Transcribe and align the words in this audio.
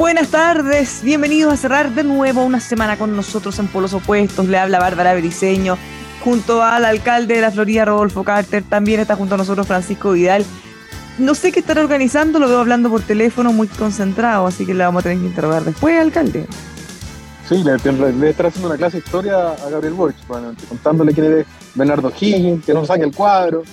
Buenas 0.00 0.28
tardes, 0.28 1.02
bienvenidos 1.02 1.52
a 1.52 1.56
cerrar 1.58 1.90
de 1.90 2.04
nuevo 2.04 2.42
una 2.42 2.58
semana 2.58 2.96
con 2.96 3.14
nosotros 3.14 3.58
en 3.58 3.68
Polos 3.68 3.92
Opuestos. 3.92 4.48
Le 4.48 4.56
habla 4.56 4.78
Bárbara 4.78 5.12
Bericeño, 5.12 5.76
junto 6.24 6.62
al 6.62 6.86
alcalde 6.86 7.34
de 7.34 7.42
la 7.42 7.50
Florida, 7.50 7.84
Rodolfo 7.84 8.24
Carter. 8.24 8.62
También 8.62 9.00
está 9.00 9.14
junto 9.14 9.34
a 9.34 9.36
nosotros 9.36 9.66
Francisco 9.66 10.12
Vidal. 10.12 10.46
No 11.18 11.34
sé 11.34 11.52
qué 11.52 11.60
estará 11.60 11.82
organizando, 11.82 12.38
lo 12.38 12.48
veo 12.48 12.60
hablando 12.60 12.88
por 12.88 13.02
teléfono 13.02 13.52
muy 13.52 13.68
concentrado, 13.68 14.46
así 14.46 14.64
que 14.64 14.72
le 14.72 14.84
vamos 14.84 15.00
a 15.00 15.02
tener 15.02 15.18
que 15.18 15.26
interrogar 15.26 15.64
después, 15.64 16.00
alcalde. 16.00 16.46
Sí, 17.46 17.62
le, 17.62 17.72
le 17.74 18.30
haciendo 18.30 18.68
una 18.68 18.78
clase 18.78 18.96
de 18.96 19.04
historia 19.04 19.50
a 19.50 19.68
Gabriel 19.68 19.92
Borch, 19.92 20.16
contándole 20.66 21.12
quién 21.12 21.40
es 21.40 21.46
Bernardo 21.74 22.10
Higgins, 22.18 22.64
que 22.64 22.72
no 22.72 22.86
saque 22.86 23.04
el 23.04 23.14
cuadro. 23.14 23.64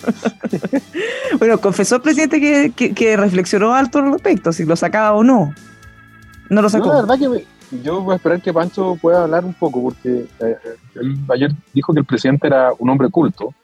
bueno, 1.40 1.58
confesó 1.58 1.96
el 1.96 2.02
presidente 2.02 2.40
que, 2.72 3.16
reflexionó 3.16 3.74
alto 3.74 3.98
al 3.98 4.12
respecto, 4.12 4.52
si 4.52 4.64
lo 4.64 4.76
sacaba 4.76 5.14
o 5.14 5.24
no. 5.24 5.52
No 6.50 6.62
lo 6.62 6.68
sacó. 6.68 6.88
la 6.88 7.02
verdad 7.02 7.18
que 7.18 7.46
yo 7.82 8.02
voy 8.02 8.12
a 8.12 8.16
esperar 8.16 8.42
que 8.42 8.52
Pancho 8.52 8.98
pueda 9.00 9.22
hablar 9.22 9.44
un 9.44 9.54
poco, 9.54 9.82
porque 9.82 10.26
eh, 10.40 10.56
él 10.94 11.16
ayer 11.30 11.52
dijo 11.72 11.94
que 11.94 12.00
el 12.00 12.06
presidente 12.06 12.46
era 12.46 12.70
un 12.78 12.90
hombre 12.90 13.08
culto. 13.08 13.54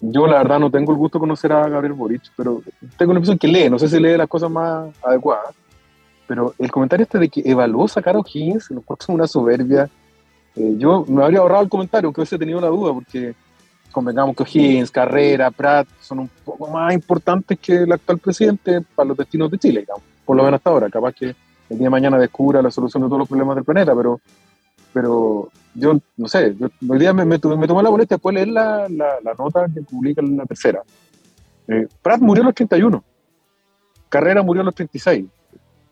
Yo 0.00 0.26
la 0.26 0.38
verdad 0.38 0.58
no 0.58 0.70
tengo 0.70 0.92
el 0.92 0.98
gusto 0.98 1.18
de 1.18 1.20
conocer 1.20 1.52
a 1.52 1.68
Gabriel 1.68 1.94
Boric, 1.94 2.22
pero 2.36 2.62
tengo 2.96 3.12
la 3.12 3.18
impresión 3.18 3.38
que 3.38 3.48
lee, 3.48 3.68
no 3.68 3.78
sé 3.78 3.88
si 3.88 3.98
lee 3.98 4.16
las 4.16 4.28
cosas 4.28 4.50
más 4.50 4.88
adecuadas, 5.02 5.54
pero 6.26 6.54
el 6.58 6.70
comentario 6.70 7.04
este 7.04 7.18
de 7.18 7.28
que 7.28 7.42
evaluó 7.44 7.88
sacar 7.88 8.16
a 8.16 8.18
O'Higgins, 8.18 8.70
lo 8.70 8.80
cual 8.82 8.98
es 9.00 9.08
una 9.08 9.26
soberbia. 9.26 9.88
Eh, 10.54 10.74
yo 10.78 11.04
me 11.08 11.22
habría 11.22 11.40
ahorrado 11.40 11.64
el 11.64 11.68
comentario, 11.68 12.08
aunque 12.08 12.22
hubiese 12.22 12.38
tenido 12.38 12.60
la 12.60 12.68
duda, 12.68 12.92
porque 12.92 13.34
convengamos 13.92 14.36
que 14.36 14.42
O'Higgins, 14.42 14.90
Carrera, 14.90 15.50
Pratt 15.50 15.88
son 16.00 16.20
un 16.20 16.30
poco 16.44 16.68
más 16.68 16.92
importantes 16.92 17.58
que 17.58 17.82
el 17.82 17.92
actual 17.92 18.18
presidente 18.18 18.80
para 18.94 19.08
los 19.08 19.16
destinos 19.16 19.50
de 19.50 19.58
Chile, 19.58 19.80
digamos, 19.80 20.02
por 20.24 20.36
lo 20.36 20.44
menos 20.44 20.58
hasta 20.58 20.70
ahora. 20.70 20.90
Capaz 20.90 21.12
que 21.12 21.34
el 21.68 21.78
día 21.78 21.86
de 21.86 21.90
mañana 21.90 22.18
descubra 22.18 22.62
la 22.62 22.70
solución 22.70 23.02
de 23.02 23.08
todos 23.08 23.20
los 23.20 23.28
problemas 23.28 23.56
del 23.56 23.64
planeta, 23.64 23.94
pero, 23.94 24.20
pero 24.92 25.48
yo 25.74 25.98
no 26.16 26.28
sé, 26.28 26.54
hoy 26.88 26.98
día 26.98 27.12
me, 27.12 27.24
me, 27.24 27.38
tomé 27.38 27.66
la 27.66 27.90
molestia 27.90 28.16
después 28.16 28.34
de 28.34 28.44
leer 28.44 28.54
la, 28.54 28.88
la, 28.88 29.34
nota 29.38 29.66
que 29.72 29.82
publica 29.82 30.20
en 30.20 30.36
la 30.36 30.46
tercera. 30.46 30.82
Eh, 31.68 31.88
Pratt 32.02 32.20
murió 32.20 32.42
a 32.42 32.46
los 32.46 32.54
31, 32.54 33.02
Carrera 34.08 34.42
murió 34.42 34.62
a 34.62 34.64
los 34.64 34.74
36, 34.74 35.26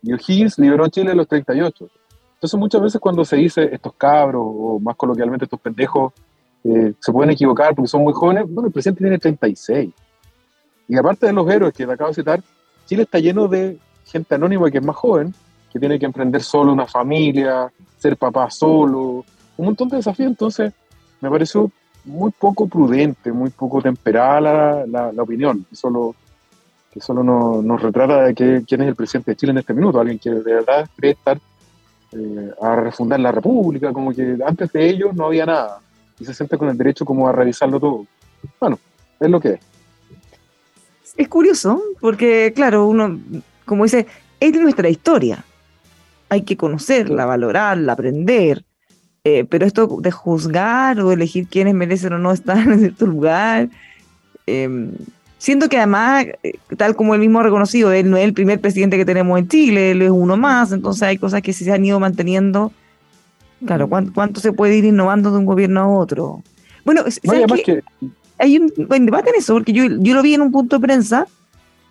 y 0.02 0.12
O'Higgins 0.12 0.58
liberó 0.58 0.84
a 0.84 0.90
Chile 0.90 1.12
a 1.12 1.14
los 1.14 1.26
38. 1.26 1.88
Entonces 2.34 2.60
muchas 2.60 2.82
veces 2.82 3.00
cuando 3.00 3.24
se 3.24 3.36
dice 3.36 3.70
estos 3.72 3.94
cabros, 3.94 4.42
o 4.44 4.78
más 4.78 4.96
coloquialmente 4.96 5.46
estos 5.46 5.60
pendejos, 5.60 6.12
eh, 6.62 6.92
se 6.98 7.12
pueden 7.12 7.30
equivocar 7.30 7.74
porque 7.74 7.88
son 7.88 8.02
muy 8.02 8.12
jóvenes. 8.12 8.44
Bueno, 8.46 8.66
el 8.66 8.72
presidente 8.72 9.02
tiene 9.02 9.18
36. 9.18 9.90
Y 10.88 10.96
aparte 10.96 11.26
de 11.26 11.32
los 11.32 11.48
héroes 11.50 11.72
que 11.72 11.86
te 11.86 11.92
acabo 11.92 12.08
de 12.08 12.14
citar, 12.14 12.42
Chile 12.86 13.04
está 13.04 13.18
lleno 13.18 13.48
de 13.48 13.78
gente 14.04 14.34
anónima 14.34 14.70
que 14.70 14.78
es 14.78 14.84
más 14.84 14.96
joven, 14.96 15.34
que 15.74 15.80
tiene 15.80 15.98
que 15.98 16.06
emprender 16.06 16.40
solo 16.40 16.72
una 16.72 16.86
familia, 16.86 17.68
ser 17.98 18.16
papá 18.16 18.48
solo, 18.48 19.24
un 19.56 19.66
montón 19.66 19.88
de 19.88 19.96
desafíos. 19.96 20.28
Entonces, 20.28 20.72
me 21.20 21.28
pareció 21.28 21.68
muy 22.04 22.30
poco 22.30 22.68
prudente, 22.68 23.32
muy 23.32 23.50
poco 23.50 23.82
temperada 23.82 24.86
la, 24.86 25.12
la, 25.12 25.22
opinión, 25.22 25.66
que 25.68 25.74
solo, 25.74 26.14
que 26.92 27.00
solo 27.00 27.24
nos, 27.24 27.82
retrata 27.82 28.22
de 28.22 28.34
que, 28.36 28.62
quién 28.64 28.82
es 28.82 28.88
el 28.88 28.94
presidente 28.94 29.32
de 29.32 29.36
Chile 29.36 29.50
en 29.50 29.58
este 29.58 29.74
minuto, 29.74 29.98
alguien 29.98 30.20
que 30.20 30.30
de 30.30 30.54
verdad 30.54 30.88
cree 30.96 31.10
estar 31.10 31.40
eh, 32.12 32.50
a 32.62 32.76
refundar 32.76 33.18
la 33.18 33.32
república, 33.32 33.92
como 33.92 34.12
que 34.12 34.38
antes 34.46 34.70
de 34.70 34.88
ellos 34.88 35.12
no 35.12 35.26
había 35.26 35.44
nada 35.44 35.80
y 36.20 36.24
se 36.24 36.34
siente 36.34 36.56
con 36.56 36.68
el 36.68 36.78
derecho 36.78 37.04
como 37.04 37.28
a 37.28 37.32
realizarlo 37.32 37.80
todo. 37.80 38.06
Bueno, 38.60 38.78
es 39.18 39.28
lo 39.28 39.40
que 39.40 39.48
es. 39.48 39.60
Es 41.16 41.28
curioso, 41.28 41.82
porque 42.00 42.52
claro, 42.54 42.86
uno, 42.86 43.18
como 43.64 43.82
dice, 43.82 44.06
es 44.38 44.52
nuestra 44.52 44.88
historia. 44.88 45.44
Hay 46.34 46.42
que 46.42 46.56
conocerla, 46.56 47.24
valorarla, 47.24 47.92
aprender. 47.92 48.64
Eh, 49.24 49.44
pero 49.48 49.64
esto 49.64 49.98
de 50.00 50.10
juzgar 50.10 51.00
o 51.00 51.10
elegir 51.10 51.48
quiénes 51.48 51.74
merecen 51.74 52.12
o 52.12 52.18
no 52.18 52.32
estar 52.32 52.58
en 52.58 52.78
cierto 52.80 53.06
lugar, 53.06 53.70
eh, 54.46 54.90
siento 55.38 55.70
que 55.70 55.78
además, 55.78 56.26
eh, 56.42 56.58
tal 56.76 56.94
como 56.94 57.14
él 57.14 57.20
mismo 57.20 57.40
ha 57.40 57.44
reconocido, 57.44 57.90
él 57.90 58.10
no 58.10 58.18
es 58.18 58.24
el 58.24 58.34
primer 58.34 58.60
presidente 58.60 58.98
que 58.98 59.06
tenemos 59.06 59.38
en 59.38 59.48
Chile, 59.48 59.92
él 59.92 60.02
es 60.02 60.10
uno 60.10 60.36
más, 60.36 60.72
entonces 60.72 61.04
hay 61.04 61.16
cosas 61.16 61.40
que 61.40 61.54
se 61.54 61.72
han 61.72 61.84
ido 61.84 61.98
manteniendo 61.98 62.70
Claro, 63.64 63.88
¿cuánto, 63.88 64.40
se 64.40 64.52
puede 64.52 64.76
ir 64.76 64.84
innovando 64.84 65.30
de 65.30 65.38
un 65.38 65.46
gobierno 65.46 65.80
a 65.80 65.88
otro? 65.88 66.42
Bueno, 66.84 67.02
hay 68.38 68.58
un 68.58 69.06
debate 69.06 69.30
en 69.30 69.36
eso, 69.36 69.54
porque 69.54 69.72
yo, 69.72 69.84
yo 69.86 70.14
lo 70.14 70.22
vi 70.22 70.34
en 70.34 70.42
un 70.42 70.52
punto 70.52 70.78
de 70.78 70.86
prensa 70.86 71.26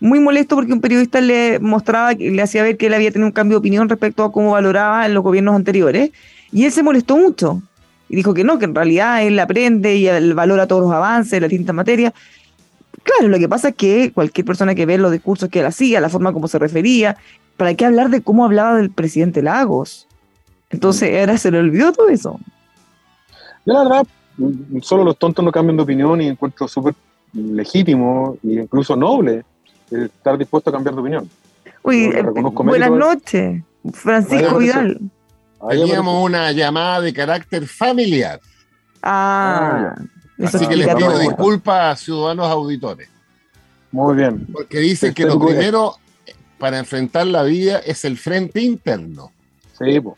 muy 0.04 0.20
molesto 0.20 0.58
porque 0.58 0.74
un 0.74 0.82
periodista 0.82 1.22
le 1.22 1.60
mostraba, 1.60 2.12
le 2.12 2.42
hacía 2.42 2.62
ver 2.62 2.76
que 2.76 2.88
él 2.88 2.94
había 2.94 3.10
tenido 3.10 3.26
un 3.26 3.32
cambio 3.32 3.56
de 3.56 3.60
opinión 3.60 3.88
respecto 3.88 4.26
a 4.26 4.34
cómo 4.34 4.52
valoraba 4.52 5.06
en 5.06 5.14
los 5.14 5.24
gobiernos 5.24 5.56
anteriores, 5.56 6.12
y 6.52 6.66
él 6.66 6.74
se 6.74 6.84
molestó 6.84 7.16
mucho. 7.16 7.62
Y 8.10 8.18
dijo 8.18 8.34
que 8.34 8.44
no, 8.44 8.60
que 8.60 8.66
en 8.66 8.76
realidad 8.76 9.24
él 9.24 9.40
aprende 9.40 9.96
y 9.96 10.08
él 10.08 10.34
valora 10.34 10.68
todos 10.68 10.82
los 10.82 10.92
avances 10.92 11.40
las 11.40 11.50
distintas 11.50 11.74
materias. 11.74 12.12
Claro, 13.02 13.30
lo 13.30 13.40
que 13.40 13.48
pasa 13.48 13.70
es 13.70 13.76
que 13.76 14.12
cualquier 14.12 14.46
persona 14.46 14.76
que 14.76 14.86
ve 14.86 14.98
los 14.98 15.10
discursos 15.10 15.48
que 15.48 15.62
él 15.62 15.68
hacía, 15.68 16.02
la 16.02 16.10
forma 16.10 16.34
como 16.34 16.50
se 16.50 16.60
refería, 16.60 17.16
¿para 17.56 17.74
qué 17.74 17.86
hablar 17.86 18.10
de 18.10 18.22
cómo 18.22 18.44
hablaba 18.44 18.76
del 18.76 18.92
presidente 18.92 19.42
Lagos? 19.42 20.10
Entonces, 20.70 21.18
ahora 21.18 21.38
se 21.38 21.50
le 21.50 21.60
olvidó 21.60 21.94
todo 21.94 22.10
eso. 22.10 22.42
Yo, 23.66 23.74
la 23.74 23.84
verdad, 23.84 24.08
solo 24.82 25.06
los 25.06 25.18
tontos 25.18 25.46
no 25.46 25.52
cambian 25.54 25.78
de 25.78 25.84
opinión 25.84 26.20
y 26.20 26.28
encuentro 26.28 26.68
súper 26.68 26.94
legítimo 27.32 28.38
e 28.44 28.56
incluso 28.56 28.98
noble 28.98 29.46
estar 29.92 30.38
dispuesto 30.38 30.70
a 30.70 30.74
cambiar 30.74 30.96
de 30.96 31.02
opinión. 31.02 31.30
Uy, 31.84 32.06
eh, 32.06 32.24
buenas 32.24 32.92
noches, 32.92 33.64
Francisco 33.92 34.58
Vidal. 34.58 35.00
Teníamos 35.70 36.24
una 36.24 36.52
llamada 36.52 37.02
de 37.02 37.14
carácter 37.14 37.68
familiar. 37.68 38.40
Ah, 39.02 39.96
ah 39.96 40.02
así 40.44 40.68
que 40.68 40.76
les 40.76 40.94
pido 40.96 41.18
disculpas 41.20 41.94
a 41.94 41.96
ciudadanos 42.04 42.48
auditores. 42.48 43.10
Muy 43.92 44.16
bien. 44.16 44.48
Porque 44.52 44.80
dicen 44.80 45.14
que 45.14 45.26
lo 45.26 45.40
primero 45.40 45.98
para 46.58 46.80
enfrentar 46.80 47.28
la 47.28 47.44
vida 47.44 47.80
es 47.80 48.06
el 48.06 48.18
frente 48.18 48.62
interno. 48.62 49.32
Sí, 49.78 50.00
pues. 50.00 50.16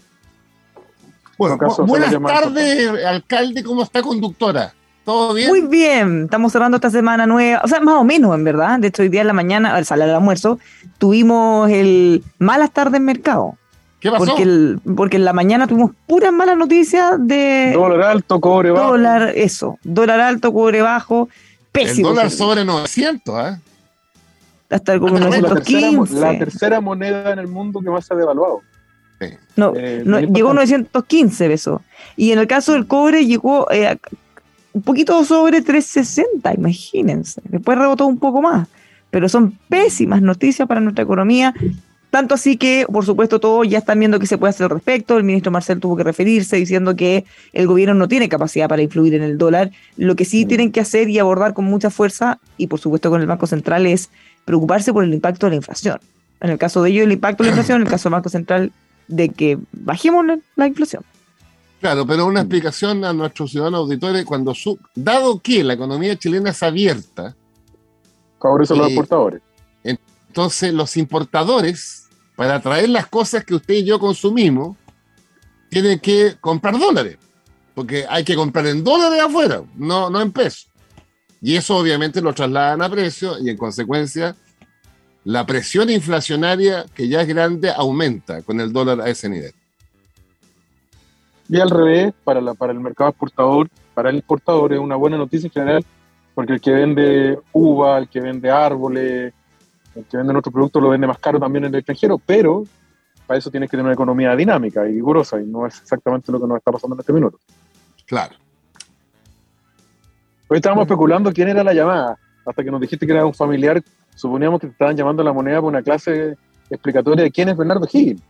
Bueno, 1.37 1.57
buenas 1.85 2.11
tardes, 2.11 3.05
alcalde. 3.05 3.63
¿Cómo 3.63 3.83
está, 3.83 4.01
conductora? 4.01 4.73
¿Todo 5.05 5.35
bien? 5.35 5.49
Muy 5.49 5.61
bien. 5.61 6.23
Estamos 6.23 6.51
cerrando 6.51 6.77
esta 6.77 6.89
semana 6.89 7.27
nueva. 7.27 7.61
O 7.63 7.67
sea, 7.67 7.79
más 7.79 7.95
o 7.95 8.03
menos, 8.03 8.33
en 8.33 8.43
verdad. 8.43 8.79
De 8.79 8.87
hecho, 8.87 9.03
hoy 9.03 9.09
día 9.09 9.21
en 9.21 9.27
la 9.27 9.33
mañana, 9.33 9.75
al 9.75 9.85
salir 9.85 10.05
del 10.05 10.15
almuerzo, 10.15 10.59
tuvimos 10.97 11.69
el 11.69 12.23
malas 12.39 12.71
tardes 12.71 12.95
en 12.95 13.05
mercado. 13.05 13.55
¿Qué 13.99 14.11
pasó? 14.11 14.25
Porque, 14.25 14.77
porque 14.95 15.17
en 15.17 15.25
la 15.25 15.33
mañana 15.33 15.67
tuvimos 15.67 15.91
puras 16.07 16.33
malas 16.33 16.57
noticias 16.57 17.15
de. 17.19 17.71
Dólar 17.73 18.01
alto, 18.01 18.41
cobre 18.41 18.71
bajo. 18.71 18.87
Dólar, 18.89 19.33
eso. 19.35 19.77
Dólar 19.83 20.19
alto, 20.19 20.51
cobre 20.51 20.81
bajo. 20.81 21.29
pésimo. 21.71 22.09
El 22.09 22.15
dólar 22.15 22.31
sobre 22.31 22.65
900, 22.65 23.47
¿eh? 23.47 23.59
Hasta 24.71 24.99
como 24.99 25.19
915. 25.19 26.15
La 26.15 26.37
tercera, 26.37 26.81
moneda 26.81 27.31
en 27.31 27.39
el 27.39 27.47
mundo 27.47 27.79
que 27.81 27.89
más 27.91 28.05
se 28.05 28.13
ha 28.15 28.17
devaluado. 28.17 28.61
No, 29.55 29.73
eh, 29.75 30.03
llegó 30.33 30.51
a 30.51 30.53
915 30.55 31.47
pesos. 31.47 31.81
Y 32.17 32.31
en 32.31 32.39
el 32.39 32.47
caso 32.47 32.73
del 32.73 32.87
cobre 32.87 33.25
llegó 33.25 33.71
eh, 33.71 33.97
un 34.75 34.81
poquito 34.81 35.23
sobre 35.23 35.61
360, 35.61 36.53
imagínense. 36.53 37.41
Después 37.45 37.77
rebotó 37.77 38.05
un 38.05 38.19
poco 38.19 38.41
más. 38.41 38.67
Pero 39.09 39.29
son 39.29 39.57
pésimas 39.69 40.21
noticias 40.21 40.67
para 40.67 40.81
nuestra 40.81 41.05
economía. 41.05 41.53
Tanto 42.09 42.35
así 42.35 42.57
que, 42.57 42.85
por 42.91 43.05
supuesto, 43.05 43.39
todos 43.39 43.65
ya 43.69 43.77
están 43.77 43.99
viendo 43.99 44.19
qué 44.19 44.27
se 44.27 44.37
puede 44.37 44.49
hacer 44.49 44.65
al 44.65 44.71
respecto. 44.71 45.17
El 45.17 45.23
ministro 45.23 45.49
Marcel 45.49 45.79
tuvo 45.79 45.95
que 45.95 46.03
referirse 46.03 46.57
diciendo 46.57 46.93
que 46.93 47.23
el 47.53 47.67
gobierno 47.67 47.95
no 47.95 48.09
tiene 48.09 48.27
capacidad 48.27 48.67
para 48.67 48.81
influir 48.81 49.13
en 49.13 49.23
el 49.23 49.37
dólar. 49.37 49.71
Lo 49.95 50.17
que 50.17 50.25
sí 50.25 50.45
tienen 50.45 50.73
que 50.73 50.81
hacer 50.81 51.07
y 51.07 51.19
abordar 51.19 51.53
con 51.53 51.63
mucha 51.63 51.89
fuerza, 51.89 52.39
y 52.57 52.67
por 52.67 52.81
supuesto 52.81 53.09
con 53.09 53.21
el 53.21 53.27
Banco 53.27 53.47
Central, 53.47 53.85
es 53.85 54.09
preocuparse 54.43 54.91
por 54.91 55.05
el 55.05 55.13
impacto 55.13 55.45
de 55.45 55.51
la 55.51 55.55
inflación. 55.55 55.99
En 56.41 56.49
el 56.49 56.57
caso 56.57 56.83
de 56.83 56.89
ellos, 56.89 57.05
el 57.05 57.13
impacto 57.13 57.43
de 57.43 57.47
la 57.47 57.51
inflación, 57.53 57.77
en 57.77 57.87
el 57.87 57.91
caso 57.91 58.09
del 58.09 58.15
Banco 58.15 58.27
Central, 58.27 58.73
de 59.07 59.29
que 59.29 59.57
bajemos 59.71 60.25
la 60.57 60.67
inflación. 60.67 61.03
Claro, 61.85 62.03
pero 62.07 62.25
una 62.25 62.39
explicación 62.39 63.05
a 63.05 63.13
nuestros 63.13 63.51
ciudadanos 63.51 63.81
auditores, 63.81 64.25
cuando 64.25 64.55
su, 64.55 64.79
dado 64.95 65.39
que 65.39 65.63
la 65.63 65.73
economía 65.73 66.15
chilena 66.15 66.49
es 66.49 66.63
abierta, 66.63 67.35
favorece 68.41 68.75
los 68.75 68.89
importadores. 68.89 69.43
Eh, 69.83 69.95
entonces, 70.27 70.73
los 70.73 70.97
importadores, 70.97 72.07
para 72.35 72.59
traer 72.59 72.89
las 72.89 73.05
cosas 73.05 73.45
que 73.45 73.53
usted 73.53 73.75
y 73.75 73.85
yo 73.85 73.99
consumimos, 73.99 74.75
tienen 75.69 75.99
que 75.99 76.37
comprar 76.41 76.75
dólares, 76.79 77.19
porque 77.75 78.03
hay 78.09 78.23
que 78.23 78.35
comprar 78.35 78.65
en 78.65 78.83
dólares 78.83 79.21
afuera, 79.21 79.61
no, 79.75 80.09
no 80.09 80.19
en 80.21 80.31
pesos. 80.31 80.67
Y 81.39 81.55
eso 81.55 81.77
obviamente 81.77 82.19
lo 82.19 82.33
trasladan 82.33 82.81
a 82.81 82.89
precio 82.89 83.37
y 83.37 83.51
en 83.51 83.57
consecuencia 83.57 84.35
la 85.23 85.45
presión 85.45 85.91
inflacionaria, 85.91 86.87
que 86.95 87.07
ya 87.07 87.21
es 87.21 87.27
grande, 87.27 87.69
aumenta 87.69 88.41
con 88.41 88.59
el 88.59 88.73
dólar 88.73 89.01
a 89.01 89.07
ese 89.07 89.29
nivel. 89.29 89.53
Y 91.47 91.59
al 91.59 91.69
revés, 91.69 92.13
para, 92.23 92.41
la, 92.41 92.53
para 92.53 92.73
el 92.73 92.79
mercado 92.79 93.09
exportador, 93.11 93.69
para 93.93 94.09
el 94.09 94.17
importador 94.17 94.73
es 94.73 94.79
una 94.79 94.95
buena 94.95 95.17
noticia 95.17 95.47
en 95.47 95.53
general, 95.53 95.85
porque 96.33 96.53
el 96.53 96.61
que 96.61 96.71
vende 96.71 97.39
uva, 97.53 97.97
el 97.97 98.09
que 98.09 98.19
vende 98.19 98.49
árboles, 98.49 99.33
el 99.95 100.05
que 100.05 100.17
vende 100.17 100.33
nuestro 100.33 100.51
producto 100.51 100.81
lo 100.81 100.89
vende 100.89 101.07
más 101.07 101.19
caro 101.19 101.39
también 101.39 101.65
en 101.65 101.73
el 101.73 101.79
extranjero, 101.79 102.19
pero 102.25 102.63
para 103.27 103.37
eso 103.37 103.49
tienes 103.49 103.69
que 103.69 103.77
tener 103.77 103.85
una 103.85 103.93
economía 103.93 104.35
dinámica 104.35 104.87
y 104.87 104.93
vigorosa, 104.93 105.39
y 105.39 105.45
no 105.45 105.65
es 105.65 105.79
exactamente 105.81 106.31
lo 106.31 106.39
que 106.39 106.47
nos 106.47 106.57
está 106.57 106.71
pasando 106.71 106.95
en 106.95 106.99
este 106.99 107.13
minuto. 107.13 107.39
Claro. 108.05 108.35
Hoy 110.47 110.57
estábamos 110.57 110.83
especulando 110.83 111.31
quién 111.31 111.47
era 111.47 111.63
la 111.63 111.73
llamada, 111.73 112.17
hasta 112.45 112.63
que 112.63 112.71
nos 112.71 112.81
dijiste 112.81 113.05
que 113.05 113.13
era 113.13 113.25
un 113.25 113.33
familiar 113.33 113.81
suponíamos 114.15 114.59
que 114.59 114.67
te 114.67 114.73
estaban 114.73 114.95
llamando 114.95 115.21
a 115.21 115.25
la 115.25 115.33
moneda 115.33 115.61
por 115.61 115.69
una 115.69 115.83
clase 115.83 116.35
explicatoria 116.69 117.23
de 117.23 117.31
quién 117.31 117.49
es 117.49 117.57
Bernardo 117.57 117.87
Higgins. 117.91 118.21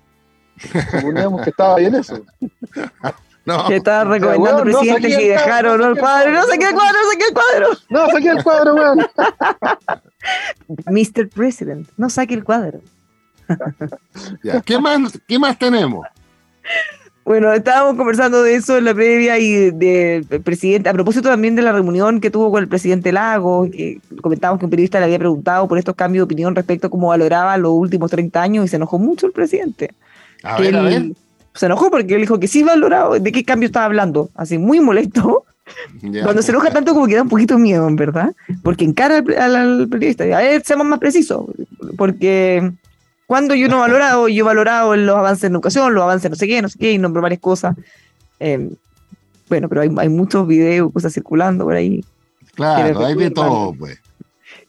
Suponíamos 0.91 1.41
que 1.41 1.49
estaba 1.49 1.75
bien 1.77 1.95
eso. 1.95 2.21
No. 3.45 3.67
Que 3.67 3.75
estaba 3.75 4.05
recomendando 4.05 4.57
al 4.57 4.63
presidente 4.63 5.07
que 5.07 5.29
dejaron 5.29 5.79
el 5.79 5.97
cuadro. 5.99 6.31
No 6.31 6.47
saqué 6.47 6.65
el 6.67 6.73
cuadro, 6.73 6.97
no 6.99 7.11
saqué 7.11 7.25
el 7.27 7.33
cuadro. 7.33 7.67
No 7.89 8.07
saqué 8.09 8.29
el 8.29 8.43
cuadro, 8.43 8.73
weón. 8.73 9.07
Mr. 10.89 11.29
President, 11.29 11.87
no 11.95 12.09
saque 12.09 12.33
el 12.33 12.43
cuadro. 12.43 12.81
¿Qué, 14.65 14.79
más, 14.79 15.19
¿Qué 15.27 15.37
más 15.37 15.59
tenemos? 15.59 16.07
Bueno, 17.23 17.51
estábamos 17.53 17.95
conversando 17.97 18.43
de 18.43 18.55
eso 18.55 18.77
en 18.77 18.85
la 18.85 18.93
previa 18.93 19.39
y 19.39 19.71
del 19.71 20.25
presidente, 20.43 20.89
a 20.89 20.93
propósito 20.93 21.29
también 21.29 21.55
de 21.55 21.63
la 21.63 21.71
reunión 21.71 22.21
que 22.21 22.29
tuvo 22.29 22.51
con 22.51 22.61
el 22.61 22.69
presidente 22.69 23.11
Lago, 23.11 23.69
que 23.69 23.99
comentábamos 24.21 24.59
que 24.59 24.65
un 24.65 24.69
periodista 24.69 24.99
le 24.99 25.05
había 25.05 25.17
preguntado 25.17 25.67
por 25.67 25.79
estos 25.79 25.95
cambios 25.95 26.21
de 26.21 26.25
opinión 26.25 26.55
respecto 26.55 26.85
a 26.87 26.89
cómo 26.91 27.07
valoraba 27.07 27.57
los 27.57 27.71
últimos 27.71 28.11
30 28.11 28.41
años 28.41 28.65
y 28.65 28.67
se 28.67 28.75
enojó 28.75 28.99
mucho 28.99 29.25
el 29.25 29.33
presidente. 29.33 29.91
A 30.45 30.59
ver, 30.59 30.75
a 30.75 30.81
ver. 30.81 31.11
Se 31.53 31.65
enojó 31.67 31.89
porque 31.89 32.15
él 32.15 32.21
dijo 32.21 32.39
que 32.39 32.47
sí 32.47 32.63
valoraba, 32.63 33.17
¿de 33.17 33.31
qué 33.31 33.43
cambio 33.43 33.67
estaba 33.67 33.85
hablando? 33.85 34.29
Así, 34.35 34.57
muy 34.57 34.79
molesto. 34.79 35.45
Cuando 36.23 36.41
se 36.41 36.51
enoja 36.51 36.69
tanto 36.69 36.93
como 36.93 37.07
que 37.07 37.15
da 37.15 37.23
un 37.23 37.29
poquito 37.29 37.55
de 37.55 37.61
miedo, 37.61 37.87
en 37.87 37.95
verdad, 37.95 38.35
porque 38.61 38.85
encara 38.85 39.23
al, 39.39 39.55
al 39.55 39.87
periodista, 39.89 40.23
a 40.23 40.41
ver, 40.41 40.61
seamos 40.63 40.85
más 40.85 40.99
precisos, 40.99 41.45
porque 41.97 42.71
cuando 43.25 43.55
yo 43.55 43.67
no 43.67 43.77
he 43.77 43.79
valorado, 43.79 44.27
yo 44.27 44.43
he 44.43 44.47
valorado 44.47 44.95
los 44.95 45.17
avances 45.17 45.45
en 45.45 45.53
educación, 45.53 45.93
los 45.95 46.03
avances 46.03 46.29
no 46.29 46.35
sé 46.35 46.47
qué, 46.47 46.61
no 46.61 46.69
sé 46.69 46.77
qué, 46.77 46.91
y 46.91 46.97
nombro 46.99 47.21
varias 47.21 47.41
cosas. 47.41 47.75
Em, 48.39 48.69
bueno, 49.49 49.67
pero 49.67 49.81
hay, 49.81 49.89
hay, 49.97 50.09
muchos 50.09 50.47
videos, 50.47 50.91
cosas 50.91 51.13
circulando 51.13 51.63
por 51.63 51.73
ahí. 51.73 52.03
Claro, 52.53 53.05
hay 53.05 53.15
de 53.15 53.31
todo, 53.31 53.73
pues. 53.73 53.99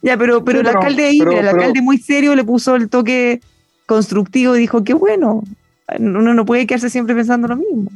Ya, 0.02 0.16
pero, 0.16 0.44
pero 0.44 0.60
el 0.60 0.66
alcalde 0.66 1.04
ahí, 1.04 1.20
el 1.20 1.48
alcalde 1.48 1.82
muy 1.82 1.98
serio 1.98 2.34
le 2.34 2.44
puso 2.44 2.76
el 2.76 2.88
toque 2.88 3.40
constructivo 3.86 4.56
y 4.56 4.60
dijo 4.60 4.84
que 4.84 4.94
bueno, 4.94 5.42
uno 5.98 6.34
no 6.34 6.44
puede 6.44 6.66
quedarse 6.66 6.90
siempre 6.90 7.14
pensando 7.14 7.48
lo 7.48 7.56
mismo. 7.56 7.90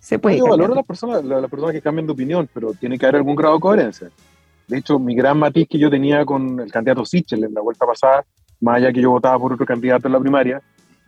Se 0.00 0.18
puede. 0.18 0.38
Yo 0.38 0.46
valoro 0.46 0.72
a 0.72 0.76
las 0.76 0.86
personas, 0.86 1.24
las 1.24 1.50
personas 1.50 1.72
que 1.74 1.82
cambian 1.82 2.06
de 2.06 2.12
opinión, 2.12 2.48
pero 2.52 2.72
tiene 2.74 2.98
que 2.98 3.06
haber 3.06 3.16
algún 3.16 3.34
grado 3.34 3.54
de 3.54 3.60
coherencia. 3.60 4.10
De 4.68 4.78
hecho, 4.78 4.98
mi 4.98 5.14
gran 5.14 5.38
matiz 5.38 5.68
que 5.68 5.78
yo 5.78 5.90
tenía 5.90 6.24
con 6.24 6.60
el 6.60 6.70
candidato 6.70 7.04
Sichel 7.04 7.44
en 7.44 7.54
la 7.54 7.60
vuelta 7.60 7.86
pasada 7.86 8.24
más 8.60 8.76
allá 8.76 8.92
que 8.92 9.00
yo 9.00 9.10
votaba 9.10 9.38
por 9.38 9.52
otro 9.52 9.66
candidato 9.66 10.08
en 10.08 10.12
la 10.12 10.20
primaria, 10.20 10.62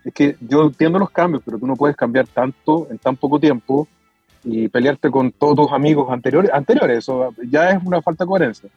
es 0.05 0.13
que 0.13 0.37
yo 0.41 0.65
entiendo 0.65 0.99
los 0.99 1.11
cambios, 1.11 1.43
pero 1.45 1.59
tú 1.59 1.67
no 1.67 1.77
puedes 1.77 1.97
cambiar 1.97 2.27
tanto 2.27 2.89
en 2.91 2.99
tan 2.99 3.17
poco 3.17 3.39
tiempo 3.39 3.89
y 4.45 4.69
pelearte 4.69 5.11
con 5.11 5.33
todos 5.33 5.57
tus 5.57 5.73
amigos 5.73 6.11
anteriores. 6.11 6.51
anteriores 6.53 6.99
eso 6.99 7.35
ya 7.51 7.71
es 7.71 7.83
una 7.85 8.01
falta 8.01 8.25
de 8.25 8.29
coherencia. 8.29 8.71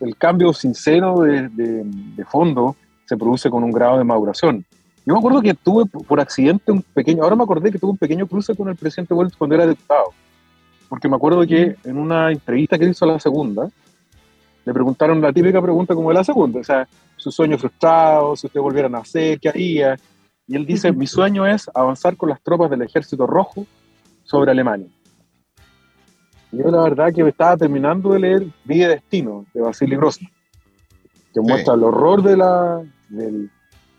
El 0.00 0.16
cambio 0.16 0.52
sincero 0.52 1.20
de, 1.20 1.48
de, 1.48 2.24
fondo 2.24 2.76
se 3.06 3.16
produce 3.16 3.48
con 3.48 3.62
un 3.62 3.70
grado 3.70 3.98
de 3.98 4.04
maduración. 4.04 4.64
Yo 5.06 5.12
me 5.12 5.18
acuerdo 5.18 5.42
que 5.42 5.54
tuve 5.54 5.84
por 5.86 6.18
accidente 6.18 6.72
un 6.72 6.82
pequeño, 6.82 7.22
ahora 7.22 7.36
me 7.36 7.42
acordé 7.42 7.70
que 7.70 7.78
tuve 7.78 7.90
un 7.90 7.98
pequeño 7.98 8.26
cruce 8.26 8.54
con 8.54 8.68
el 8.68 8.76
presidente 8.76 9.12
Wells 9.12 9.36
cuando 9.36 9.54
era 9.54 9.66
diputado, 9.66 10.06
porque 10.88 11.08
me 11.08 11.16
acuerdo 11.16 11.46
que 11.46 11.76
en 11.84 11.98
una 11.98 12.32
entrevista 12.32 12.78
que 12.78 12.86
hizo 12.86 13.04
la 13.04 13.20
segunda, 13.20 13.68
le 14.64 14.72
preguntaron 14.72 15.20
la 15.20 15.32
típica 15.32 15.60
pregunta 15.60 15.94
como 15.94 16.08
de 16.08 16.14
la 16.14 16.24
segunda, 16.24 16.60
o 16.60 16.64
sea, 16.64 16.88
su 17.16 17.30
sueño 17.30 17.58
frustrado, 17.58 18.34
si 18.34 18.46
usted 18.46 18.60
volviera 18.60 18.86
a 18.86 18.90
nacer, 18.90 19.38
¿qué 19.38 19.50
haría? 19.50 19.96
Y 20.46 20.56
él 20.56 20.64
dice, 20.64 20.90
mi 20.92 21.06
sueño 21.06 21.46
es 21.46 21.70
avanzar 21.74 22.16
con 22.16 22.30
las 22.30 22.40
tropas 22.42 22.70
del 22.70 22.82
ejército 22.82 23.26
rojo 23.26 23.66
sobre 24.24 24.50
Alemania. 24.50 24.88
Y 26.50 26.58
yo 26.58 26.70
la 26.70 26.82
verdad 26.82 27.12
que 27.12 27.22
me 27.22 27.30
estaba 27.30 27.56
terminando 27.56 28.12
de 28.12 28.20
leer 28.20 28.46
Vida 28.64 28.86
y 28.86 28.88
Destino, 28.88 29.44
de 29.52 29.60
Vasily 29.60 29.96
Grossman, 29.96 30.30
que 31.34 31.40
muestra 31.40 31.74
el 31.74 31.82
horror 31.82 32.22
de 32.22 32.36
la, 32.36 32.82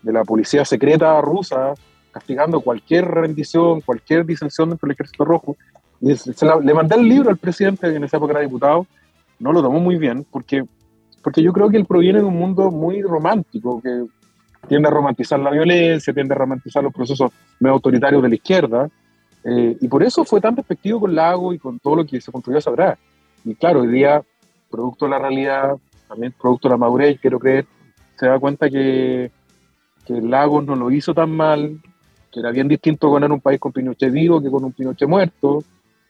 de, 0.02 0.12
la 0.12 0.24
policía 0.24 0.64
secreta 0.64 1.20
rusa 1.20 1.74
castigando 2.12 2.60
cualquier 2.60 3.06
rendición, 3.06 3.80
cualquier 3.82 4.24
disensión 4.24 4.70
dentro 4.70 4.86
del 4.86 4.94
ejército 4.94 5.24
rojo. 5.24 5.56
Y 6.00 6.08
le 6.08 6.74
mandé 6.74 6.96
el 6.96 7.08
libro 7.08 7.30
al 7.30 7.36
presidente, 7.36 7.90
que 7.90 7.96
en 7.96 8.04
esa 8.04 8.16
época 8.16 8.32
era 8.32 8.40
diputado, 8.40 8.86
no 9.38 9.52
lo 9.52 9.62
tomó 9.62 9.80
muy 9.80 9.96
bien, 9.96 10.26
porque 10.30 10.64
porque 11.26 11.42
yo 11.42 11.52
creo 11.52 11.68
que 11.68 11.76
él 11.76 11.86
proviene 11.86 12.20
de 12.20 12.24
un 12.24 12.36
mundo 12.36 12.70
muy 12.70 13.02
romántico, 13.02 13.82
que 13.82 14.04
tiende 14.68 14.86
a 14.86 14.92
romantizar 14.92 15.40
la 15.40 15.50
violencia, 15.50 16.14
tiende 16.14 16.32
a 16.32 16.38
romantizar 16.38 16.84
los 16.84 16.94
procesos 16.94 17.32
medio 17.58 17.74
autoritarios 17.74 18.22
de 18.22 18.28
la 18.28 18.34
izquierda, 18.36 18.88
eh, 19.42 19.76
y 19.80 19.88
por 19.88 20.04
eso 20.04 20.24
fue 20.24 20.40
tan 20.40 20.54
despectivo 20.54 21.00
con 21.00 21.16
Lago 21.16 21.52
y 21.52 21.58
con 21.58 21.80
todo 21.80 21.96
lo 21.96 22.06
que 22.06 22.20
se 22.20 22.30
construyó 22.30 22.60
sabrá. 22.60 22.96
Y 23.44 23.56
claro, 23.56 23.80
hoy 23.80 23.88
día, 23.88 24.22
producto 24.70 25.06
de 25.06 25.10
la 25.10 25.18
realidad, 25.18 25.76
también 26.06 26.32
producto 26.40 26.68
de 26.68 26.74
la 26.74 26.78
madurez, 26.78 27.18
quiero 27.20 27.40
creer, 27.40 27.66
se 28.16 28.26
da 28.28 28.38
cuenta 28.38 28.70
que, 28.70 29.32
que 30.06 30.20
Lago 30.20 30.62
no 30.62 30.76
lo 30.76 30.90
hizo 30.90 31.12
tan 31.12 31.30
mal, 31.30 31.80
que 32.32 32.40
era 32.40 32.50
bien 32.50 32.68
distinto 32.68 33.10
ganar 33.10 33.32
un 33.32 33.40
país 33.40 33.58
con 33.58 33.72
Pinochet 33.72 34.12
vivo 34.12 34.40
que 34.40 34.50
con 34.50 34.64
un 34.64 34.72
Pinochet 34.72 35.08
muerto, 35.08 35.62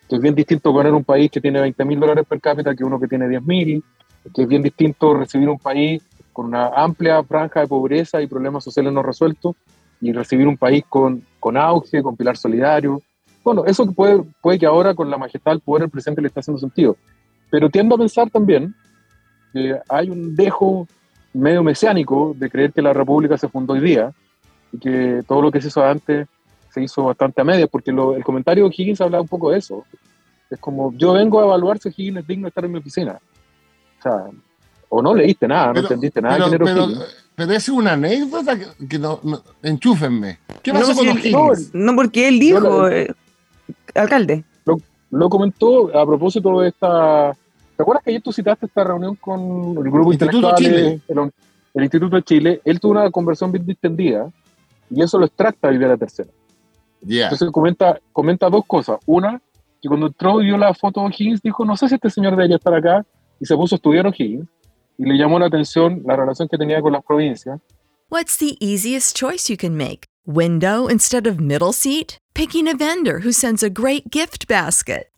que 0.09 0.17
es 0.17 0.23
bien 0.23 0.35
distinto 0.35 0.73
ganar 0.73 0.95
un 0.95 1.05
país 1.05 1.31
que 1.31 1.41
tiene 1.41 1.61
20 1.61 1.85
mil 1.85 1.99
dólares 1.99 2.27
per 2.29 2.41
cápita 2.41 2.75
que 2.75 2.85
uno 2.85 3.01
que 3.01 3.09
tiene 3.09 3.29
10 3.29 3.43
mil, 3.43 3.83
que 4.35 4.43
es 4.43 4.49
bien 4.49 4.63
distinto 4.63 5.15
recibir 5.15 5.49
un 5.49 5.59
país 5.59 6.03
con 6.33 6.47
una 6.47 6.69
amplia 6.69 7.23
franja 7.25 7.61
de 7.61 7.67
pobreza 7.67 8.21
y 8.21 8.27
problemas 8.27 8.63
sociales 8.63 8.93
no 8.93 9.03
resueltos 9.03 9.57
y 10.01 10.13
recibir 10.13 10.47
un 10.47 10.59
país 10.59 10.85
con, 10.89 11.23
con 11.41 11.57
auge, 11.57 12.03
con 12.03 12.17
pilar 12.17 12.37
solidario. 12.37 13.01
Bueno, 13.43 13.65
eso 13.65 13.91
puede, 13.93 14.23
puede 14.43 14.59
que 14.59 14.67
ahora 14.67 14.95
con 14.95 15.11
la 15.11 15.17
majestad 15.17 15.53
del 15.53 15.61
poder 15.61 15.85
el 15.85 15.91
presidente 15.91 16.21
le 16.21 16.29
está 16.29 16.41
haciendo 16.41 16.61
sentido. 16.61 16.97
Pero 17.51 17.71
tiendo 17.71 17.95
a 17.95 17.99
pensar 17.99 18.29
también 18.29 18.75
que 19.53 19.79
hay 19.89 20.11
un 20.11 20.35
dejo 20.35 20.87
medio 21.37 21.63
mesiánico 21.63 22.35
de 22.37 22.51
creer 22.51 22.73
que 22.73 22.83
la 22.83 22.93
república 22.93 23.37
se 23.37 23.49
fundó 23.49 23.75
hoy 23.75 23.81
día 23.81 24.13
y 24.73 24.79
que 24.79 25.23
todo 25.27 25.43
lo 25.43 25.51
que 25.51 25.61
se 25.61 25.69
hizo 25.69 25.85
antes 25.85 26.27
se 26.71 26.83
hizo 26.83 27.05
bastante 27.05 27.41
a 27.41 27.45
medias, 27.45 27.69
porque 27.71 27.91
el 27.91 28.25
comentario 28.25 28.69
de 28.69 28.75
Higgins 28.77 29.01
habla 29.01 29.21
un 29.21 29.29
poco 29.29 29.51
de 29.51 29.59
eso. 29.59 29.85
Es 30.51 30.59
como, 30.59 30.93
yo 30.93 31.15
vengo 31.15 31.41
a 31.41 31.45
evaluar 31.45 31.79
si 31.79 31.89
Higgins 31.89 32.19
es 32.19 32.27
digno 32.27 32.45
de 32.45 32.49
estar 32.49 32.65
en 32.65 32.73
mi 32.73 32.79
oficina 32.79 33.19
o 34.89 35.03
no 35.03 35.15
leíste 35.15 35.49
nada, 35.49 35.73
no 35.73 35.81
entendiste 35.81 36.21
nada. 36.21 36.49
Pero, 36.51 36.65
pero, 36.65 36.89
pero, 37.35 37.53
es 37.53 37.69
una 37.69 37.93
anécdota 37.93 38.57
que, 38.89 38.99
no, 38.99 39.21
enchúfenme. 39.63 40.39
¿Qué 40.63 40.73
pasó 40.73 40.95
con 40.95 41.07
los 41.07 41.75
No, 41.75 41.97
porque 41.97 42.29
él 42.29 42.39
dijo, 42.39 42.89
eh, 42.89 43.13
alcalde. 43.95 44.45
Lo, 45.11 45.29
comentó 45.29 45.97
a 45.97 46.05
propósito 46.05 46.61
de 46.61 46.69
esta 46.69 47.37
¿Te 47.77 47.83
acuerdas 47.83 48.03
que 48.03 48.11
ayer 48.11 48.23
tú 48.23 48.33
citaste 48.33 48.67
esta 48.67 48.85
reunión 48.85 49.17
con 49.17 49.77
el 49.77 49.91
grupo 49.91 50.13
Instituto 50.13 50.51
intelectual, 50.51 51.03
el, 51.09 51.33
el 51.75 51.83
Instituto 51.83 52.17
de 52.17 52.23
Chile? 52.23 52.61
Él 52.65 52.81
tuvo 52.81 52.93
una 52.93 53.11
conversión 53.11 53.53
bien 53.53 53.67
distendida 53.67 54.31
y 54.91 55.03
eso 55.03 55.19
lo 55.19 55.27
extracta 55.27 55.69
a 55.69 55.71
vivir 55.71 55.89
la 55.89 55.97
tercera. 55.97 56.31
Ya. 57.03 57.25
Entonces 57.25 57.51
comenta, 57.51 58.01
comenta 58.13 58.49
dos 58.49 58.65
cosas. 58.67 58.99
Una, 59.05 59.41
que 59.83 59.89
cuando 59.89 60.07
entró 60.07 60.41
y 60.41 60.47
vio 60.47 60.57
la 60.57 60.73
foto 60.73 61.01
de 61.01 61.07
O'Higgins, 61.07 61.43
dijo, 61.43 61.65
no 61.65 61.77
sé 61.77 61.89
si 61.89 61.97
este 61.97 62.09
señor 62.09 62.35
debería 62.35 62.57
estar 62.57 62.75
acá, 62.75 63.05
y 63.39 63.45
se 63.45 63.55
puso 63.55 63.75
a 63.75 63.77
estudiar 63.77 64.07
O'Higgins, 64.07 64.49
y 64.97 65.05
le 65.05 65.19
llamó 65.19 65.39
la 65.39 65.47
atención 65.47 66.03
la 66.07 66.17
relación 66.17 66.49
que 66.49 66.57
tenía 66.57 66.81
con 66.81 66.93
las 66.93 67.05
provincias. 67.05 67.61
What's 68.09 68.39
the 68.39 68.57
easiest 68.61 69.15
choice 69.15 69.51
you 69.51 69.57
can 69.59 69.77
make? 69.77 70.07
Window 70.25 70.89
instead 70.89 71.27
of 71.27 71.39
middle 71.39 71.73
seat? 71.73 72.17
Picking 72.35 72.69
a 72.69 72.75
vendor 72.75 73.21
who 73.21 73.33
sends 73.33 73.63
a 73.63 73.69
great 73.69 74.11
gift 74.11 74.49
basket? 74.49 75.09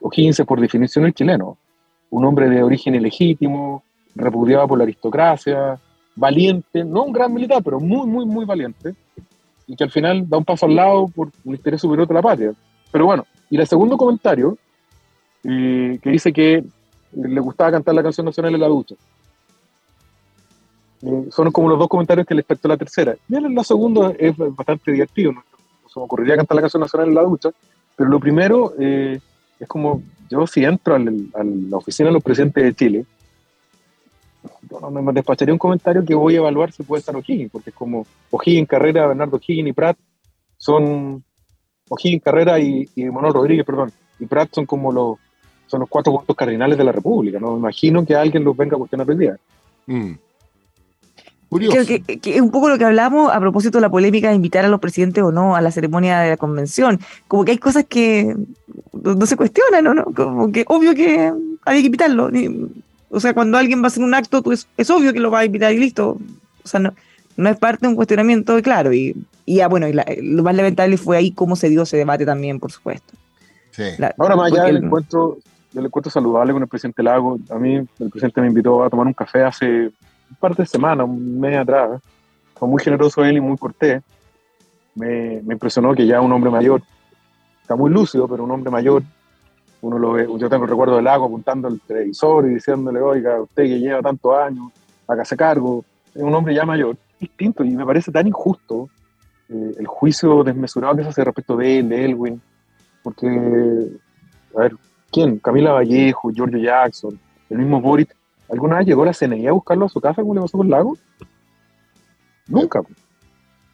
O'Higgins 0.00 0.40
es 0.40 0.46
por 0.46 0.60
definición 0.60 1.04
el 1.04 1.14
chileno. 1.14 1.56
Un 2.10 2.24
hombre 2.24 2.48
de 2.48 2.62
origen 2.62 2.94
ilegítimo, 2.94 3.82
repudiado 4.14 4.66
por 4.68 4.78
la 4.78 4.84
aristocracia, 4.84 5.78
valiente, 6.16 6.84
no 6.84 7.04
un 7.04 7.12
gran 7.12 7.32
militar, 7.32 7.62
pero 7.62 7.80
muy, 7.80 8.06
muy, 8.06 8.26
muy 8.26 8.44
valiente, 8.44 8.94
y 9.66 9.76
que 9.76 9.84
al 9.84 9.90
final 9.90 10.28
da 10.28 10.38
un 10.38 10.44
paso 10.44 10.66
al 10.66 10.74
lado 10.74 11.08
por 11.08 11.30
un 11.44 11.54
interés 11.54 11.80
superior 11.80 12.08
de 12.08 12.14
la 12.14 12.22
patria. 12.22 12.52
Pero 12.90 13.06
bueno, 13.06 13.26
y 13.50 13.58
el 13.58 13.66
segundo 13.66 13.96
comentario, 13.96 14.56
eh, 15.44 15.98
que 16.02 16.10
dice 16.10 16.32
que 16.32 16.64
le 17.12 17.40
gustaba 17.40 17.72
cantar 17.72 17.94
la 17.94 18.02
canción 18.02 18.26
nacional 18.26 18.54
en 18.54 18.60
la 18.60 18.66
ducha. 18.66 18.94
Eh, 21.02 21.28
son 21.30 21.52
como 21.52 21.68
los 21.68 21.78
dos 21.78 21.88
comentarios 21.88 22.26
que 22.26 22.34
le 22.34 22.40
respecto 22.40 22.66
a 22.66 22.70
la 22.70 22.76
tercera. 22.76 23.14
Y 23.28 23.36
el 23.36 23.54
la 23.54 23.62
segunda 23.62 24.12
es 24.18 24.36
bastante 24.36 24.90
divertido, 24.90 25.32
no, 25.32 25.44
se 25.86 26.00
me 26.00 26.04
ocurriría 26.04 26.36
cantar 26.36 26.56
la 26.56 26.62
canción 26.62 26.80
nacional 26.80 27.08
en 27.08 27.14
la 27.14 27.22
ducha, 27.22 27.50
pero 27.96 28.10
lo 28.10 28.18
primero 28.18 28.74
eh, 28.78 29.20
es 29.60 29.68
como, 29.68 30.02
yo 30.30 30.46
si 30.46 30.64
entro 30.64 30.94
al- 30.94 31.28
a 31.34 31.42
la 31.44 31.76
oficina 31.76 32.08
de 32.08 32.12
los 32.14 32.22
presidentes 32.22 32.62
de 32.64 32.74
Chile, 32.74 33.04
yo 34.70 34.80
no 34.80 35.02
me 35.02 35.12
despacharía 35.12 35.52
un 35.52 35.58
comentario 35.58 36.04
que 36.04 36.14
voy 36.14 36.34
a 36.34 36.38
evaluar 36.38 36.72
si 36.72 36.82
puede 36.82 37.00
estar 37.00 37.16
O'Higgins, 37.16 37.50
porque 37.50 37.70
es 37.70 37.76
como 37.76 38.06
O'Higgins, 38.30 38.68
Carrera, 38.68 39.06
Bernardo 39.06 39.36
O'Higgins 39.36 39.68
y 39.68 39.72
Prat 39.72 39.96
son 40.56 41.22
O'Higgins, 41.88 42.22
Carrera 42.22 42.58
y, 42.58 42.88
y 42.94 43.04
Manuel 43.06 43.34
Rodríguez, 43.34 43.64
perdón, 43.64 43.90
y 44.18 44.26
Prat 44.26 44.50
son 44.52 44.66
como 44.66 44.92
los 44.92 45.16
son 45.66 45.80
los 45.80 45.88
cuatro 45.90 46.14
puntos 46.14 46.34
cardinales 46.34 46.78
de 46.78 46.84
la 46.84 46.92
República. 46.92 47.38
No 47.38 47.52
me 47.52 47.58
imagino 47.58 48.02
que 48.04 48.14
alguien 48.14 48.42
los 48.42 48.56
venga 48.56 48.74
a 48.74 48.78
cuestionar 48.78 49.08
hoy 49.10 49.18
día. 49.18 49.36
Mm. 49.86 50.12
Curioso. 51.48 51.76
Creo 51.86 51.86
que, 52.06 52.18
que 52.18 52.36
es 52.36 52.40
un 52.42 52.50
poco 52.50 52.68
lo 52.68 52.76
que 52.76 52.84
hablamos 52.84 53.32
a 53.32 53.40
propósito 53.40 53.78
de 53.78 53.82
la 53.82 53.88
polémica 53.90 54.28
de 54.28 54.34
invitar 54.34 54.64
a 54.64 54.68
los 54.68 54.80
presidentes 54.80 55.24
o 55.24 55.32
no 55.32 55.56
a 55.56 55.60
la 55.62 55.70
ceremonia 55.70 56.20
de 56.20 56.30
la 56.30 56.36
convención. 56.36 57.00
Como 57.26 57.44
que 57.44 57.52
hay 57.52 57.58
cosas 57.58 57.86
que 57.88 58.36
no, 58.92 59.14
no 59.14 59.24
se 59.26 59.36
cuestionan, 59.36 59.82
¿no? 59.84 59.94
¿no? 59.94 60.04
Como 60.14 60.52
que 60.52 60.64
obvio 60.68 60.94
que 60.94 61.32
había 61.64 61.80
que 61.80 61.86
invitarlo. 61.86 62.30
O 63.10 63.20
sea, 63.20 63.32
cuando 63.32 63.56
alguien 63.56 63.80
va 63.80 63.84
a 63.84 63.86
hacer 63.86 64.02
un 64.04 64.12
acto, 64.12 64.42
tú 64.42 64.52
es, 64.52 64.68
es 64.76 64.90
obvio 64.90 65.12
que 65.14 65.20
lo 65.20 65.30
va 65.30 65.38
a 65.40 65.44
invitar 65.46 65.72
y 65.72 65.78
listo. 65.78 66.18
O 66.62 66.68
sea, 66.68 66.80
no, 66.80 66.92
no 67.38 67.48
es 67.48 67.56
parte 67.56 67.82
de 67.86 67.88
un 67.88 67.96
cuestionamiento, 67.96 68.60
claro. 68.62 68.92
Y, 68.92 69.16
y 69.46 69.54
ya, 69.56 69.68
bueno, 69.68 69.88
y 69.88 69.94
la- 69.94 70.04
lo 70.22 70.42
más 70.42 70.54
lamentable 70.54 70.98
fue 70.98 71.16
ahí 71.16 71.30
cómo 71.32 71.56
se 71.56 71.70
dio 71.70 71.82
ese 71.84 71.96
debate 71.96 72.26
también, 72.26 72.60
por 72.60 72.70
supuesto. 72.72 73.14
Sí. 73.70 73.84
La- 73.96 74.14
Ahora 74.18 74.36
más 74.36 74.52
allá 74.52 74.64
del 74.64 74.76
el- 74.76 74.84
encuentro, 74.84 75.38
le 75.72 75.80
encuentro 75.80 76.10
saludable 76.10 76.52
con 76.52 76.60
el 76.60 76.68
presidente 76.68 77.02
Lago. 77.02 77.38
A 77.48 77.54
mí 77.58 77.76
el 77.76 78.10
presidente 78.10 78.42
me 78.42 78.48
invitó 78.48 78.84
a 78.84 78.90
tomar 78.90 79.06
un 79.06 79.14
café 79.14 79.42
hace 79.44 79.90
par 80.36 80.54
de 80.54 80.66
semanas, 80.66 81.06
un 81.08 81.40
mes 81.40 81.56
atrás. 81.56 82.00
Fue 82.54 82.68
muy 82.68 82.82
generoso 82.82 83.24
él 83.24 83.36
y 83.36 83.40
muy 83.40 83.56
cortés. 83.56 84.02
Me, 84.94 85.36
impresionó 85.36 85.94
que 85.94 86.06
ya 86.06 86.20
un 86.20 86.32
hombre 86.32 86.50
mayor, 86.50 86.82
está 87.62 87.76
muy 87.76 87.90
lúcido, 87.90 88.26
pero 88.26 88.44
un 88.44 88.50
hombre 88.50 88.70
mayor, 88.70 89.02
uno 89.80 89.98
lo 89.98 90.12
ve, 90.12 90.26
yo 90.38 90.48
tengo 90.48 90.64
el 90.64 90.70
recuerdo 90.70 90.96
del 90.96 91.04
Lago 91.04 91.26
apuntando 91.26 91.68
al 91.68 91.80
televisor 91.80 92.46
y 92.46 92.54
diciéndole, 92.54 93.00
oiga, 93.00 93.40
usted 93.40 93.64
que 93.64 93.78
lleva 93.78 94.02
tantos 94.02 94.36
años, 94.36 94.72
hágase 95.06 95.36
cargo, 95.36 95.84
es 96.14 96.22
un 96.22 96.34
hombre 96.34 96.54
ya 96.54 96.64
mayor, 96.64 96.96
distinto, 97.20 97.62
y 97.62 97.70
me 97.70 97.86
parece 97.86 98.10
tan 98.10 98.26
injusto 98.26 98.88
eh, 99.48 99.74
el 99.78 99.86
juicio 99.86 100.42
desmesurado 100.42 100.96
que 100.96 101.04
se 101.04 101.08
hace 101.10 101.24
respecto 101.24 101.56
de 101.56 101.78
él, 101.78 101.88
de 101.88 102.04
Elwin, 102.04 102.42
porque, 103.04 103.28
a 104.56 104.60
ver, 104.60 104.74
¿quién? 105.12 105.38
Camila 105.38 105.72
Vallejo, 105.72 106.32
Giorgio 106.32 106.58
Jackson, 106.58 107.18
el 107.48 107.58
mismo 107.58 107.80
Boric, 107.80 108.14
¿alguna 108.50 108.78
vez 108.78 108.86
llegó 108.86 109.04
la 109.04 109.12
CNI 109.12 109.46
a 109.46 109.52
buscarlo 109.52 109.86
a 109.86 109.88
su 109.88 110.00
casa 110.00 110.22
como 110.22 110.34
le 110.34 110.40
pasó 110.40 110.58
con 110.58 110.70
Lago? 110.70 110.96
Nunca. 112.46 112.80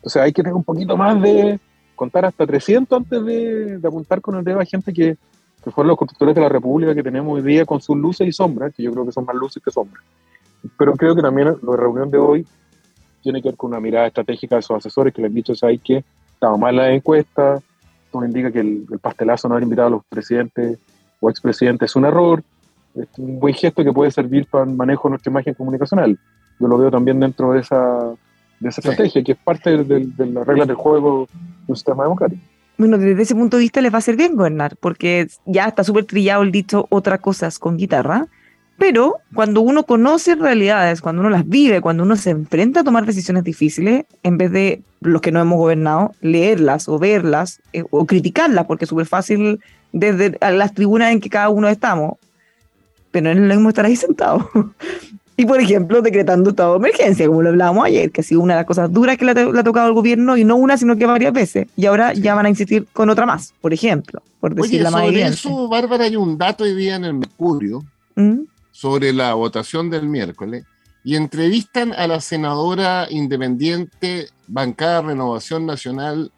O 0.03 0.09
sea, 0.09 0.25
hay 0.25 0.33
que 0.33 0.43
tener 0.43 0.55
un 0.55 0.65
poquito 0.65 0.97
más 0.97 1.21
de 1.21 1.59
contar 1.95 2.25
hasta 2.25 2.47
300 2.47 2.99
antes 2.99 3.25
de, 3.25 3.79
de 3.79 3.89
apuntar 3.89 4.21
con 4.21 4.37
el 4.37 4.45
dedo 4.45 4.61
a 4.61 4.65
gente 4.65 4.93
que, 4.93 5.17
que 5.63 5.71
fueron 5.71 5.89
los 5.89 5.99
constructores 5.99 6.35
de 6.35 6.41
la 6.41 6.49
República 6.49 6.95
que 6.95 7.03
tenemos 7.03 7.35
hoy 7.35 7.43
día 7.43 7.65
con 7.65 7.81
sus 7.81 7.97
luces 7.97 8.29
y 8.29 8.33
sombras, 8.33 8.75
que 8.75 8.83
yo 8.83 8.93
creo 8.93 9.07
que 9.07 9.13
son 9.13 9.25
más 9.25 9.35
luces 9.35 9.63
que 9.63 9.71
sombras. 9.71 10.05
Pero 10.79 10.93
creo 10.95 11.15
que 11.15 11.23
también 11.23 11.57
la 11.63 11.77
reunión 11.77 12.11
de 12.11 12.19
hoy 12.19 12.47
tiene 13.23 13.41
que 13.41 13.49
ver 13.49 13.57
con 13.57 13.71
una 13.71 13.81
mirada 13.81 14.07
estratégica 14.07 14.57
de 14.57 14.63
sus 14.63 14.77
asesores 14.77 15.15
que 15.15 15.23
le 15.23 15.29
han 15.29 15.35
dicho, 15.35 15.55
¿sabes 15.55 15.81
qué? 15.83 16.05
Estaba 16.35 16.57
mal 16.59 16.77
la 16.77 16.93
encuesta, 16.93 17.61
todo 18.11 18.25
indica 18.27 18.53
que 18.53 18.61
el 18.61 18.99
pastelazo 19.01 19.49
no 19.49 19.55
haber 19.55 19.65
invitado 19.65 19.89
a 19.89 19.91
los 19.93 20.05
presidentes 20.05 20.79
o 21.21 21.31
expresidentes 21.31 21.91
es 21.91 21.97
un 21.97 22.05
error, 22.05 22.43
es 22.95 23.09
un 23.19 23.39
buen 23.41 23.55
gesto 23.55 23.83
que 23.85 23.93
puede 23.93 24.11
servir 24.11 24.47
para 24.47 24.65
el 24.65 24.75
manejo 24.77 25.09
de 25.09 25.11
nuestra 25.11 25.31
imagen 25.31 25.55
comunicacional. 25.55 26.19
Yo 26.61 26.69
lo 26.69 26.79
veo 26.79 26.91
también 26.91 27.19
dentro 27.21 27.53
de 27.53 27.61
esa, 27.61 28.11
de 28.61 28.69
esa 28.69 28.81
estrategia, 28.81 29.23
que 29.25 29.33
es 29.33 29.39
parte 29.39 29.77
de, 29.77 29.85
de- 29.85 30.07
de 30.07 30.27
las 30.27 30.47
reglas 30.47 30.69
del 30.69 30.77
juego 30.77 31.27
de 31.31 31.73
un 31.73 31.77
sistema 31.77 32.05
democrático. 32.05 32.43
Bueno, 32.77 32.99
desde 32.99 33.23
ese 33.23 33.35
punto 33.35 33.57
de 33.57 33.63
vista 33.63 33.81
les 33.81 33.93
va 33.93 33.97
a 33.97 33.99
hacer 33.99 34.17
bien 34.17 34.35
gobernar, 34.37 34.77
porque 34.79 35.29
ya 35.47 35.67
está 35.67 35.85
súper 35.85 36.05
trillado 36.07 36.43
el 36.43 36.51
dicho 36.51 36.87
otra 36.91 37.19
cosas 37.19 37.59
con 37.61 37.77
guitarra, 37.77 38.27
pero 38.77 39.19
cuando 39.33 39.61
uno 39.61 39.85
conoce 39.85 40.35
realidades, 40.35 41.01
cuando 41.01 41.21
uno 41.21 41.31
las 41.31 41.49
vive, 41.49 41.81
cuando 41.81 42.03
uno 42.03 42.17
se 42.17 42.31
enfrenta 42.31 42.81
a 42.81 42.85
tomar 42.85 43.07
decisiones 43.07 43.45
difíciles, 43.45 44.05
en 44.25 44.39
vez 44.39 44.51
de 44.51 44.83
los 45.01 45.21
que 45.21 45.31
no 45.31 45.41
hemos 45.41 45.59
gobernado, 45.59 46.13
leerlas 46.21 46.89
o 46.89 46.99
verlas 46.99 47.61
eh, 47.73 47.85
o 47.91 48.05
criticarlas, 48.07 48.67
porque 48.67 48.85
es 48.87 48.89
súper 48.89 49.07
fácil 49.07 49.61
desde 49.93 50.37
las 50.41 50.75
tribunas 50.75 51.13
en 51.13 51.21
que 51.21 51.31
cada 51.31 51.51
uno 51.51 51.69
estamos, 51.69 52.15
pero 53.15 53.33
no 53.33 53.43
es 53.45 53.49
lo 53.49 53.55
mismo 53.55 53.69
estar 53.69 53.87
ahí 53.87 53.95
sentado. 53.97 54.51
Y, 55.37 55.47
por 55.47 55.61
ejemplo, 55.61 56.01
decretando 56.01 56.51
estado 56.51 56.75
de 56.75 56.77
emergencia, 56.79 57.27
como 57.27 57.43
lo 57.43 57.49
hablábamos 57.49 57.85
ayer, 57.87 58.13
que 58.13 58.21
ha 58.21 58.25
sido 58.25 58.41
una 58.41 58.55
de 58.55 58.61
las 58.61 58.67
cosas 58.67 58.93
duras 58.93 59.17
que 59.17 59.25
le 59.25 59.33
ha, 59.33 59.65
tocado 59.65 59.89
al 59.89 59.93
gobierno, 59.93 60.37
y 60.37 60.45
no 60.45 60.55
una, 60.55 60.77
sino 60.77 60.97
que 60.97 61.07
varias 61.07 61.33
veces. 61.33 61.67
Y 61.77 61.87
ahora 61.87 62.15
Sí. 62.15 62.23
ya 62.23 62.37
van 62.37 62.47
a 62.47 62.49
insistir 62.51 62.87
con 62.93 63.11
otra 63.11 63.27
más, 63.27 63.53
por 63.61 63.75
ejemplo, 63.75 64.23
por 64.39 64.55
decir 64.55 64.75
Oye, 64.75 64.83
la 64.85 64.93
sobre 64.93 65.09
evidente. 65.09 65.35
eso, 65.35 65.69
Bárbara, 65.69 66.05
hay 66.05 66.15
un 66.15 66.39
dato 66.39 66.63
hoy 66.63 66.77
día 66.77 66.95
en 66.95 67.05
el 67.05 67.15
Mercurio 67.15 67.83
¿Mm? 68.15 68.43
sobre 68.71 69.13
la 69.13 69.35
votación 69.35 69.91
del 69.91 70.07
miércoles 70.07 70.67
y 71.03 71.17
entrevistan 71.17 71.93
a 71.95 72.07
la 72.07 72.21
senadora 72.21 73.09
independiente 73.11 74.29
bancada 74.47 75.03
Renovación 75.03 75.67
Nacional, 75.67 76.31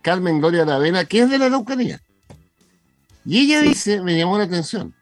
Carmen 0.00 0.40
Gloria 0.40 0.62
Aravena, 0.62 1.04
que 1.04 1.20
es 1.20 1.30
de 1.30 1.38
la 1.38 1.46
Araucanía. 1.46 2.00
Y 3.24 3.38
ella 3.38 3.60
dice, 3.62 4.02
me 4.02 4.18
llamó 4.18 4.36
la 4.36 4.44
atención, 4.44 4.92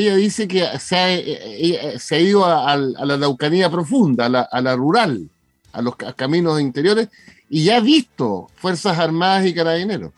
ella 0.00 0.16
dice 0.16 0.48
que 0.48 0.66
se 0.78 0.96
ha, 0.96 1.12
eh, 1.14 1.22
eh, 1.26 1.98
se 1.98 2.16
ha 2.16 2.20
ido 2.20 2.44
a, 2.44 2.72
a 2.72 2.76
la 2.76 3.14
Araucanía 3.14 3.70
profunda, 3.70 4.26
a 4.26 4.28
la, 4.28 4.40
a 4.42 4.60
la 4.60 4.74
rural, 4.76 5.28
a 5.72 5.80
los 5.82 5.96
ca- 5.96 6.12
caminos 6.12 6.60
interiores, 6.60 7.08
y 7.48 7.64
ya 7.64 7.76
ha 7.76 7.80
visto 7.80 8.48
Fuerzas 8.56 8.98
Armadas 8.98 9.46
y 9.46 9.54
Carabineros 9.54 10.12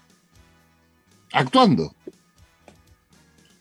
actuando. 1.33 1.93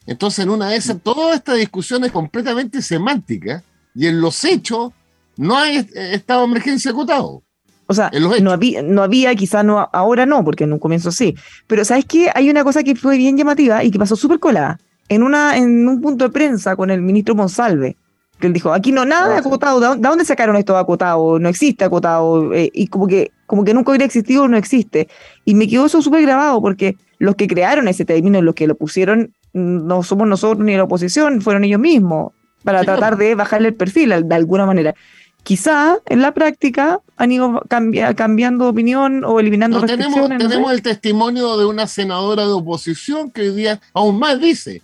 Entonces, 0.08 0.40
en 0.46 0.52
una 0.52 0.70
de 0.70 0.78
esas, 0.78 1.02
toda 1.02 1.34
esta 1.36 1.54
discusión 1.56 2.04
es 2.06 2.12
completamente 2.12 2.82
semántica 2.82 3.64
y 3.96 4.08
en 4.08 4.22
los 4.22 4.44
hechos 4.46 4.94
no 5.36 5.58
hay 5.58 5.78
est- 5.78 5.96
estado 5.96 6.42
de 6.42 6.48
emergencia 6.48 6.92
acotado. 6.92 7.42
O 7.88 7.94
sea, 7.94 8.10
no 8.42 8.52
había, 8.52 8.82
no 8.82 9.04
había, 9.04 9.36
quizá 9.36 9.62
no, 9.64 9.90
ahora 9.94 10.26
no, 10.26 10.44
porque 10.44 10.64
en 10.64 10.74
un 10.74 10.80
comienzo 10.80 11.12
sí. 11.12 11.36
Pero 11.68 11.84
¿sabes 11.86 12.06
qué? 12.06 12.32
Hay 12.34 12.50
una 12.50 12.64
cosa 12.64 12.84
que 12.84 12.96
fue 12.96 13.18
bien 13.18 13.38
llamativa 13.38 13.84
y 13.84 13.92
que 13.92 14.00
pasó 14.00 14.16
súper 14.16 14.40
colada. 14.40 14.80
En, 15.10 15.24
una, 15.24 15.58
en 15.58 15.88
un 15.88 16.02
punto 16.02 16.26
de 16.26 16.32
prensa 16.32 16.76
con 16.76 16.90
el 16.90 17.02
ministro 17.02 17.36
Monsalve, 17.36 17.96
que 18.40 18.48
él 18.48 18.54
dijo, 18.54 18.74
aquí 18.74 18.92
no 18.92 19.06
nada 19.06 19.28
de 19.30 19.34
Ah, 19.36 19.42
sí. 19.42 19.48
acotado, 19.48 19.80
¿de 19.80 19.88
dónde- 19.88 20.18
de 20.18 20.26
sacaron 20.26 20.56
esto 20.56 20.74
de 20.74 20.80
acotado? 20.80 21.40
No 21.40 21.48
existe 21.48 21.86
acotado, 21.86 22.54
eh, 22.54 22.70
y 22.74 22.88
como 22.88 23.08
que, 23.08 23.32
como 23.46 23.64
que 23.64 23.74
nunca 23.74 23.92
hubiera 23.92 24.06
existido, 24.06 24.48
no 24.48 24.58
existe. 24.58 25.08
Y 25.46 25.54
me 25.56 25.68
quedó 25.68 25.86
eso 25.86 26.02
súper 26.02 26.22
grabado, 26.24 26.60
porque 26.62 26.98
los 27.20 27.36
que 27.36 27.48
crearon 27.48 27.88
ese 27.88 28.04
término, 28.04 28.42
los 28.42 28.56
que 28.56 28.68
lo 28.68 28.76
pusieron, 28.76 29.32
mm, 29.54 29.86
no 29.88 30.04
somos 30.04 30.28
nosotros 30.28 30.66
ni 30.66 30.76
la 30.76 30.84
oposición, 30.84 31.42
fueron 31.42 31.64
ellos 31.64 31.80
mismos, 31.80 32.34
para 32.64 32.80
Sí, 32.80 32.88
tratar 32.88 33.16
de 33.18 33.36
bajarle 33.36 33.68
el 33.70 33.76
perfil 33.76 34.10
de 34.28 34.36
alguna 34.36 34.66
manera. 34.66 34.96
Quizá 35.44 36.00
en 36.08 36.24
la 36.24 36.34
práctica 36.34 37.00
han 37.18 37.32
ido 37.32 37.62
cambia- 37.70 38.16
cambiando 38.16 38.64
de 38.66 38.72
opinión 38.72 39.24
o 39.24 39.40
eliminando 39.40 39.80
No, 39.80 39.86
tenemos 39.86 40.28
no 40.28 40.38
tenemos 40.40 40.72
el 40.74 40.82
testimonio 40.82 41.56
de 41.58 41.66
una 41.66 41.86
senadora 41.86 42.48
de 42.48 42.52
oposición 42.54 43.30
que 43.30 43.42
hoy 43.42 43.52
día 43.56 43.80
aún 43.94 44.18
más 44.18 44.42
dice, 44.42 44.82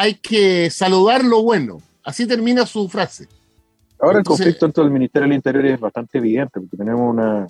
hay 0.00 0.14
que 0.14 0.70
saludar 0.70 1.22
lo 1.24 1.42
bueno. 1.42 1.82
Así 2.02 2.26
termina 2.26 2.64
su 2.64 2.88
frase. 2.88 3.28
Ahora 4.00 4.18
Entonces- 4.18 4.46
el 4.46 4.52
conflicto 4.54 4.66
dentro 4.66 4.82
del 4.84 4.92
Ministerio 4.92 5.28
del 5.28 5.36
Interior 5.36 5.66
es 5.66 5.78
bastante 5.80 6.16
evidente, 6.18 6.58
porque 6.58 6.76
tenemos 6.76 7.02
una, 7.12 7.46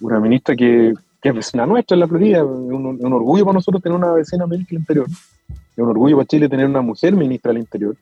una 0.00 0.20
ministra 0.20 0.54
que, 0.54 0.94
que 1.20 1.28
es 1.30 1.34
vecina 1.34 1.66
nuestra 1.66 1.94
en 1.96 2.00
la 2.00 2.06
Florida. 2.06 2.38
Es 2.38 2.44
un, 2.44 2.98
un 3.00 3.12
orgullo 3.12 3.44
para 3.44 3.54
nosotros 3.54 3.82
tener 3.82 3.98
una 3.98 4.12
vecina 4.12 4.46
ministra 4.46 4.74
del 4.76 4.80
Interior. 4.82 5.06
Es 5.08 5.78
un 5.78 5.88
orgullo 5.88 6.16
para 6.18 6.26
Chile 6.28 6.48
tener 6.48 6.66
una 6.66 6.80
mujer 6.80 7.16
ministra 7.16 7.50
del 7.52 7.62
Interior. 7.62 7.96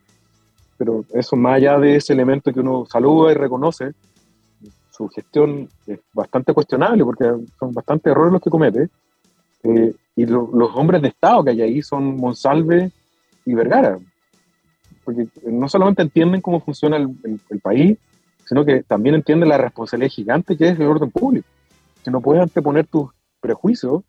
Pero 0.76 1.04
eso, 1.14 1.34
más 1.36 1.54
allá 1.54 1.78
de 1.78 1.96
ese 1.96 2.12
elemento 2.12 2.52
que 2.52 2.60
uno 2.60 2.84
saluda 2.90 3.32
y 3.32 3.34
reconoce, 3.36 3.92
su 4.90 5.08
gestión 5.08 5.66
es 5.86 5.98
bastante 6.12 6.52
cuestionable, 6.52 7.04
porque 7.04 7.24
son 7.58 7.72
bastantes 7.72 8.10
errores 8.10 8.32
los 8.34 8.42
que 8.42 8.50
comete. 8.50 8.88
Eh, 9.62 9.94
y 10.16 10.26
lo- 10.26 10.50
los 10.52 10.70
hombres 10.74 11.00
de 11.00 11.08
Estado 11.08 11.42
que 11.44 11.50
hay 11.50 11.62
ahí 11.62 11.82
son 11.82 12.16
Monsalve 12.18 12.90
y 13.44 13.54
Vergara 13.54 13.98
porque 15.04 15.26
no 15.46 15.68
solamente 15.68 16.02
entienden 16.02 16.40
cómo 16.40 16.60
funciona 16.60 16.96
el, 16.96 17.08
el- 17.24 17.40
el 17.50 17.60
país, 17.60 17.98
sino 18.46 18.64
que 18.64 18.82
también 18.84 19.16
entienden 19.16 19.48
la 19.48 19.58
responsabilidad 19.58 20.10
gigante 20.12 20.56
que 20.56 20.68
es 20.68 20.78
el 20.78 20.86
orden 20.86 21.10
público. 21.10 21.46
Que 22.04 22.10
no 22.10 22.20
puedes 22.20 22.42
anteponer 22.42 22.86
tus 22.86 23.10
prejuicios 23.40 24.02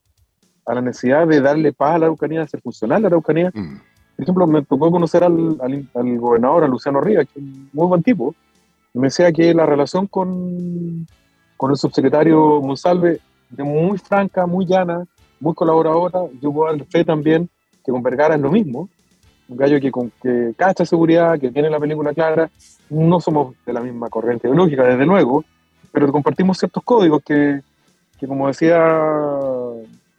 a 0.66 0.76
la 0.76 0.82
necesidad 0.82 1.28
de 1.28 1.42
darle 1.42 1.74
paz 1.74 1.96
a 1.96 1.98
la 2.00 2.06
Araucanía, 2.06 2.40
de 2.40 2.46
hacer 2.46 2.62
funcionar 2.62 3.02
la 3.02 3.08
Araucanía. 3.08 3.50
Mm. 3.54 3.78
Por 4.16 4.24
ejemplo, 4.24 4.46
me 4.48 4.62
tocó 4.64 4.92
conocer 4.92 5.24
al, 5.24 5.58
al- 5.62 5.88
al 5.96 6.20
gobernador, 6.20 6.64
a 6.64 6.68
Luciano 6.68 7.02
Rivas, 7.02 7.26
que 7.34 7.40
es 7.40 7.46
un 7.46 7.70
muy 7.74 7.88
buen 7.88 8.04
tipo, 8.04 8.36
y 8.94 9.00
me 9.00 9.08
decía 9.08 9.32
que 9.32 9.52
la 9.56 9.66
relación 9.66 10.06
con, 10.06 11.08
con 11.58 11.72
el 11.72 11.78
subsecretario 11.78 12.62
Monsalve 12.62 13.20
es 13.58 13.66
muy 13.66 13.98
franca, 13.98 14.46
muy 14.46 14.66
llana, 14.68 15.06
muy 15.40 15.56
colaboradora. 15.56 16.20
Yo 16.40 16.54
puedo 16.54 16.72
dar 16.72 16.86
fe 16.86 17.04
también 17.04 17.50
que 17.84 17.92
con 17.92 18.04
Vergara 18.04 18.36
es 18.36 18.42
lo 18.42 18.52
mismo. 18.52 18.90
Un 19.50 19.58
gallo 19.58 19.80
que, 19.80 19.92
con, 19.92 20.12
cacha 20.56 20.86
seguridad, 20.86 21.40
que 21.40 21.52
tiene 21.52 21.70
la 21.70 21.80
película 21.80 22.14
clara. 22.14 22.50
No 22.90 23.20
somos 23.20 23.56
de 23.66 23.74
la 23.74 23.82
misma 23.82 24.10
corriente 24.10 24.48
ideológica, 24.48 24.84
desde 24.84 25.06
luego, 25.06 25.44
pero 25.92 26.12
compartimos 26.12 26.58
ciertos 26.58 26.84
códigos 26.84 27.22
que, 27.24 27.62
como 28.28 28.48
decía 28.48 28.80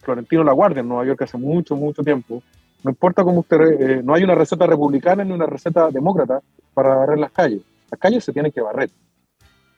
Florentino 0.01 0.43
Laguardia 0.43 0.81
en 0.81 0.87
Nueva 0.87 1.05
York 1.05 1.23
hace 1.23 1.37
mucho, 1.37 1.75
mucho 1.75 2.03
tiempo, 2.03 2.43
no 2.83 2.91
importa 2.91 3.23
cómo 3.23 3.39
usted, 3.39 3.59
eh, 3.81 4.01
no 4.03 4.13
hay 4.13 4.23
una 4.23 4.35
receta 4.35 4.67
republicana 4.67 5.23
ni 5.23 5.31
una 5.31 5.47
receta 5.47 5.89
demócrata 5.89 6.39
para 6.73 6.95
barrer 6.95 7.17
las 7.17 7.31
calles. 7.31 7.61
Las 7.89 7.99
calles 7.99 8.23
se 8.23 8.31
tienen 8.31 8.51
que 8.51 8.61
barrer. 8.61 8.91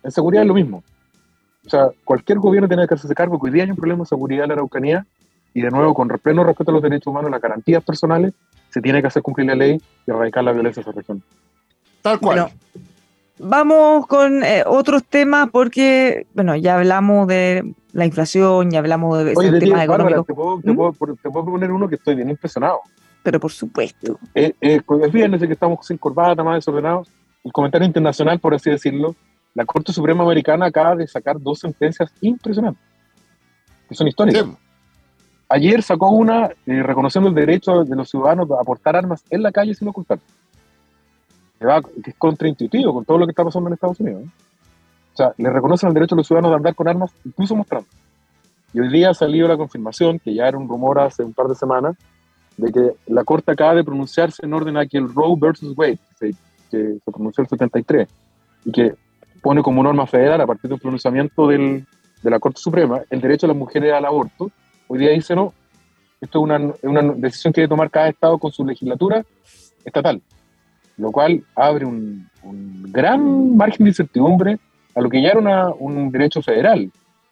En 0.03 0.11
seguridad 0.11 0.43
es 0.43 0.47
lo 0.47 0.53
mismo. 0.53 0.83
O 1.65 1.69
sea, 1.69 1.89
cualquier 2.03 2.39
gobierno 2.39 2.67
tiene 2.67 2.85
que 2.85 2.95
hacerse 2.95 3.15
cargo 3.15 3.39
que 3.39 3.47
hoy 3.47 3.53
día 3.53 3.63
hay 3.63 3.69
un 3.69 3.77
problema 3.77 4.01
de 4.01 4.07
seguridad 4.07 4.43
en 4.43 4.49
la 4.49 4.55
Araucanía 4.55 5.05
y 5.53 5.61
de 5.61 5.71
nuevo, 5.71 5.93
con 5.93 6.09
pleno 6.09 6.43
respeto 6.43 6.71
a 6.71 6.73
los 6.73 6.83
derechos 6.83 7.07
humanos, 7.07 7.31
las 7.31 7.41
garantías 7.41 7.81
personales, 7.83 8.33
se 8.69 8.81
tiene 8.81 9.01
que 9.01 9.07
hacer 9.07 9.21
cumplir 9.21 9.47
la 9.47 9.55
ley 9.55 9.81
y 10.05 10.11
erradicar 10.11 10.43
la 10.43 10.51
violencia 10.51 10.81
en 10.81 10.89
esa 10.89 10.97
región. 10.97 11.23
Tal 12.01 12.19
cual. 12.19 12.39
Bueno, 12.39 12.51
vamos 13.39 14.07
con 14.07 14.43
eh, 14.43 14.63
otros 14.65 15.03
temas 15.03 15.49
porque, 15.51 16.27
bueno, 16.33 16.55
ya 16.55 16.75
hablamos 16.75 17.27
de 17.27 17.73
la 17.93 18.05
inflación, 18.05 18.71
ya 18.71 18.79
hablamos 18.79 19.17
de 19.23 19.33
Oye, 19.35 19.59
temas 19.59 19.83
económicos, 19.83 20.25
te 20.25 20.33
puedo, 20.33 20.59
te, 20.61 20.71
¿Mm? 20.71 20.75
puedo, 20.75 20.91
te 20.91 21.29
puedo 21.29 21.45
proponer 21.45 21.71
uno 21.71 21.87
que 21.87 21.95
estoy 21.95 22.15
bien 22.15 22.29
impresionado. 22.29 22.81
pero 23.23 23.39
por 23.39 23.51
supuesto. 23.51 24.19
Eh, 24.35 24.53
eh, 24.61 24.81
es 25.01 25.11
viernes 25.11 25.41
de 25.41 25.47
que 25.47 25.53
estamos 25.53 25.85
sin 25.85 25.97
corbata, 25.97 26.43
más 26.43 26.55
desordenados. 26.55 27.09
El 27.43 27.51
comentario 27.51 27.87
internacional, 27.87 28.39
por 28.39 28.53
así 28.53 28.69
decirlo, 28.69 29.15
la 29.53 29.65
Corte 29.65 29.91
Suprema 29.91 30.23
Americana 30.23 30.67
acaba 30.67 30.95
de 30.95 31.07
sacar 31.07 31.39
dos 31.39 31.59
sentencias 31.59 32.13
impresionantes, 32.21 32.83
que 33.89 33.95
son 33.95 34.07
históricas. 34.07 34.45
Sí. 34.45 34.66
Ayer 35.49 35.81
sacó 35.81 36.09
una 36.09 36.49
eh, 36.65 36.83
reconociendo 36.83 37.29
el 37.29 37.35
derecho 37.35 37.83
de 37.83 37.95
los 37.95 38.09
ciudadanos 38.09 38.49
a 38.51 38.63
portar 38.63 38.95
armas 38.95 39.23
en 39.29 39.41
la 39.43 39.51
calle 39.51 39.73
sin 39.73 39.87
ocultar. 39.87 40.19
Que, 41.59 41.65
va- 41.65 41.81
que 41.81 42.11
es 42.11 42.15
contraintuitivo 42.17 42.93
con 42.93 43.05
todo 43.05 43.17
lo 43.17 43.25
que 43.25 43.31
está 43.31 43.43
pasando 43.43 43.69
en 43.69 43.73
Estados 43.73 43.99
Unidos. 43.99 44.23
¿eh? 44.23 44.29
O 45.13 45.17
sea, 45.17 45.33
le 45.37 45.49
reconocen 45.49 45.87
el 45.87 45.93
derecho 45.95 46.15
a 46.15 46.17
los 46.17 46.27
ciudadanos 46.27 46.51
de 46.51 46.57
andar 46.57 46.75
con 46.75 46.87
armas, 46.87 47.11
incluso 47.25 47.55
mostrando. 47.55 47.87
Y 48.73 48.79
hoy 48.81 48.89
día 48.91 49.09
ha 49.09 49.13
salido 49.13 49.47
la 49.47 49.57
confirmación, 49.57 50.19
que 50.19 50.33
ya 50.33 50.47
era 50.47 50.57
un 50.57 50.67
rumor 50.67 50.99
hace 50.99 51.23
un 51.23 51.33
par 51.33 51.47
de 51.47 51.55
semanas, 51.55 51.95
de 52.57 52.71
que 52.71 52.91
la 53.07 53.23
Corte 53.23 53.51
acaba 53.51 53.73
de 53.73 53.83
pronunciarse 53.83 54.45
en 54.45 54.53
orden 54.53 54.77
a 54.77 54.85
que 54.85 54.97
el 54.97 55.11
Roe 55.13 55.35
versus 55.39 55.73
Wade, 55.77 55.97
que 56.19 56.33
se, 56.33 56.37
que 56.69 56.97
se 57.03 57.11
pronunció 57.11 57.41
el 57.43 57.47
73, 57.47 58.07
y 58.65 58.71
que 58.71 58.93
pone 59.41 59.63
como 59.63 59.81
norma 59.81 60.05
federal, 60.05 60.41
a 60.41 60.45
partir 60.47 60.67
de 60.67 60.73
un 60.75 60.79
pronunciamiento 60.79 61.47
del, 61.47 61.87
de 62.21 62.29
la 62.29 62.39
Corte 62.39 62.59
Suprema, 62.59 63.01
el 63.09 63.21
derecho 63.21 63.47
de 63.47 63.53
las 63.53 63.57
mujeres 63.59 63.93
al 63.93 64.05
aborto, 64.05 64.51
hoy 64.87 64.99
día 64.99 65.11
dice 65.11 65.35
no, 65.35 65.53
esto 66.21 66.39
es 66.39 66.43
una, 66.43 66.73
una 66.83 67.01
decisión 67.13 67.53
que 67.53 67.61
debe 67.61 67.69
tomar 67.69 67.89
cada 67.89 68.09
estado 68.09 68.37
con 68.37 68.51
su 68.51 68.65
legislatura 68.65 69.23
estatal, 69.85 70.21
lo 70.97 71.11
cual 71.11 71.43
abre 71.55 71.85
un, 71.85 72.27
un 72.43 72.83
gran 72.91 73.55
margen 73.55 73.83
de 73.85 73.89
incertidumbre 73.91 74.57
a 74.95 75.01
lo 75.01 75.09
que 75.09 75.21
ya 75.21 75.29
era 75.29 75.39
una- 75.39 75.69
un 75.69 76.11
derecho 76.11 76.41
federal. 76.41 76.91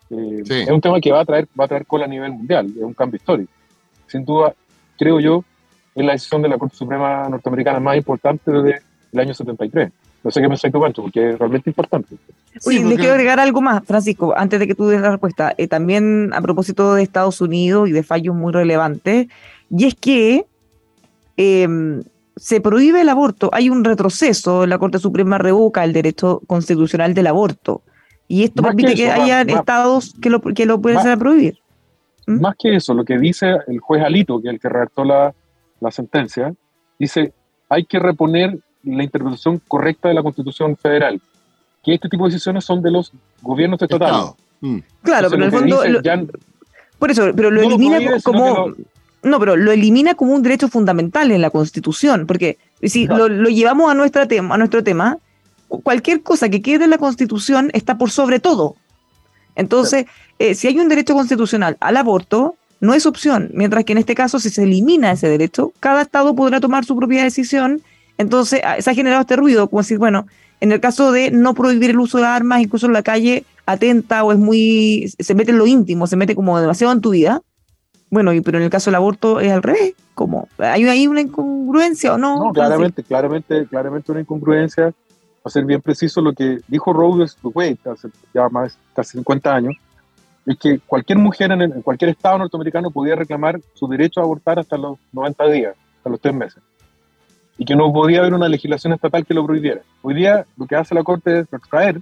Eh, 0.09 0.41
Sí. 0.45 0.53
Es 0.61 0.69
un 0.69 0.81
tema 0.81 1.01
que 1.01 1.11
va 1.11 1.21
a 1.21 1.25
traer 1.25 1.47
va 1.59 1.65
a 1.65 1.67
traer 1.67 1.85
cola 1.87 2.05
a 2.05 2.07
nivel 2.07 2.31
mundial, 2.31 2.67
es 2.67 2.83
un 2.83 2.93
cambio 2.93 3.17
histórico. 3.17 3.51
Sin 4.07 4.23
duda, 4.23 4.53
creo 4.99 5.19
yo, 5.19 5.43
es 5.95 6.05
la 6.05 6.11
decisión 6.11 6.41
de 6.43 6.49
la 6.49 6.57
Corte 6.59 6.75
Suprema 6.75 7.27
norteamericana 7.27 7.79
más 7.79 7.97
importante 7.97 8.51
desde 8.51 8.81
el 9.11 9.19
año 9.19 9.33
73. 9.33 9.91
No 10.25 10.31
sé 10.31 10.41
qué 10.41 10.47
pensáis 10.49 10.73
tú, 10.73 10.81
Pancho, 10.81 11.03
porque 11.03 11.29
es 11.29 11.39
realmente 11.39 11.69
importante. 11.69 12.15
Oye, 12.65 12.77
Sí, 12.77 12.77
le 12.79 12.81
porque- 12.83 12.95
quiero 12.97 13.11
agregar 13.13 13.39
algo 13.39 13.61
más, 13.61 13.85
Francisco, 13.85 14.33
antes 14.35 14.59
de 14.59 14.67
que 14.67 14.73
tú 14.75 14.87
des 14.87 14.99
la 14.99 15.11
respuesta. 15.11 15.53
Eh, 15.57 15.67
también 15.67 16.31
a 16.33 16.41
propósito 16.41 16.95
de 16.95 17.03
Estados 17.03 17.39
Unidos 17.41 17.87
y 17.87 17.91
de 17.91 18.01
fallos 18.03 18.35
muy 18.35 18.51
relevantes, 18.51 19.27
y 19.69 19.85
es 19.85 19.93
que 19.95 20.45
eh, 21.37 22.01
se 22.35 22.59
prohíbe 22.61 23.01
el 23.01 23.09
aborto. 23.09 23.49
Hay 23.53 23.69
un 23.69 23.83
retroceso, 23.83 24.65
la 24.65 24.77
Corte 24.79 24.99
Suprema 24.99 25.37
revoca 25.37 25.83
el 25.83 25.93
derecho 25.93 26.41
constitucional 26.47 27.13
del 27.13 27.27
aborto. 27.27 27.81
Y 28.27 28.43
esto 28.43 28.61
Más 28.63 28.69
permite 28.75 28.95
que 28.95 29.11
haya 29.11 29.45
más- 29.45 29.55
estados 29.59 30.15
que 30.21 30.29
lo, 30.29 30.41
que 30.41 30.65
lo 30.65 30.81
pueden 30.81 30.95
más- 30.97 31.05
hacer 31.05 31.19
prohibir. 31.19 31.59
¿Mm? 32.25 32.41
Más 32.41 32.55
que 32.57 32.75
eso, 32.75 32.93
lo 32.95 33.05
que 33.05 33.19
dice 33.19 33.55
el 33.67 33.79
juez 33.79 34.01
Alito, 34.03 34.41
que 34.41 34.47
es 34.47 34.53
el 34.55 34.59
que 34.59 34.69
redactó 34.69 35.03
la, 35.03 35.33
la 35.79 35.91
sentencia, 35.91 36.53
dice 36.97 37.31
hay 37.69 37.85
que 37.85 37.99
reponer 37.99 38.59
la 38.85 39.03
interpretación 39.03 39.61
correcta 39.67 40.07
de 40.09 40.13
la 40.15 40.23
Constitución 40.23 40.75
Federal, 40.77 41.19
que 41.83 41.93
este 41.95 42.07
tipo 42.09 42.25
de 42.25 42.31
decisiones 42.33 42.63
son 42.65 42.81
de 42.81 42.91
los 42.91 43.11
gobiernos 43.41 43.81
estatales. 43.81 44.15
Estado. 44.15 44.37
Mm. 44.61 44.77
Claro, 45.03 45.27
Entonces, 45.27 45.31
pero 45.31 45.43
en 45.43 45.43
el 45.43 45.51
fondo, 45.51 45.87
lo- 45.89 46.01
ya- 46.01 46.23
por 46.99 47.11
eso, 47.11 47.31
pero 47.35 47.51
lo 47.51 47.61
no 47.61 47.69
lo 47.69 47.75
elimina 47.75 47.97
prohíbe, 47.97 48.21
como... 48.23 48.73
No, 49.23 49.39
pero 49.39 49.55
lo 49.55 49.71
elimina 49.71 50.13
como 50.13 50.33
un 50.33 50.43
derecho 50.43 50.67
fundamental 50.67 51.31
en 51.31 51.41
la 51.41 51.49
Constitución, 51.49 52.27
porque 52.27 52.57
si 52.83 53.07
lo, 53.07 53.27
lo 53.27 53.49
llevamos 53.49 53.89
a, 53.89 53.95
nuestra 53.95 54.27
tema, 54.27 54.53
a 54.53 54.57
nuestro 54.59 54.83
tema, 54.83 55.17
cu- 55.67 55.81
cualquier 55.81 56.21
cosa 56.21 56.47
que 56.49 56.61
quede 56.61 56.83
en 56.83 56.91
la 56.91 56.99
Constitución 56.99 57.71
está 57.73 57.97
por 57.97 58.11
sobre 58.11 58.39
todo. 58.39 58.75
Entonces, 59.55 60.05
eh, 60.39 60.53
si 60.53 60.67
hay 60.67 60.77
un 60.79 60.89
derecho 60.89 61.13
constitucional 61.15 61.77
al 61.79 61.97
aborto, 61.97 62.55
no 62.81 62.93
es 62.93 63.05
opción, 63.05 63.49
mientras 63.53 63.83
que 63.83 63.93
en 63.93 63.97
este 63.99 64.15
caso, 64.15 64.39
si 64.39 64.49
se 64.49 64.63
elimina 64.63 65.11
ese 65.11 65.27
derecho, 65.29 65.71
cada 65.79 66.01
Estado 66.03 66.35
podrá 66.35 66.59
tomar 66.59 66.85
su 66.85 66.95
propia 66.95 67.23
decisión. 67.23 67.81
Entonces, 68.17 68.61
ah, 68.63 68.81
se 68.81 68.89
ha 68.89 68.93
generado 68.93 69.21
este 69.21 69.35
ruido, 69.35 69.69
como 69.69 69.81
decir, 69.81 69.97
bueno, 69.97 70.25
en 70.61 70.71
el 70.71 70.79
caso 70.79 71.11
de 71.11 71.31
no 71.31 71.53
prohibir 71.53 71.89
el 71.91 71.99
uso 71.99 72.17
de 72.19 72.25
armas, 72.25 72.61
incluso 72.61 72.85
en 72.87 72.93
la 72.93 73.03
calle, 73.03 73.43
atenta 73.65 74.23
o 74.23 74.31
es 74.31 74.37
muy, 74.37 75.11
se 75.19 75.35
mete 75.35 75.51
en 75.51 75.57
lo 75.57 75.67
íntimo, 75.67 76.07
se 76.07 76.15
mete 76.15 76.35
como 76.35 76.59
demasiado 76.59 76.93
en 76.93 77.01
tu 77.01 77.09
vida. 77.11 77.41
Bueno, 78.09 78.31
y, 78.33 78.41
pero 78.41 78.57
en 78.57 78.63
el 78.63 78.69
caso 78.69 78.89
del 78.89 78.95
aborto 78.95 79.39
es 79.39 79.51
al 79.51 79.63
revés, 79.63 79.93
como, 80.13 80.47
¿hay 80.59 80.85
ahí 80.87 81.07
una 81.07 81.21
incongruencia 81.21 82.13
o 82.13 82.17
no? 82.17 82.37
No, 82.37 82.53
claramente, 82.53 83.03
claramente, 83.03 83.65
claramente 83.67 84.11
una 84.11 84.21
incongruencia. 84.21 84.93
a 85.43 85.49
ser 85.49 85.65
bien 85.65 85.81
preciso, 85.81 86.21
lo 86.21 86.33
que 86.33 86.59
dijo 86.67 86.91
Rose 86.93 87.35
Wade 87.43 87.77
hace 87.91 88.07
ya 88.33 88.47
más 88.49 88.77
casi 88.95 89.11
50 89.17 89.53
años, 89.53 89.75
es 90.45 90.57
que 90.57 90.79
cualquier 90.79 91.17
mujer 91.19 91.51
en, 91.51 91.61
el- 91.63 91.71
en 91.73 91.81
cualquier 91.81 92.11
estado 92.11 92.37
norteamericano 92.37 92.89
podía 92.91 93.15
reclamar 93.15 93.59
su 93.73 93.87
derecho 93.87 94.21
a 94.21 94.23
abortar 94.23 94.57
hasta 94.59 94.77
los 94.77 94.97
90 95.11 95.45
días, 95.49 95.75
hasta 95.97 96.09
los 96.09 96.19
tres 96.21 96.33
meses. 96.33 96.63
Y 97.57 97.65
que 97.65 97.75
no 97.75 97.91
podía 97.93 98.19
haber 98.19 98.33
una 98.33 98.49
legislación 98.49 98.93
estatal 98.93 99.25
que 99.25 99.33
lo 99.33 99.45
prohibiera. 99.45 99.81
Hoy 100.01 100.13
día 100.13 100.45
lo 100.57 100.65
que 100.67 100.75
hace 100.75 100.93
la 100.93 101.03
Corte 101.03 101.39
es 101.39 101.53
extraer 101.53 102.01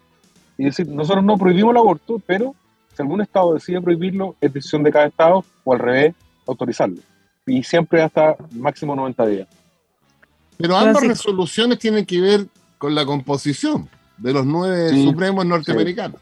y 0.57 0.65
decir, 0.65 0.87
nosotros 0.87 1.23
no 1.23 1.37
prohibimos 1.37 1.71
el 1.71 1.77
aborto, 1.77 2.21
pero 2.25 2.55
si 2.95 3.01
algún 3.01 3.21
Estado 3.21 3.53
decide 3.53 3.81
prohibirlo, 3.81 4.35
es 4.41 4.53
decisión 4.53 4.83
de 4.83 4.91
cada 4.91 5.05
Estado, 5.05 5.43
o 5.63 5.73
al 5.73 5.79
revés, 5.79 6.15
autorizarlo. 6.47 6.97
Y 7.45 7.63
siempre 7.63 8.01
hasta 8.01 8.35
máximo 8.51 8.95
90 8.95 9.25
días. 9.27 9.47
Pero 10.57 10.77
ambas 10.77 11.05
resoluciones 11.05 11.79
tienen 11.79 12.05
que 12.05 12.21
ver 12.21 12.47
con 12.77 12.95
la 12.95 13.05
composición 13.05 13.89
de 14.17 14.33
los 14.33 14.45
nueve 14.45 14.89
supremos 14.89 15.45
norteamericanos. 15.45 16.19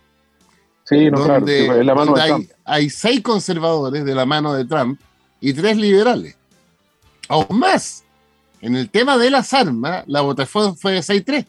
Sí, 0.83 1.09
no, 1.09 1.23
claro, 1.23 1.45
la 1.83 1.95
mano 1.95 2.13
de 2.13 2.21
hay, 2.21 2.49
hay, 2.65 2.89
seis 2.89 3.21
conservadores 3.21 4.03
de 4.03 4.15
la 4.15 4.25
mano 4.25 4.53
de 4.53 4.65
Trump 4.65 4.99
y 5.39 5.53
tres 5.53 5.77
liberales. 5.77 6.35
Aún 7.27 7.59
más, 7.59 8.03
en 8.61 8.75
el 8.75 8.89
tema 8.89 9.17
de 9.17 9.31
las 9.31 9.53
armas, 9.53 10.03
la 10.07 10.21
votación 10.21 10.77
fue 10.77 10.93
de 10.93 10.99
6-3. 10.99 11.45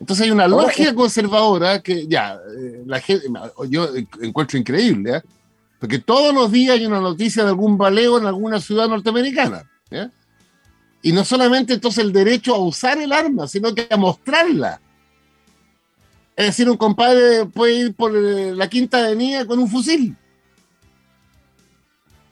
Entonces 0.00 0.24
hay 0.24 0.30
una 0.30 0.46
lógica 0.46 0.94
conservadora 0.94 1.82
que 1.82 2.06
ya, 2.06 2.34
eh, 2.34 2.82
la 2.86 3.00
gente, 3.00 3.26
yo 3.68 3.88
encuentro 4.22 4.56
increíble, 4.56 5.16
¿eh? 5.16 5.22
porque 5.80 5.98
todos 5.98 6.32
los 6.32 6.52
días 6.52 6.76
hay 6.76 6.86
una 6.86 7.00
noticia 7.00 7.42
de 7.42 7.50
algún 7.50 7.76
baleo 7.76 8.18
en 8.18 8.26
alguna 8.26 8.60
ciudad 8.60 8.88
norteamericana. 8.88 9.68
Y 11.02 11.12
no 11.12 11.24
solamente 11.24 11.74
entonces 11.74 12.04
el 12.04 12.12
derecho 12.12 12.54
a 12.54 12.58
usar 12.58 12.98
el 12.98 13.12
arma, 13.12 13.46
sino 13.46 13.74
que 13.74 13.86
a 13.90 13.96
mostrarla. 13.96 14.80
Es 16.36 16.46
decir, 16.46 16.70
un 16.70 16.76
compadre 16.76 17.46
puede 17.46 17.74
ir 17.74 17.94
por 17.94 18.16
eh, 18.16 18.54
la 18.54 18.68
quinta 18.68 18.98
avenida 18.98 19.44
con 19.44 19.58
un 19.58 19.68
fusil. 19.68 20.16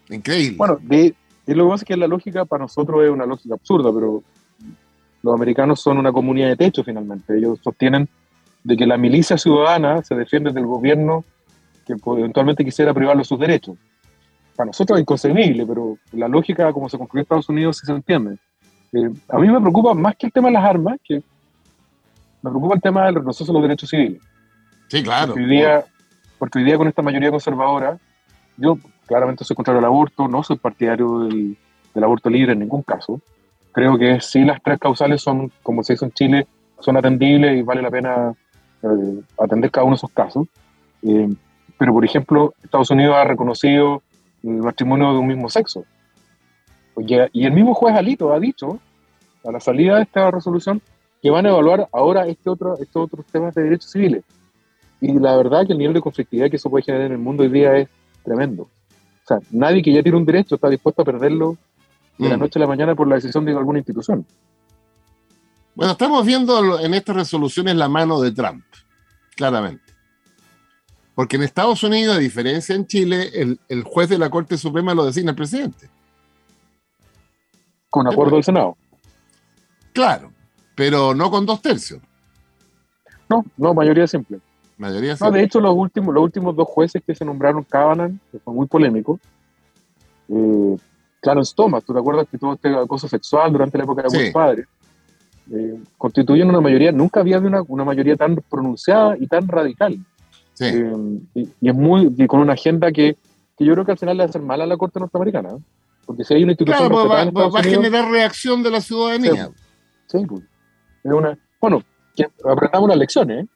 Increíble. 0.09 0.57
Bueno, 0.57 0.79
de, 0.83 1.15
lo 1.55 1.65
que 1.65 1.71
pasa 1.71 1.85
es 1.85 1.89
que 1.89 1.97
la 1.97 2.09
lógica 2.09 2.45
para 2.45 2.65
nosotros 2.65 3.05
es 3.05 3.11
una 3.11 3.27
lógica 3.27 3.55
absurda, 3.55 3.93
pero 3.93 4.23
los 5.23 5.35
americanos 5.35 5.81
son 5.81 5.99
una 5.99 6.13
comunidad 6.13 6.49
de 6.49 6.57
techo 6.57 6.83
finalmente. 6.83 7.37
Ellos 7.37 7.61
sostienen 7.63 8.09
de 8.65 8.77
que 8.77 8.87
la 8.87 8.97
milicia 8.97 9.39
ciudadana 9.39 10.03
se 10.03 10.15
defiende 10.15 10.53
del 10.53 10.67
gobierno 10.67 11.25
que 11.87 11.95
eventualmente 12.19 12.65
quisiera 12.65 12.93
privarlo 12.93 13.21
de 13.21 13.25
sus 13.25 13.39
derechos. 13.39 13.77
Para 14.57 14.67
nosotros 14.67 14.99
es 14.99 15.03
inconcebible, 15.03 15.65
pero 15.65 15.99
la 16.13 16.27
lógica 16.27 16.73
como 16.73 16.89
se 16.89 16.99
construyó 16.99 17.23
Estados 17.23 17.49
Unidos 17.49 17.79
sí 17.79 17.87
se 17.87 17.93
entiende. 17.93 18.39
Eh, 18.93 19.11
a 19.29 19.39
mí 19.39 19.49
me 19.49 19.61
preocupa 19.61 19.95
más 19.95 20.17
que 20.17 20.27
el 20.27 20.33
tema 20.33 20.49
de 20.49 20.55
las 20.55 20.65
armas, 20.65 20.99
que 21.05 21.23
me 22.43 22.51
preocupa 22.51 22.75
el 22.75 22.81
tema 22.81 23.07
del 23.07 23.17
retroceso 23.17 23.53
de 23.53 23.53
los 23.53 23.63
derechos 23.63 23.91
civiles. 23.91 24.21
Sí, 24.89 25.03
claro. 25.03 25.29
Porque 25.29 25.43
hoy 25.45 25.51
día, 25.51 25.85
porque 26.39 26.59
hoy 26.59 26.65
día 26.65 26.77
con 26.77 26.89
esta 26.89 27.03
mayoría 27.03 27.31
conservadora, 27.31 27.99
yo 28.57 28.79
claramente 29.07 29.45
soy 29.45 29.57
contrario 29.57 29.79
al 29.79 29.87
aborto, 29.87 30.29
no 30.29 30.43
soy 30.43 30.57
partidario 30.57 31.21
del, 31.21 31.57
aborto 31.95 32.29
libre 32.29 32.53
en 32.53 32.59
ningún 32.59 32.83
caso. 32.83 33.21
Creo 33.73 33.99
que 33.99 34.21
sí 34.21 34.45
las 34.45 34.63
tres 34.63 34.79
causales 34.79 35.23
son, 35.23 35.51
como 35.63 35.83
se 35.83 35.95
hizo 35.95 36.05
en 36.05 36.13
Chile, 36.13 36.47
son 36.81 36.97
atendibles 36.97 37.59
y 37.59 37.63
vale 37.63 37.83
la 37.83 37.91
pena 37.91 38.33
eh, 38.83 39.21
atender 39.39 39.71
cada 39.71 39.85
uno 39.85 39.95
de 39.95 39.99
esos 39.99 40.11
casos. 40.11 40.47
Eh, 41.03 41.29
pero, 41.79 41.93
por 41.93 42.05
ejemplo, 42.05 42.55
Estados 42.63 42.91
Unidos 42.91 43.17
ha 43.17 43.25
reconocido 43.25 44.03
el 44.43 44.59
matrimonio 44.59 45.13
de 45.13 45.19
un 45.19 45.27
mismo 45.27 45.49
sexo. 45.49 45.85
Y 47.33 47.45
el 47.45 47.53
mismo 47.53 47.75
juez 47.75 47.95
Alito 47.95 48.33
ha 48.33 48.41
dicho, 48.41 48.79
a 49.45 49.53
la 49.53 49.61
salida 49.61 49.97
de 49.97 50.03
esta 50.03 50.31
resolución, 50.31 50.81
que 51.23 51.31
van 51.31 51.45
a 51.45 51.51
evaluar 51.51 51.89
ahora 51.93 52.27
este 52.27 52.49
otro, 52.49 52.75
estos 52.79 53.05
otros 53.05 53.27
temas 53.27 53.55
de 53.55 53.65
derechos 53.65 53.91
civiles. 53.91 54.25
Y 55.01 55.19
la 55.19 55.37
verdad 55.37 55.67
que 55.67 55.73
el 55.73 55.79
nivel 55.79 55.95
de 55.95 56.01
conflictividad 56.01 56.49
que 56.49 56.57
eso 56.57 56.71
puede 56.71 56.85
generar 56.85 57.07
en 57.07 57.13
el 57.13 57.19
mundo 57.19 57.43
hoy 57.43 57.51
día 57.51 57.77
es 57.77 57.89
tremendo. 58.25 58.69
O 59.27 59.29
sea, 59.29 59.41
nadie 59.51 59.83
que 59.83 59.93
ya 59.93 60.05
tiene 60.05 60.19
un 60.19 60.25
derecho 60.25 60.55
está 60.55 60.69
dispuesto 60.69 61.03
a 61.03 61.05
perderlo 61.05 61.57
de 62.17 62.29
la 62.29 62.37
mm. 62.37 62.41
noche 62.41 62.59
a 62.59 62.61
la 62.61 62.69
mañana 62.69 62.95
por 62.95 63.09
la 63.09 63.17
decisión 63.17 63.45
de 63.45 63.51
alguna 63.51 63.81
institución. 63.81 64.25
Bueno, 65.75 65.93
estamos 65.93 66.25
viendo 66.25 66.79
en 66.79 66.95
estas 66.95 67.17
resoluciones 67.17 67.75
la 67.75 67.89
mano 67.89 68.21
de 68.21 68.31
Trump, 68.31 68.65
claramente. 69.35 69.83
Porque 71.17 71.35
en 71.35 71.43
Estados 71.43 71.83
Unidos, 71.83 72.17
a 72.17 72.21
diferencia 72.21 72.77
en 72.77 72.87
Chile, 72.87 73.31
el, 73.35 73.59
el 73.69 73.83
juez 73.83 74.09
de 74.09 74.19
la 74.19 74.31
Corte 74.31 74.57
Suprema 74.57 74.95
lo 74.95 75.05
designa 75.05 75.33
el 75.33 75.37
presidente. 75.37 75.91
Con 77.91 78.07
acuerdo 78.07 78.37
del 78.37 78.45
Senado. 78.45 78.77
Claro, 79.93 80.31
pero 80.77 81.15
no 81.15 81.33
con 81.33 81.45
dos 81.45 81.61
tercios. 81.61 82.01
No, 83.29 83.45
no, 83.57 83.75
mayoría 83.75 84.07
simple. 84.07 84.39
Mayoría. 84.79 85.17
No, 85.21 85.31
de 85.31 85.43
hecho, 85.43 85.61
los 85.61 85.75
últimos, 85.75 86.15
los 86.15 86.25
últimos 86.25 86.55
dos 86.55 86.69
jueces 86.69 87.03
que 87.07 87.15
se 87.15 87.25
nombraron 87.25 87.65
Kavanaugh, 87.65 88.13
que 88.31 88.39
fue 88.39 88.53
muy 88.53 88.67
polémico, 88.67 89.19
eh, 90.29 90.77
Clarence 91.21 91.55
Thomas, 91.57 91.85
¿tú 91.85 91.93
te 91.93 91.99
acuerdas 91.99 92.27
que 92.31 92.39
tuvo 92.39 92.55
este 92.55 92.75
acoso 92.75 93.09
sexual 93.09 93.53
durante 93.53 93.79
la 93.79 93.85
época 93.85 94.03
de 94.03 94.11
sí. 94.11 94.31
padre? 94.33 94.67
Eh, 95.51 95.79
constituyen 95.97 96.49
una 96.49 96.61
mayoría, 96.61 96.93
nunca 96.93 97.21
había 97.21 97.39
una, 97.39 97.63
una 97.63 97.85
mayoría 97.85 98.17
tan 98.17 98.37
pronunciada 98.51 99.17
y 99.19 99.27
tan 99.27 99.49
radical. 99.49 99.99
Sí. 100.55 100.65
Eh, 100.67 100.93
y, 101.35 101.69
es 101.69 101.75
muy, 101.75 102.13
y 102.17 102.27
con 102.27 102.41
una 102.41 102.53
agenda 102.53 102.93
que, 102.93 103.17
que, 103.57 103.65
yo 103.65 103.73
creo 103.75 103.85
que 103.85 103.93
al 103.93 103.99
final 103.99 104.17
le 104.17 104.23
va 104.23 104.27
a 104.27 104.29
hacer 104.29 104.43
mal 104.43 104.61
a 104.61 104.67
la 104.67 104.77
Corte 104.77 105.01
norteamericana. 105.01 105.51
Porque 106.05 106.25
si 106.25 106.35
hay 106.35 106.43
una 106.45 106.53
institución. 106.53 106.89
Claro, 106.89 107.09
pues 107.09 107.35
va, 107.35 107.49
va, 107.49 107.61
a 107.61 107.63
generar 107.63 108.11
reacción 108.11 108.63
de 108.63 108.71
la 108.71 108.81
ciudadanía. 108.81 109.51
Sí, 110.07 110.19
pues. 110.27 110.43
Es 111.03 111.13
una, 111.13 111.39
bueno, 111.61 111.83
aprendamos 112.45 112.85
una 112.85 112.97
lección, 112.97 113.31
¿eh? 113.31 113.47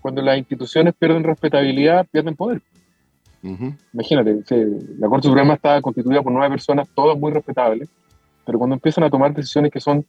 Cuando 0.00 0.22
las 0.22 0.38
instituciones 0.38 0.94
pierden 0.94 1.24
respetabilidad, 1.24 2.06
pierden 2.10 2.36
poder. 2.36 2.62
Imagínate, 3.92 4.42
la 4.98 5.08
Corte 5.08 5.28
Suprema 5.28 5.54
está 5.54 5.80
constituida 5.80 6.22
por 6.22 6.32
nueve 6.32 6.50
personas, 6.50 6.88
todas 6.94 7.18
muy 7.18 7.32
respetables, 7.32 7.88
pero 8.44 8.58
cuando 8.58 8.74
empiezan 8.74 9.04
a 9.04 9.10
tomar 9.10 9.34
decisiones 9.34 9.72
que 9.72 9.80
son 9.80 10.04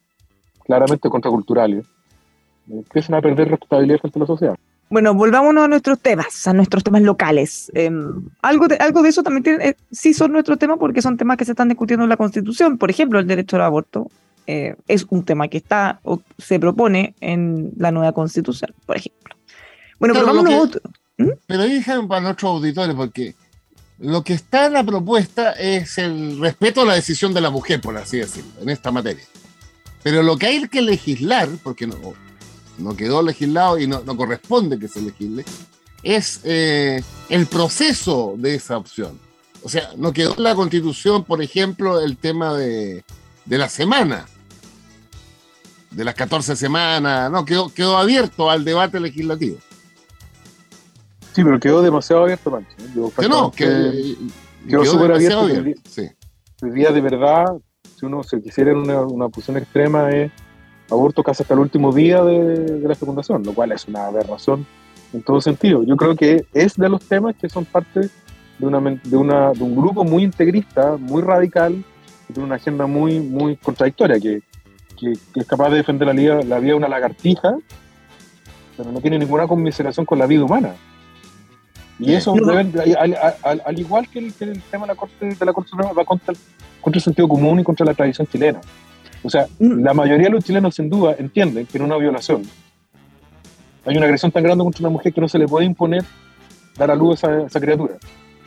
claramente 0.66 1.10
contraculturales, 1.10 1.86
empiezan 2.70 3.16
a 3.16 3.22
perder 3.22 3.50
respetabilidad 3.50 4.00
frente 4.00 4.20
a 4.20 4.22
la 4.22 4.26
sociedad. 4.26 4.56
Bueno, 4.90 5.14
volvámonos 5.14 5.64
a 5.64 5.68
nuestros 5.70 6.02
temas, 6.02 6.46
a 6.48 6.54
nuestros 6.54 6.84
temas 6.84 7.02
locales. 7.02 7.72
Em, 7.74 8.28
algo, 8.42 8.68
de, 8.68 8.76
algo 8.76 9.02
de 9.02 9.10
eso 9.10 9.24
también 9.24 9.44
tiene, 9.44 9.70
eh, 9.70 9.78
sí 9.90 10.14
son 10.14 10.34
nuestros 10.34 10.60
temas 10.60 10.78
porque 10.80 11.02
son 11.02 11.16
temas 11.16 11.38
que 11.38 11.46
se 11.46 11.52
están 11.52 11.70
discutiendo 11.70 12.04
en 12.04 12.10
la 12.10 12.18
Constitución. 12.18 12.78
Por 12.78 12.90
ejemplo, 12.90 13.18
el 13.18 13.26
derecho 13.26 13.56
al 13.56 13.62
aborto 13.62 14.12
eh, 14.48 14.76
es 14.90 15.06
un 15.10 15.24
tema 15.24 15.48
que 15.48 15.58
está 15.58 16.02
o 16.04 16.22
se 16.38 16.60
propone 16.60 17.16
en 17.22 17.72
la 17.78 17.92
nueva 17.92 18.12
Constitución, 18.12 18.74
por 18.86 18.98
ejemplo. 18.98 19.34
Bueno, 20.02 20.16
pero 20.16 20.26
vámonos 20.26 20.54
a 20.54 20.58
otro. 20.58 20.82
¿Mm? 21.18 21.30
Pero 21.46 21.62
déjame 21.62 22.08
para 22.08 22.22
nuestros 22.22 22.50
auditores 22.50 22.96
porque 22.96 23.36
lo 24.00 24.24
que 24.24 24.34
está 24.34 24.66
en 24.66 24.74
la 24.74 24.84
propuesta 24.84 25.52
es 25.52 26.00
el 26.00 26.40
respeto 26.40 26.82
a 26.82 26.86
la 26.86 26.96
decisión 26.96 27.36
de 27.36 27.42
la 27.42 27.52
mujer, 27.52 27.80
por 27.80 27.96
así 27.96 28.18
decirlo, 28.18 28.52
en 28.60 28.70
esta 28.70 28.92
materia. 28.92 29.24
Pero 30.02 30.24
lo 30.24 30.38
que 30.38 30.48
hay 30.48 30.68
que 30.68 30.82
legislar, 30.82 31.48
porque 31.62 31.86
no, 31.86 31.98
no 32.80 32.96
quedó 32.98 33.22
legislado 33.22 33.78
y 33.78 33.86
no, 33.86 34.04
corresponde 34.18 34.80
que 34.80 34.88
se 34.88 35.02
legisle, 35.04 35.46
es 36.02 36.42
eh, 36.46 37.04
el 37.30 37.46
proceso 37.46 38.34
de 38.40 38.56
esa 38.56 38.78
opción. 38.78 39.20
O 39.62 39.70
sea, 39.70 39.92
no 39.98 40.12
quedó 40.12 40.36
en 40.36 40.42
la 40.42 40.56
constitución, 40.56 41.24
por 41.24 41.44
ejemplo, 41.44 42.02
el 42.02 42.18
tema 42.18 42.58
de, 42.58 43.04
la 43.46 43.70
semana, 43.70 44.26
de 45.92 46.04
las 46.04 46.16
14 46.16 46.56
semanas, 46.56 47.30
no, 47.30 47.46
quedó, 47.46 47.72
quedó 47.72 48.00
abierto 48.00 48.50
al 48.50 48.66
debate 48.66 49.00
legislativo. 49.00 49.60
Sí, 51.34 51.44
pero 51.44 51.60
quedó 51.60 51.82
demasiado 51.82 52.24
abierto, 52.24 52.52
Pancho. 52.52 52.76
que 53.16 53.30
no, 53.30 53.52
que 53.52 54.16
quedó 54.68 54.86
súper 54.86 55.14
abierto. 55.14 55.48
sí. 55.86 56.10
El 56.62 56.74
día 56.74 56.92
de 56.92 57.02
verdad, 57.02 57.46
si 57.98 58.06
uno 58.06 58.22
se 58.22 58.42
quisiera 58.42 58.72
en 58.72 58.78
una, 58.78 59.02
una 59.02 59.30
posición 59.30 59.58
extrema, 59.58 60.10
es 60.12 60.32
aborto 60.92 61.24
casi 61.24 61.44
hasta 61.44 61.54
el 61.54 61.62
último 61.62 61.92
día 61.94 62.24
de, 62.24 62.80
la 62.82 62.96
fecundación, 62.96 63.44
lo 63.44 63.54
cual 63.54 63.72
es 63.72 63.88
una 63.88 64.08
aberración 64.08 64.66
en 65.14 65.24
todo 65.24 65.42
sentido. 65.42 65.84
Yo 65.84 65.96
creo 65.96 66.16
que 66.16 66.46
es 66.54 66.76
de 66.76 66.90
los 66.90 67.04
temas 67.04 67.36
que 67.36 67.50
son 67.50 67.66
parte 67.66 68.02
de, 68.60 68.66
una, 68.66 68.80
de, 68.80 69.18
una, 69.18 69.52
de 69.54 69.64
un 69.64 69.76
grupo 69.76 70.04
muy 70.04 70.24
integrista, 70.24 70.98
muy 70.98 71.22
radical, 71.22 71.84
que 72.28 72.34
tiene 72.34 72.46
una 72.46 72.56
agenda 72.56 72.86
muy, 72.86 73.20
muy 73.20 73.56
contradictoria, 73.56 74.20
que, 74.20 74.42
que, 75.00 75.14
es 75.40 75.48
capaz 75.48 75.70
de 75.70 75.78
defender 75.78 76.08
la 76.08 76.14
vida, 76.14 76.44
la 76.44 76.60
vida 76.60 76.72
de 76.72 76.78
una 76.78 76.90
lagartija, 76.90 77.56
pero 78.78 78.92
no 78.92 79.02
tiene 79.02 79.18
ninguna 79.18 79.48
conmiseración 79.48 80.06
con 80.06 80.20
la 80.20 80.28
vida 80.28 80.44
humana. 80.44 80.76
Y 82.02 82.14
eso, 82.14 82.34
al, 82.34 83.80
igual 83.80 84.10
que 84.10 84.20
el, 84.20 84.34
tema 84.34 84.86
de 84.86 84.88
la 84.88 84.96
Corte, 84.96 85.26
de 85.26 85.46
la 85.46 85.54
Corte 85.54 85.70
Suprema, 85.70 85.94
va 85.94 86.04
contra 86.04 86.34
contra 86.82 86.98
el 86.98 87.04
sentido 87.04 87.28
común 87.28 87.60
y 87.60 87.64
contra 87.64 87.86
la 87.86 87.94
tradición 87.94 88.28
chilena. 88.28 88.60
O 89.24 89.30
sea, 89.30 89.48
mm. 89.60 89.84
la 89.84 89.94
mayoría 89.94 90.26
de 90.26 90.32
los 90.32 90.44
chilenos 90.44 90.76
sin 90.76 90.90
duda 90.90 91.16
entienden 91.18 91.66
que 91.66 91.78
en 91.78 91.84
una 91.84 91.98
violación 91.98 92.42
hay 93.86 93.98
una 93.98 94.06
agresión 94.06 94.32
tan 94.32 94.44
grande 94.44 94.64
contra 94.64 94.82
una 94.82 94.90
mujer 94.90 95.14
que 95.14 95.22
no 95.22 95.28
se 95.28 95.40
le 95.40 95.48
puede 95.48 95.66
imponer 95.66 96.04
dar 96.78 96.92
a 96.92 96.96
luz 96.96 97.24
a 97.24 97.44
esa, 97.44 97.60
criatura. 97.60 97.96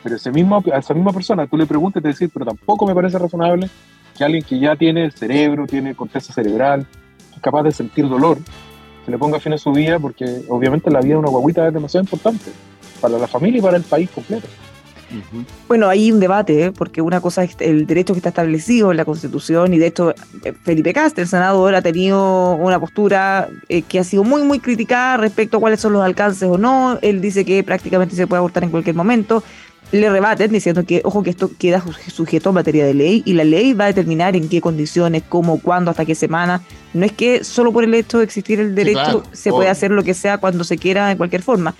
Pero 0.03 0.15
ese 0.15 0.31
mismo, 0.31 0.63
a 0.71 0.77
esa 0.77 0.93
misma 0.93 1.11
persona 1.11 1.47
tú 1.47 1.57
le 1.57 1.65
preguntas 1.65 1.99
y 1.99 2.03
te 2.03 2.09
dices, 2.09 2.29
pero 2.33 2.45
tampoco 2.45 2.85
me 2.85 2.93
parece 2.93 3.17
razonable 3.17 3.69
que 4.17 4.23
alguien 4.23 4.43
que 4.43 4.59
ya 4.59 4.75
tiene 4.75 5.11
cerebro, 5.11 5.65
tiene 5.65 5.95
corteza 5.95 6.31
cerebral, 6.31 6.85
es 7.33 7.41
capaz 7.41 7.63
de 7.63 7.71
sentir 7.71 8.07
dolor, 8.07 8.37
se 9.03 9.11
le 9.11 9.17
ponga 9.17 9.39
fin 9.39 9.53
a 9.53 9.57
su 9.57 9.71
vida 9.71 9.99
porque 9.99 10.43
obviamente 10.47 10.89
la 10.89 11.01
vida 11.01 11.15
de 11.15 11.19
una 11.19 11.29
guaguita 11.29 11.67
es 11.67 11.73
demasiado 11.73 12.03
importante 12.03 12.51
para 12.99 13.17
la 13.17 13.27
familia 13.27 13.59
y 13.59 13.61
para 13.61 13.77
el 13.77 13.83
país 13.83 14.09
completo. 14.09 14.47
Bueno, 15.67 15.87
hay 15.87 16.11
un 16.11 16.19
debate, 16.19 16.65
¿eh? 16.65 16.71
porque 16.71 17.01
una 17.01 17.21
cosa 17.21 17.43
es 17.43 17.55
el 17.59 17.85
derecho 17.85 18.13
que 18.13 18.19
está 18.19 18.29
establecido 18.29 18.91
en 18.91 18.97
la 18.97 19.05
Constitución, 19.05 19.73
y 19.73 19.77
de 19.77 19.87
hecho 19.87 20.11
eh, 20.43 20.53
Felipe 20.63 20.93
Cast, 20.93 21.17
el 21.19 21.27
senador, 21.27 21.75
ha 21.75 21.81
tenido 21.81 22.55
una 22.55 22.79
postura 22.79 23.49
eh, 23.69 23.83
que 23.83 23.99
ha 23.99 24.03
sido 24.03 24.23
muy, 24.23 24.43
muy 24.43 24.59
criticada 24.59 25.17
respecto 25.17 25.57
a 25.57 25.59
cuáles 25.59 25.79
son 25.79 25.93
los 25.93 26.03
alcances 26.03 26.49
o 26.49 26.57
no. 26.57 26.97
Él 27.01 27.21
dice 27.21 27.45
que 27.45 27.63
prácticamente 27.63 28.15
se 28.15 28.27
puede 28.27 28.39
abortar 28.39 28.63
en 28.63 28.71
cualquier 28.71 28.95
momento 28.95 29.43
le 29.91 30.09
rebaten 30.09 30.51
diciendo 30.51 30.83
que, 30.85 31.01
ojo, 31.03 31.23
que 31.23 31.29
esto 31.29 31.51
queda 31.57 31.83
sujeto 32.07 32.49
a 32.49 32.51
materia 32.53 32.85
de 32.85 32.93
ley 32.93 33.23
y 33.25 33.33
la 33.33 33.43
ley 33.43 33.73
va 33.73 33.85
a 33.85 33.87
determinar 33.87 34.35
en 34.35 34.49
qué 34.49 34.61
condiciones, 34.61 35.23
cómo, 35.27 35.59
cuándo, 35.59 35.91
hasta 35.91 36.05
qué 36.05 36.15
semana. 36.15 36.61
No 36.93 37.05
es 37.05 37.11
que 37.11 37.43
solo 37.43 37.71
por 37.71 37.83
el 37.83 37.93
hecho 37.93 38.19
de 38.19 38.23
existir 38.23 38.59
el 38.59 38.73
derecho 38.73 39.23
se 39.31 39.51
puede 39.51 39.69
hacer 39.69 39.91
lo 39.91 40.03
que 40.03 40.13
sea 40.13 40.37
cuando 40.37 40.63
se 40.63 40.77
quiera, 40.77 41.07
de 41.07 41.17
cualquier 41.17 41.43
forma. 41.43 41.75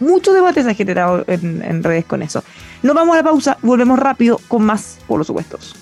Muchos 0.00 0.34
debates 0.34 0.64
se 0.64 0.70
han 0.70 0.76
generado 0.76 1.24
en, 1.26 1.82
redes 1.82 2.04
con 2.04 2.22
eso. 2.22 2.44
Nos 2.82 2.94
vamos 2.94 3.14
a 3.14 3.16
la 3.18 3.24
pausa, 3.24 3.58
volvemos 3.62 3.98
rápido 3.98 4.38
con 4.48 4.64
más 4.64 4.98
por 5.06 5.16
los 5.18 5.26
supuestos. 5.26 5.74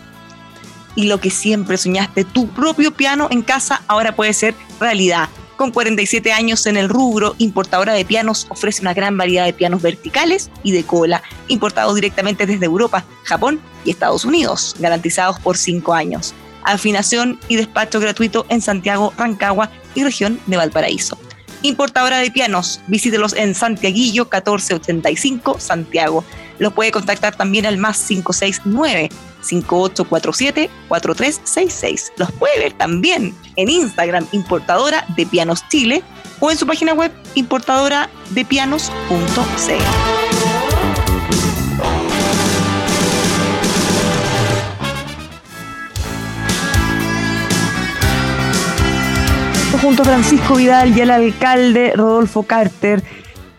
Y 0.95 1.05
lo 1.05 1.21
que 1.21 1.31
siempre 1.31 1.77
soñaste, 1.77 2.25
tu 2.25 2.49
propio 2.49 2.93
piano 2.93 3.29
en 3.31 3.43
casa, 3.43 3.83
ahora 3.87 4.15
puede 4.15 4.33
ser 4.33 4.55
realidad 4.81 5.29
con 5.59 5.73
47 5.73 6.33
años 6.33 6.67
en 6.67 6.77
el 6.77 6.89
rubro, 6.89 7.35
importadora 7.39 7.93
de 7.93 8.05
pianos 8.05 8.47
ofrece 8.49 8.81
una 8.81 8.95
gran 8.95 9.17
variedad 9.17 9.45
de 9.45 9.53
pianos 9.53 9.83
verticales 9.83 10.53
y 10.63 10.71
de 10.71 10.85
cola, 10.85 11.21
importados 11.49 11.97
directamente 11.97 12.47
desde 12.47 12.65
Europa, 12.65 13.05
Japón 13.25 13.61
y 13.85 13.91
Estados 13.91 14.25
Unidos, 14.25 14.77
garantizados 14.79 15.41
por 15.41 15.59
5 15.59 15.93
años. 15.93 16.33
Afinación 16.63 17.41
y 17.49 17.57
despacho 17.57 17.99
gratuito 17.99 18.47
en 18.51 18.61
Santiago, 18.63 19.13
Rancagua 19.19 19.69
y 19.97 20.05
región 20.05 20.39
de 20.47 20.59
Valparaíso. 20.59 21.19
Importadora 21.63 22.19
de 22.19 22.31
pianos, 22.31 22.81
visítelos 22.87 23.33
en 23.33 23.57
Santiaguillo 23.57 24.27
1485, 24.27 25.59
Santiago. 25.59 26.23
Los 26.59 26.73
puede 26.73 26.91
contactar 26.91 27.37
también 27.37 27.67
al 27.67 27.79
más 27.79 27.99
569 28.07 29.11
5847-4366. 29.43 32.13
Los 32.17 32.33
puede 32.33 32.59
ver 32.59 32.73
también 32.73 33.37
en 33.57 33.71
Instagram, 33.71 34.27
importadora 34.33 35.05
de 35.17 35.27
pianos 35.27 35.63
Chile, 35.69 36.03
o 36.41 36.51
en 36.51 36.57
su 36.57 36.67
página 36.67 36.95
web, 36.95 37.13
importadora 37.35 38.11
de 38.31 38.45
pianos.cl. 38.45 39.73
junto 49.81 50.03
a 50.03 50.07
Francisco 50.07 50.57
Vidal 50.57 50.97
y 50.97 51.03
el 51.03 51.11
alcalde 51.11 51.93
Rodolfo 51.95 52.43
Carter 52.43 53.05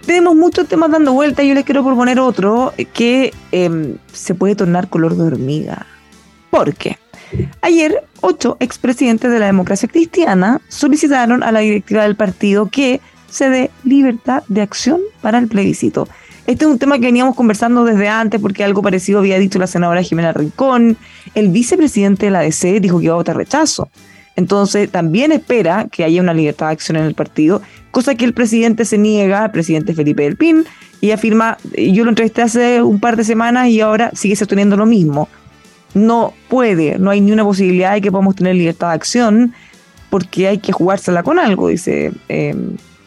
tenemos 0.09 0.35
muchos 0.35 0.67
temas 0.67 0.89
dando 0.89 1.13
vuelta 1.13 1.43
yo 1.43 1.53
les 1.53 1.63
quiero 1.63 1.85
proponer 1.85 2.19
otro 2.19 2.73
que 2.93 3.31
em, 3.51 3.97
se 4.11 4.33
puede 4.33 4.55
tornar 4.55 4.89
color 4.89 5.15
de 5.15 5.21
hormiga. 5.21 5.85
¿Por 6.49 6.73
qué? 6.73 6.97
Ayer, 7.61 8.03
ocho 8.21 8.57
expresidentes 8.59 9.31
de 9.31 9.37
la 9.37 9.45
democracia 9.45 9.87
cristiana 9.87 10.61
solicitaron 10.67 11.43
a 11.43 11.51
la 11.51 11.59
directiva 11.59 12.01
del 12.01 12.15
partido 12.15 12.69
que 12.71 13.01
se 13.29 13.51
dé 13.51 13.69
libertad 13.83 14.41
de 14.47 14.63
acción 14.63 14.99
para 15.21 15.37
el 15.37 15.47
plebiscito. 15.47 16.07
Este 16.47 16.65
es 16.65 16.71
un 16.71 16.79
tema 16.79 16.95
que 16.97 17.05
veníamos 17.05 17.35
conversando 17.35 17.85
desde 17.85 18.09
antes 18.09 18.41
porque 18.41 18.63
algo 18.63 18.81
parecido 18.81 19.19
había 19.19 19.37
dicho 19.37 19.59
la 19.59 19.67
senadora 19.67 20.01
Jimena 20.01 20.33
Rincón. 20.33 20.97
El 21.35 21.49
vicepresidente 21.49 22.25
de 22.25 22.31
la 22.31 22.39
DC 22.39 22.79
dijo 22.79 22.97
que 22.97 23.05
iba 23.05 23.13
a 23.13 23.17
votar 23.17 23.37
rechazo. 23.37 23.91
Entonces, 24.39 24.89
también 24.89 25.33
espera 25.33 25.87
que 25.91 26.05
haya 26.05 26.21
una 26.21 26.33
libertad 26.33 26.67
de 26.67 26.71
acción 26.71 26.95
en 26.95 27.03
el 27.03 27.13
partido, 27.13 27.61
cosa 27.91 28.15
que 28.15 28.25
el 28.25 28.33
presidente 28.33 28.85
se 28.85 28.97
niega, 28.97 29.45
el 29.45 29.51
presidente 29.51 29.93
Felipe 29.93 30.23
del 30.23 30.35
Pin, 30.35 30.65
y 31.01 31.11
afirma, 31.11 31.57
yo 31.75 32.03
lo 32.03 32.09
entrevisté 32.09 32.41
hace 32.41 32.81
un 32.81 32.99
par 32.99 33.15
de 33.15 33.23
semanas 33.23 33.69
y 33.69 33.81
ahora 33.81 34.11
sigue 34.13 34.35
sosteniendo 34.35 34.75
lo 34.75 34.85
mismo. 34.85 35.29
No 35.93 36.33
puede, 36.49 36.99
no 36.99 37.09
hay 37.09 37.21
ni 37.21 37.31
una 37.31 37.43
posibilidad 37.43 37.93
de 37.93 38.01
que 38.01 38.11
podamos 38.11 38.35
tener 38.35 38.55
libertad 38.55 38.89
de 38.89 38.95
acción 38.95 39.53
porque 40.09 40.47
hay 40.47 40.57
que 40.57 40.71
jugársela 40.71 41.23
con 41.23 41.39
algo, 41.39 41.69
dice. 41.69 42.11
Eh, 42.27 42.53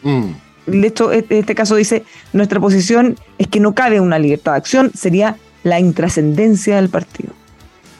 mm. 0.01 0.25
De 0.65 0.87
hecho, 0.87 1.11
este, 1.11 1.39
este 1.39 1.55
caso 1.55 1.75
dice, 1.75 2.03
nuestra 2.31 2.59
posición 2.59 3.17
es 3.37 3.47
que 3.47 3.59
no 3.59 3.75
cabe 3.75 3.99
una 3.99 4.17
libertad 4.17 4.53
de 4.53 4.57
acción, 4.57 4.91
sería 4.93 5.37
la 5.63 5.79
intrascendencia 5.79 6.77
del 6.77 6.89
partido. 6.89 7.33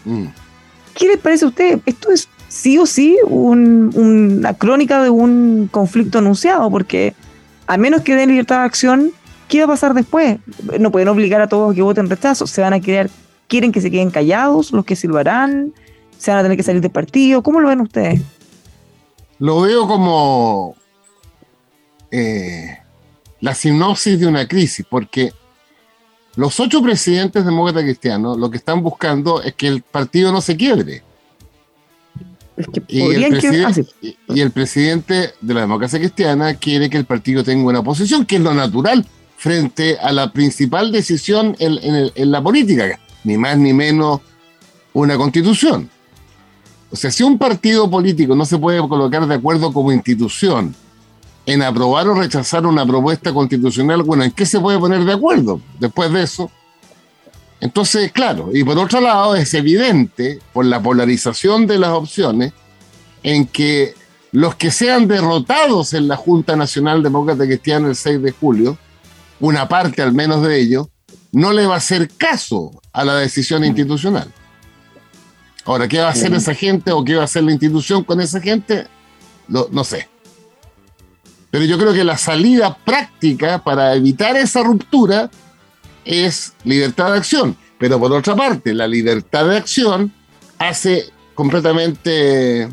Mm. 0.06 0.26
¿Qué 0.96 1.08
les 1.08 1.18
parece 1.18 1.46
a 1.46 1.48
usted? 1.50 1.80
Esto 1.86 2.12
es 2.12 2.30
sí 2.54 2.78
o 2.78 2.86
sí 2.86 3.18
una 3.26 4.54
crónica 4.54 5.02
de 5.02 5.10
un 5.10 5.68
conflicto 5.72 6.20
anunciado, 6.20 6.70
porque 6.70 7.16
a 7.66 7.78
menos 7.78 8.04
que 8.04 8.16
den 8.16 8.30
libertad 8.30 8.60
de 8.60 8.66
acción, 8.66 9.12
¿qué 9.48 9.58
va 9.60 9.66
a 9.66 9.68
pasar 9.70 9.96
después? 9.96 10.38
No 10.80 10.92
pueden 10.92 11.08
obligar 11.08 11.42
a 11.42 11.48
todos 11.48 11.72
a 11.72 11.76
que 11.76 11.82
voten 11.82 12.12
rechazo, 12.12 12.46
se 12.46 12.62
van 12.62 12.74
a 12.74 12.80
querer, 12.80 13.10
quieren 13.48 13.72
que 13.72 13.82
se 13.82 13.90
queden 13.90 14.12
callados 14.12 14.72
los 14.72 14.86
que 14.86 14.96
silbarán, 14.96 15.74
se 16.20 16.30
van 16.30 16.42
a 16.42 16.44
tener 16.44 16.56
que 16.56 16.62
salir 16.62 16.80
del 16.80 16.92
partido, 16.92 17.42
¿cómo 17.42 17.60
lo 17.60 17.70
ven 17.70 17.82
ustedes? 17.82 18.22
Lo 19.40 19.62
veo 19.62 19.88
como 19.88 20.76
eh, 22.12 22.78
la 23.42 23.56
sinopsis 23.56 24.20
de 24.20 24.28
una 24.28 24.48
crisis, 24.48 24.86
porque 24.88 25.34
los 26.36 26.60
ocho 26.60 26.84
presidentes 26.84 27.46
demócratas 27.46 27.82
cristianos 27.82 28.38
lo 28.38 28.52
que 28.52 28.58
están 28.58 28.84
buscando 28.84 29.42
es 29.42 29.56
que 29.56 29.68
el 29.68 29.82
partido 29.82 30.32
no 30.32 30.40
se 30.40 30.56
quiebre 30.56 31.02
y, 32.88 33.02
el 34.40 34.52
presidente 34.52 35.32
de 35.42 35.54
la 35.54 35.62
democracia 35.62 36.00
cristiana 36.00 36.54
quiere 36.56 36.90
que 36.90 36.98
el 36.98 37.06
partido 37.06 37.44
tenga 37.44 37.68
una 37.68 37.84
posición, 37.84 38.26
que 38.26 38.36
es 38.36 38.42
lo 38.42 38.54
natural 38.54 39.06
frente 39.38 39.98
a 40.00 40.12
la 40.12 40.32
principal 40.32 40.92
decisión 40.92 41.56
en, 41.60 42.32
la 42.32 42.42
política, 42.42 43.00
ni 43.24 43.38
más 43.38 43.58
ni 43.58 43.74
menos 43.74 44.22
una 44.94 45.18
constitución. 45.18 45.90
O 46.92 46.96
sea, 46.96 47.10
si 47.10 47.24
un 47.24 47.38
partido 47.38 47.90
político 47.90 48.36
no 48.36 48.46
se 48.46 48.58
puede 48.58 48.80
colocar 48.88 49.26
de 49.28 49.36
acuerdo 49.36 49.74
como 49.74 49.92
institución 49.92 50.76
en 51.46 51.62
aprobar 51.62 52.08
o 52.08 52.14
rechazar 52.14 52.66
una 52.66 52.86
propuesta 52.86 53.34
constitucional, 53.34 54.04
bueno, 54.04 54.24
¿en 54.24 54.32
qué 54.32 54.46
se 54.46 54.60
puede 54.60 54.78
poner 54.78 55.04
de 55.04 55.14
acuerdo 55.14 55.60
después 55.80 56.12
de 56.14 56.24
eso? 56.24 56.52
Entonces, 57.64 58.12
claro, 58.12 58.50
y 58.54 58.62
por 58.66 58.78
otro 58.78 59.00
lado 59.00 59.38
es 59.38 59.54
evidente, 59.54 60.38
por 60.52 60.66
la 60.66 60.84
polarización 60.84 61.66
de 61.66 61.80
las 61.80 61.92
opciones, 61.92 62.52
en 63.24 63.48
que 63.48 63.94
los 64.34 64.56
que 64.56 64.70
sean 64.70 65.08
derrotados 65.08 65.94
en 65.94 66.10
la 66.10 66.18
Junta 66.18 66.58
Nacional 66.58 67.02
Demócrata 67.02 67.46
Cristiana 67.46 67.88
el 67.88 67.96
6 67.96 68.22
de 68.22 68.32
julio, 68.32 68.78
una 69.40 69.70
parte 69.70 70.02
al 70.02 70.12
menos 70.12 70.46
de 70.46 70.60
ellos, 70.60 70.88
no 71.32 71.54
le 71.54 71.66
va 71.66 71.76
a 71.76 71.78
hacer 71.78 72.10
caso 72.10 72.82
a 72.92 73.06
la 73.06 73.16
decisión 73.16 73.64
institucional. 73.64 74.28
Ahora, 75.64 75.88
¿qué 75.88 76.00
va 76.00 76.08
a 76.08 76.12
hacer 76.12 76.34
esa 76.34 76.54
gente 76.54 76.92
o 76.92 77.02
qué 77.06 77.16
va 77.16 77.22
a 77.22 77.26
hacer 77.26 77.44
la 77.44 77.54
institución 77.54 78.04
con 78.04 78.20
esa 78.20 78.42
gente? 78.42 78.88
no 79.48 79.84
sé. 79.86 80.10
Pero 81.50 81.64
yo 81.64 81.78
creo 81.78 81.94
que 81.94 82.04
la 82.04 82.18
salida 82.18 82.78
práctica 82.84 83.64
para 83.64 83.96
evitar 83.96 84.36
esa 84.36 84.64
ruptura 84.64 85.32
es 86.06 86.54
libertad 86.64 87.12
de 87.12 87.18
acción. 87.18 87.56
Pero 87.78 88.00
por 88.00 88.12
otra 88.12 88.36
parte, 88.36 88.74
la 88.74 88.88
libertad 88.88 89.48
de 89.48 89.58
acción 89.58 90.12
hace 90.58 91.06
completamente, 91.34 92.68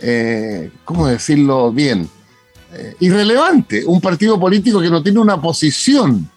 eh, 0.00 0.70
¿cómo 0.84 1.06
decirlo 1.06 1.72
bien? 1.72 2.08
Eh, 2.72 2.94
irrelevante 3.00 3.84
un 3.86 4.00
partido 4.00 4.38
político 4.38 4.80
que 4.80 4.90
no 4.90 5.02
tiene 5.02 5.18
una 5.20 5.40
posición 5.40 6.28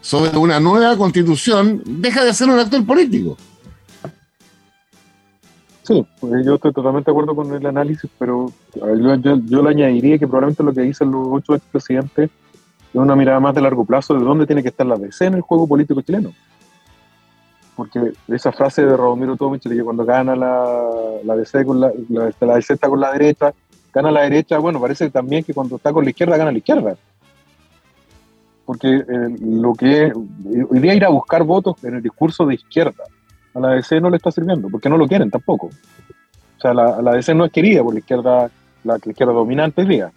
sobre 0.00 0.36
una 0.36 0.60
nueva 0.60 0.96
constitución, 0.96 1.82
deja 1.84 2.24
de 2.24 2.34
ser 2.34 2.48
un 2.48 2.58
actor 2.58 2.84
político. 2.84 3.36
Sí, 5.82 6.06
pues 6.20 6.44
yo 6.44 6.56
estoy 6.56 6.72
totalmente 6.74 7.10
de 7.10 7.12
acuerdo 7.12 7.34
con 7.34 7.54
el 7.54 7.64
análisis, 7.64 8.10
pero 8.18 8.52
yo, 8.74 9.62
le 9.62 9.70
añadiría 9.70 10.18
que 10.18 10.26
probablemente 10.26 10.62
lo 10.62 10.74
que 10.74 10.82
dicen 10.82 11.10
los 11.10 11.26
ocho 11.30 11.54
expresidentes 11.54 12.28
una 12.94 13.16
mirada 13.16 13.40
más 13.40 13.54
de 13.54 13.60
largo 13.60 13.84
plazo 13.84 14.14
de 14.14 14.24
dónde 14.24 14.46
tiene 14.46 14.62
que 14.62 14.68
estar 14.68 14.86
la 14.86 14.96
DC 14.96 15.26
en 15.26 15.34
el 15.34 15.40
juego 15.42 15.66
político 15.66 16.00
chileno. 16.00 16.32
Porque 17.76 18.12
esa 18.28 18.50
frase 18.50 18.84
de 18.84 18.96
Romero 18.96 19.36
Tomich 19.36 19.62
de 19.62 19.76
que 19.76 19.84
cuando 19.84 20.04
gana 20.04 20.34
la, 20.34 20.88
la 21.24 21.36
DC 21.36 21.64
con 21.64 21.80
la, 21.80 21.92
la, 22.08 22.30
la 22.40 22.54
DC 22.56 22.74
está 22.74 22.88
con 22.88 23.00
la 23.00 23.12
derecha, 23.12 23.54
gana 23.92 24.10
la 24.10 24.22
derecha, 24.22 24.58
bueno, 24.58 24.80
parece 24.80 25.10
también 25.10 25.44
que 25.44 25.54
cuando 25.54 25.76
está 25.76 25.92
con 25.92 26.04
la 26.04 26.10
izquierda 26.10 26.36
gana 26.36 26.52
la 26.52 26.58
izquierda. 26.58 26.96
Porque 28.64 28.88
eh, 28.88 29.36
lo 29.40 29.72
que 29.74 30.12
hoy 30.12 30.78
día 30.80 30.94
ir 30.94 31.04
a 31.04 31.08
buscar 31.08 31.42
votos 31.44 31.82
en 31.84 31.94
el 31.94 32.02
discurso 32.02 32.44
de 32.44 32.54
izquierda 32.54 33.04
a 33.54 33.60
la 33.60 33.70
DC 33.70 34.00
no 34.00 34.10
le 34.10 34.16
está 34.16 34.30
sirviendo, 34.30 34.68
porque 34.68 34.88
no 34.88 34.96
lo 34.96 35.06
quieren 35.06 35.30
tampoco. 35.30 35.66
O 35.66 36.60
sea, 36.60 36.74
la, 36.74 37.00
la 37.00 37.12
DC 37.12 37.34
no 37.34 37.44
es 37.44 37.52
querida 37.52 37.82
por 37.82 37.94
la 37.94 38.00
izquierda, 38.00 38.50
la, 38.84 38.96
izquierda 38.96 39.32
dominante 39.32 39.82
hoy 39.82 39.88
día. 39.88 40.12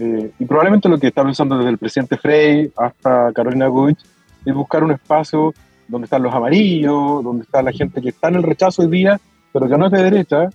Eh, 0.00 0.32
y 0.38 0.44
probablemente 0.46 0.88
lo 0.88 0.98
que 0.98 1.08
está 1.08 1.22
pensando 1.22 1.58
desde 1.58 1.70
el 1.70 1.78
presidente 1.78 2.16
Frey 2.16 2.72
hasta 2.74 3.32
Carolina 3.34 3.66
Goich 3.66 3.98
es 4.46 4.54
buscar 4.54 4.82
un 4.82 4.92
espacio 4.92 5.52
donde 5.88 6.06
están 6.06 6.22
los 6.22 6.34
amarillos, 6.34 7.22
donde 7.22 7.42
está 7.42 7.62
la 7.62 7.70
gente 7.70 8.00
que 8.00 8.08
está 8.08 8.28
en 8.28 8.36
el 8.36 8.42
rechazo 8.42 8.80
hoy 8.80 8.88
día, 8.88 9.20
pero 9.52 9.68
que 9.68 9.76
no 9.76 9.86
es 9.86 9.92
de 9.92 10.02
derecha, 10.02 10.48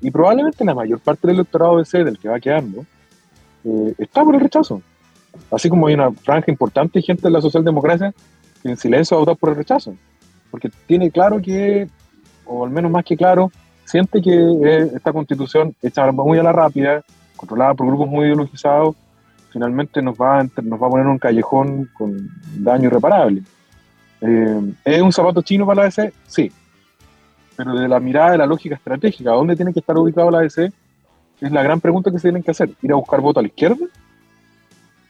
y 0.00 0.10
probablemente 0.10 0.64
la 0.64 0.74
mayor 0.74 1.00
parte 1.00 1.26
del 1.26 1.36
electorado 1.36 1.76
DC, 1.78 2.02
del 2.02 2.18
que 2.18 2.30
va 2.30 2.40
quedando, 2.40 2.86
eh, 3.64 3.94
está 3.98 4.24
por 4.24 4.34
el 4.34 4.40
rechazo. 4.40 4.80
Así 5.50 5.68
como 5.68 5.88
hay 5.88 5.94
una 5.94 6.10
franja 6.12 6.50
importante 6.50 7.00
de 7.00 7.02
gente 7.02 7.22
de 7.22 7.30
la 7.30 7.42
socialdemocracia 7.42 8.14
que 8.62 8.70
en 8.70 8.76
silencio 8.78 9.16
va 9.16 9.22
a 9.22 9.24
votar 9.24 9.36
por 9.36 9.50
el 9.50 9.56
rechazo, 9.56 9.94
porque 10.50 10.70
tiene 10.86 11.10
claro 11.10 11.42
que, 11.42 11.88
o 12.46 12.64
al 12.64 12.70
menos 12.70 12.90
más 12.90 13.04
que 13.04 13.18
claro, 13.18 13.50
siente 13.84 14.22
que 14.22 14.32
eh, 14.32 14.90
esta 14.94 15.12
constitución 15.12 15.74
hecha 15.82 16.10
muy 16.10 16.38
a 16.38 16.42
la 16.42 16.52
rápida, 16.52 17.02
controlada 17.38 17.72
por 17.72 17.86
grupos 17.86 18.08
muy 18.08 18.26
ideologizados, 18.26 18.94
finalmente 19.50 20.02
nos 20.02 20.16
va 20.16 20.40
a, 20.40 20.42
nos 20.44 20.82
va 20.82 20.86
a 20.86 20.90
poner 20.90 21.06
un 21.06 21.18
callejón 21.18 21.88
con 21.96 22.28
daño 22.58 22.88
irreparable. 22.88 23.42
Eh, 24.20 24.74
¿Es 24.84 25.00
un 25.00 25.12
zapato 25.12 25.40
chino 25.42 25.66
para 25.66 25.82
la 25.82 25.84
DC? 25.84 26.12
Sí. 26.26 26.52
Pero 27.56 27.74
de 27.74 27.88
la 27.88 27.98
mirada 28.00 28.32
de 28.32 28.38
la 28.38 28.46
lógica 28.46 28.74
estratégica, 28.74 29.30
¿dónde 29.30 29.56
tiene 29.56 29.72
que 29.72 29.80
estar 29.80 29.96
ubicado 29.96 30.30
la 30.30 30.40
DC? 30.40 30.70
Es 31.40 31.52
la 31.52 31.62
gran 31.62 31.80
pregunta 31.80 32.10
que 32.10 32.18
se 32.18 32.24
tienen 32.24 32.42
que 32.42 32.50
hacer. 32.50 32.70
¿Ir 32.82 32.92
a 32.92 32.96
buscar 32.96 33.20
voto 33.20 33.40
a 33.40 33.42
la 33.42 33.48
izquierda? 33.48 33.86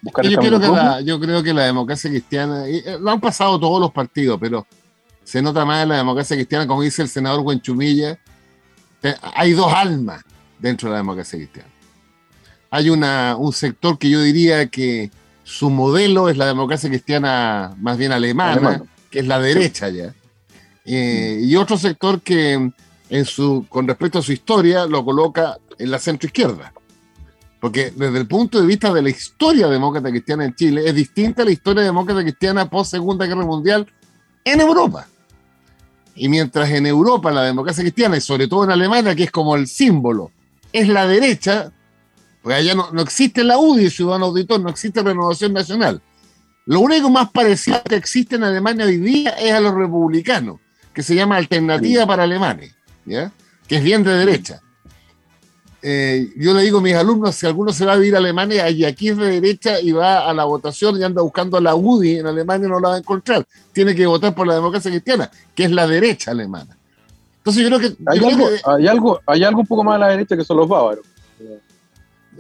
yo, 0.03 0.39
creo 0.39 0.61
que 0.61 0.69
la, 0.69 1.01
yo 1.01 1.19
creo 1.19 1.43
que 1.43 1.53
la 1.53 1.65
democracia 1.65 2.09
cristiana, 2.09 2.69
y, 2.69 2.77
eh, 2.77 2.99
lo 3.01 3.11
han 3.11 3.21
pasado 3.21 3.59
todos 3.59 3.81
los 3.81 3.91
partidos, 3.91 4.39
pero 4.41 4.65
se 5.25 5.43
nota 5.43 5.65
más 5.65 5.83
en 5.83 5.89
la 5.89 5.97
democracia 5.97 6.37
cristiana, 6.37 6.67
como 6.67 6.83
dice 6.83 7.03
el 7.03 7.09
senador 7.09 7.41
Huenchumilla, 7.41 8.19
hay 9.35 9.53
dos 9.53 9.73
almas 9.73 10.23
dentro 10.59 10.89
de 10.89 10.93
la 10.93 10.99
democracia 10.99 11.39
cristiana. 11.39 11.69
Hay 12.71 12.91
una, 12.91 13.37
un 13.37 13.53
sector 13.53 13.99
que 13.99 14.11
yo 14.11 14.21
diría 14.21 14.67
que 14.67 15.11
su 15.43 15.71
modelo 15.71 16.29
es 16.29 16.37
la 16.37 16.47
democracia 16.47 16.91
cristiana 16.91 17.75
más 17.79 17.97
bien 17.97 18.13
alemana, 18.13 18.83
que 19.11 19.21
es 19.21 19.27
la 19.27 19.41
derecha 19.41 19.89
ya. 19.89 20.15
Eh, 20.85 21.41
y 21.43 21.57
otro 21.57 21.79
sector 21.79 22.21
que 22.21 22.71
en 23.11 23.25
su, 23.25 23.67
con 23.69 23.87
respecto 23.87 24.19
a 24.19 24.23
su 24.23 24.33
historia 24.33 24.87
lo 24.87 25.05
coloca 25.05 25.59
en 25.79 25.91
la 25.91 25.99
centro 25.99 26.27
izquierda. 26.27 26.73
Porque 27.61 27.93
desde 27.95 28.19
el 28.19 28.27
punto 28.27 28.61
de 28.61 28.67
vista 28.67 28.93
de 28.93 29.03
la 29.03 29.09
historia 29.09 29.69
demócrata 29.69 30.11
cristiana 30.11 30.45
en 30.45 30.55
Chile, 30.55 30.83
es 30.87 30.95
distinta 30.95 31.43
a 31.43 31.45
la 31.45 31.51
historia 31.51 31.83
demócrata 31.83 32.23
cristiana 32.23 32.69
post 32.69 32.91
Segunda 32.91 33.27
Guerra 33.27 33.45
Mundial 33.45 33.87
en 34.45 34.61
Europa. 34.61 35.07
Y 36.15 36.29
mientras 36.29 36.71
en 36.71 36.87
Europa 36.87 37.31
la 37.31 37.43
democracia 37.43 37.83
cristiana, 37.83 38.17
y 38.17 38.21
sobre 38.21 38.49
todo 38.49 38.65
en 38.65 38.71
Alemania, 38.71 39.15
que 39.15 39.25
es 39.25 39.31
como 39.31 39.57
el 39.57 39.67
símbolo, 39.67 40.31
es 40.73 40.89
la 40.89 41.07
derecha, 41.07 41.73
pues 42.49 42.61
allá 42.61 42.75
no, 42.75 42.91
no 42.93 43.03
existe 43.03 43.45
la 43.45 43.59
UDI, 43.59 43.91
Ciudadano 43.91 44.25
Auditor, 44.25 44.59
no 44.59 44.71
existe 44.71 45.03
Renovación 45.03 45.53
Nacional. 45.53 46.01
Lo 46.65 46.81
único 46.81 47.11
más 47.11 47.31
parecido 47.31 47.83
que 47.83 47.95
existe 47.95 48.37
en 48.37 48.43
Alemania 48.43 48.87
hoy 48.87 48.97
día 48.97 49.33
es 49.33 49.53
a 49.53 49.61
los 49.61 49.75
republicanos, 49.75 50.59
que 50.95 51.03
se 51.03 51.15
llama 51.15 51.37
Alternativa 51.37 52.07
para 52.07 52.23
Alemanes, 52.23 52.75
¿ya? 53.05 53.31
que 53.67 53.77
es 53.77 53.85
bien 53.85 54.03
de 54.03 54.15
derecha. 54.15 54.63
Eh, 55.83 56.31
yo 56.39 56.55
le 56.55 56.63
digo 56.63 56.79
a 56.79 56.81
mis 56.81 56.95
alumnos, 56.95 57.35
si 57.35 57.45
alguno 57.45 57.71
se 57.71 57.85
va 57.85 57.93
a 57.93 57.97
vivir 57.97 58.15
a 58.15 58.19
Alemania, 58.19 58.71
y 58.71 58.83
aquí 58.87 59.11
es 59.11 59.19
de 59.19 59.27
derecha 59.27 59.79
y 59.83 59.93
va 59.93 60.27
a 60.27 60.33
la 60.33 60.45
votación 60.45 60.99
y 60.99 61.05
anda 61.05 61.21
buscando 61.21 61.59
a 61.59 61.61
la 61.61 61.75
UDI 61.75 62.21
en 62.21 62.29
Alemania, 62.29 62.67
no 62.67 62.81
la 62.81 62.89
va 62.89 62.95
a 62.95 62.99
encontrar. 62.99 63.47
Tiene 63.75 63.95
que 63.95 64.07
votar 64.07 64.35
por 64.35 64.47
la 64.47 64.55
democracia 64.55 64.91
cristiana, 64.91 65.31
que 65.55 65.65
es 65.65 65.71
la 65.71 65.87
derecha 65.87 66.31
alemana. 66.31 66.79
Entonces 67.37 67.63
yo 67.63 67.69
creo 67.69 67.79
que... 67.79 67.95
Hay, 68.07 68.19
algo, 68.87 69.21
hay, 69.27 69.45
algo, 69.45 69.61
un 69.61 69.67
poco 69.67 69.85
más 69.85 69.97
a 69.97 69.99
la 69.99 70.09
derecha 70.09 70.35
que 70.35 70.45
son 70.45 70.57
los 70.57 70.67
bávaros. 70.67 71.05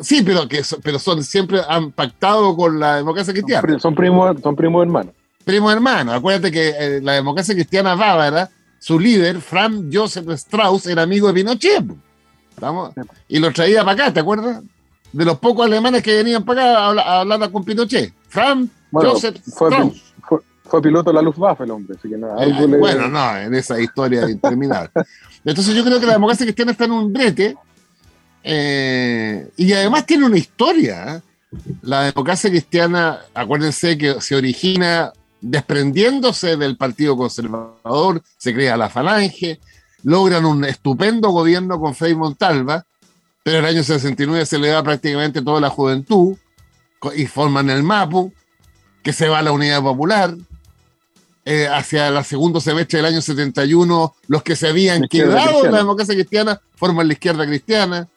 Sí, 0.00 0.22
pero 0.22 0.48
que 0.48 0.62
pero 0.82 0.98
son 0.98 1.22
siempre 1.22 1.60
han 1.68 1.92
pactado 1.92 2.56
con 2.56 2.78
la 2.78 2.96
democracia 2.96 3.32
cristiana. 3.32 3.78
Son 3.78 3.94
primos, 3.94 4.36
son 4.42 4.56
primos 4.56 4.82
hermanos. 4.82 5.12
Primos 5.44 5.72
hermanos. 5.72 6.14
Acuérdate 6.14 6.52
que 6.52 6.68
eh, 6.68 7.00
la 7.02 7.12
democracia 7.14 7.54
cristiana 7.54 7.94
bávara, 7.94 8.50
su 8.78 8.98
líder, 8.98 9.40
Franz 9.40 9.86
Joseph 9.92 10.28
Strauss, 10.30 10.86
era 10.86 11.02
amigo 11.02 11.28
de 11.28 11.34
Pinochet. 11.34 11.84
Y 13.28 13.38
lo 13.38 13.52
traía 13.52 13.80
para 13.84 13.92
acá, 13.92 14.12
¿te 14.12 14.20
acuerdas? 14.20 14.62
De 15.12 15.24
los 15.24 15.38
pocos 15.38 15.64
alemanes 15.64 16.02
que 16.02 16.16
venían 16.16 16.44
para 16.44 16.90
acá 16.90 17.02
a 17.02 17.20
hablar, 17.20 17.50
con 17.50 17.64
Pinochet. 17.64 18.12
Franz 18.28 18.68
Joseph 18.92 19.36
fue, 19.56 19.70
Strauss. 19.70 20.14
Fue, 20.64 20.82
piloto 20.82 21.10
de 21.10 21.14
la 21.14 21.22
Luftwaffe 21.22 21.64
el 21.64 21.70
hombre, 21.70 21.96
así 21.98 22.08
que 22.08 22.18
nada. 22.18 22.44
Eh, 22.44 22.66
bueno, 22.78 23.08
no, 23.08 23.36
en 23.38 23.54
esa 23.54 23.80
historia 23.80 24.28
interminable. 24.28 24.90
Entonces 25.44 25.74
yo 25.74 25.82
creo 25.82 25.98
que 25.98 26.06
la 26.06 26.12
democracia 26.12 26.44
cristiana 26.44 26.72
está 26.72 26.84
en 26.84 26.92
un 26.92 27.12
brete 27.12 27.56
eh, 28.50 29.46
y 29.58 29.72
además 29.74 30.06
tiene 30.06 30.24
una 30.24 30.38
historia. 30.38 31.16
¿eh? 31.16 31.20
La 31.82 32.04
democracia 32.04 32.48
cristiana, 32.48 33.20
acuérdense 33.34 33.98
que 33.98 34.22
se 34.22 34.36
origina 34.36 35.12
desprendiéndose 35.42 36.56
del 36.56 36.78
Partido 36.78 37.14
Conservador, 37.14 38.22
se 38.38 38.54
crea 38.54 38.78
la 38.78 38.88
Falange, 38.88 39.60
logran 40.02 40.46
un 40.46 40.64
estupendo 40.64 41.28
gobierno 41.28 41.78
con 41.78 41.94
Frei 41.94 42.14
Montalva, 42.14 42.86
pero 43.42 43.58
en 43.58 43.64
el 43.64 43.70
año 43.76 43.84
69 43.84 44.46
se 44.46 44.58
le 44.58 44.68
da 44.68 44.82
prácticamente 44.82 45.42
toda 45.42 45.60
la 45.60 45.68
juventud 45.68 46.34
y 47.14 47.26
forman 47.26 47.68
el 47.68 47.82
MAPU, 47.82 48.32
que 49.02 49.12
se 49.12 49.28
va 49.28 49.40
a 49.40 49.42
la 49.42 49.52
Unidad 49.52 49.82
Popular. 49.82 50.34
Eh, 51.44 51.66
hacia 51.66 52.08
el 52.08 52.24
segundo 52.24 52.60
semestre 52.60 52.98
del 52.98 53.06
año 53.06 53.22
71, 53.22 54.14
los 54.26 54.42
que 54.42 54.56
se 54.56 54.68
habían 54.68 55.06
quedado 55.06 55.64
en 55.66 55.72
la 55.72 55.78
democracia 55.78 56.14
cristiana 56.14 56.60
forman 56.76 57.06
la 57.06 57.12
izquierda 57.12 57.46
cristiana. 57.46 58.08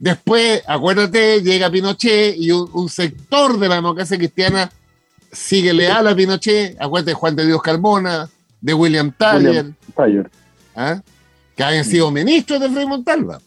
Después, 0.00 0.62
acuérdate, 0.66 1.42
llega 1.42 1.70
Pinochet 1.70 2.34
y 2.34 2.50
un, 2.50 2.88
sector 2.88 3.58
de 3.58 3.68
la 3.68 3.74
democracia 3.74 4.16
cristiana 4.16 4.72
sigue 5.30 5.74
leal 5.74 6.08
a 6.08 6.16
Pinochet. 6.16 6.74
Acuérdate 6.80 7.10
de 7.10 7.14
Juan 7.14 7.36
de 7.36 7.44
Dios 7.44 7.60
Carmona, 7.60 8.26
de 8.62 8.72
William 8.72 9.12
Taller, 9.12 9.74
¿ah? 10.74 11.02
que 11.54 11.62
habían 11.62 11.84
sido 11.84 12.10
ministros 12.10 12.58
de 12.60 12.70
Frei 12.70 12.86
Montalva. 12.86 13.42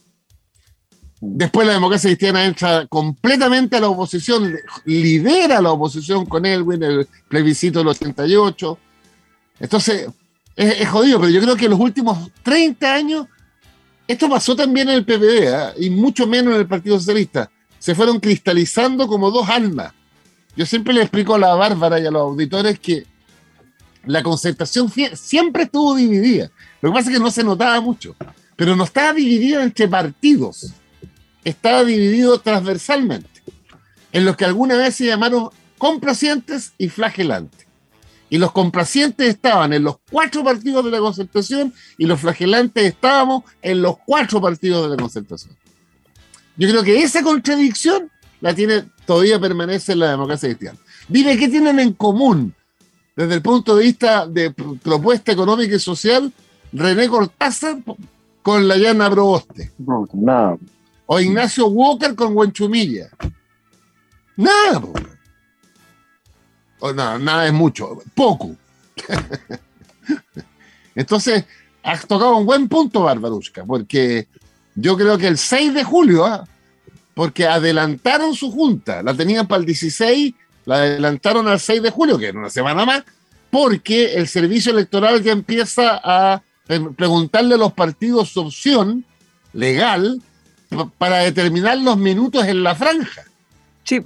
Después 1.20 1.66
la 1.66 1.72
democracia 1.72 2.06
cristiana 2.08 2.44
entra 2.44 2.86
completamente 2.86 3.76
a 3.76 3.80
la 3.80 3.88
oposición, 3.88 4.56
lidera 4.84 5.60
la 5.60 5.72
oposición 5.72 6.24
con 6.24 6.46
Elwin, 6.46 6.84
el 6.84 7.08
plebiscito 7.28 7.80
del 7.80 7.88
88. 7.88 8.78
Entonces, 9.58 10.08
es, 10.54 10.80
es, 10.82 10.88
jodido, 10.88 11.18
pero 11.18 11.32
yo 11.32 11.40
creo 11.40 11.56
que 11.56 11.64
en 11.64 11.72
los 11.72 11.80
últimos 11.80 12.30
30 12.44 12.94
años 12.94 13.26
esto 14.06 14.28
pasó 14.28 14.54
también 14.54 14.88
en 14.88 14.96
el 14.96 15.04
PPD 15.04 15.44
¿eh? 15.44 15.72
y 15.78 15.90
mucho 15.90 16.26
menos 16.26 16.54
en 16.54 16.60
el 16.60 16.66
Partido 16.66 16.98
Socialista. 16.98 17.50
Se 17.78 17.94
fueron 17.94 18.20
cristalizando 18.20 19.06
como 19.06 19.30
dos 19.30 19.48
almas. 19.48 19.92
Yo 20.56 20.66
siempre 20.66 20.94
le 20.94 21.02
explico 21.02 21.34
a 21.34 21.38
la 21.38 21.54
Bárbara 21.54 21.98
y 21.98 22.06
a 22.06 22.10
los 22.10 22.22
auditores 22.22 22.78
que 22.78 23.06
la 24.06 24.22
concertación 24.22 24.90
siempre 25.14 25.64
estuvo 25.64 25.94
dividida. 25.94 26.50
Lo 26.80 26.90
que 26.90 26.94
pasa 26.94 27.10
es 27.10 27.16
que 27.16 27.22
no 27.22 27.30
se 27.30 27.44
notaba 27.44 27.80
mucho, 27.80 28.14
pero 28.56 28.76
no 28.76 28.84
estaba 28.84 29.12
dividida 29.12 29.62
entre 29.62 29.88
partidos, 29.88 30.72
estaba 31.42 31.84
dividido 31.84 32.38
transversalmente, 32.38 33.42
en 34.12 34.24
los 34.24 34.36
que 34.36 34.44
alguna 34.44 34.76
vez 34.76 34.94
se 34.96 35.06
llamaron 35.06 35.50
complacientes 35.78 36.72
y 36.78 36.88
flagelantes. 36.88 37.63
Y 38.34 38.38
los 38.38 38.50
complacientes 38.50 39.28
estaban 39.28 39.72
en 39.74 39.84
los 39.84 39.98
cuatro 40.10 40.42
partidos 40.42 40.84
de 40.84 40.90
la 40.90 40.98
concertación 40.98 41.72
y 41.96 42.04
los 42.04 42.18
flagelantes 42.18 42.84
estábamos 42.84 43.44
en 43.62 43.80
los 43.80 43.98
cuatro 44.04 44.40
partidos 44.40 44.90
de 44.90 44.96
la 44.96 45.00
concertación. 45.00 45.56
Yo 46.56 46.68
creo 46.68 46.82
que 46.82 47.00
esa 47.00 47.22
contradicción 47.22 48.10
la 48.40 48.52
tiene, 48.52 48.86
todavía 49.06 49.38
permanece 49.38 49.92
en 49.92 50.00
la 50.00 50.10
democracia 50.10 50.48
cristiana. 50.48 50.76
Dime 51.06 51.38
qué 51.38 51.48
tienen 51.48 51.78
en 51.78 51.92
común 51.92 52.52
desde 53.14 53.34
el 53.34 53.40
punto 53.40 53.76
de 53.76 53.84
vista 53.84 54.26
de 54.26 54.50
propuesta 54.50 55.30
económica 55.30 55.76
y 55.76 55.78
social 55.78 56.32
René 56.72 57.06
Cortázar 57.06 57.84
con 58.42 58.66
la 58.66 58.76
Llana 58.76 59.08
Proboste. 59.10 59.70
nada. 60.12 60.58
O 61.06 61.20
Ignacio 61.20 61.68
Walker 61.68 62.16
con 62.16 62.36
Huenchumilla. 62.36 63.10
Nada, 64.36 64.82
no, 66.92 67.18
nada 67.18 67.46
es 67.46 67.52
mucho, 67.52 68.02
poco. 68.14 68.56
Entonces, 70.94 71.44
has 71.82 72.06
tocado 72.06 72.36
un 72.36 72.46
buen 72.46 72.68
punto, 72.68 73.02
Barbarushka, 73.02 73.64
porque 73.64 74.26
yo 74.74 74.96
creo 74.96 75.18
que 75.18 75.26
el 75.26 75.38
6 75.38 75.74
de 75.74 75.84
julio, 75.84 76.24
¿ah? 76.24 76.46
porque 77.14 77.46
adelantaron 77.46 78.34
su 78.34 78.50
junta, 78.50 79.02
la 79.02 79.14
tenían 79.14 79.46
para 79.46 79.60
el 79.60 79.66
16, 79.66 80.34
la 80.66 80.76
adelantaron 80.76 81.46
al 81.48 81.60
6 81.60 81.82
de 81.82 81.90
julio, 81.90 82.18
que 82.18 82.28
era 82.28 82.38
una 82.38 82.50
semana 82.50 82.84
más, 82.84 83.04
porque 83.50 84.14
el 84.14 84.26
servicio 84.26 84.72
electoral 84.72 85.22
ya 85.22 85.32
empieza 85.32 86.00
a 86.02 86.42
preguntarle 86.96 87.54
a 87.54 87.58
los 87.58 87.72
partidos 87.72 88.30
su 88.30 88.40
opción 88.40 89.04
legal 89.52 90.20
para 90.98 91.18
determinar 91.18 91.78
los 91.78 91.96
minutos 91.96 92.44
en 92.46 92.62
la 92.62 92.74
franja. 92.74 93.22
Sí, 93.84 94.02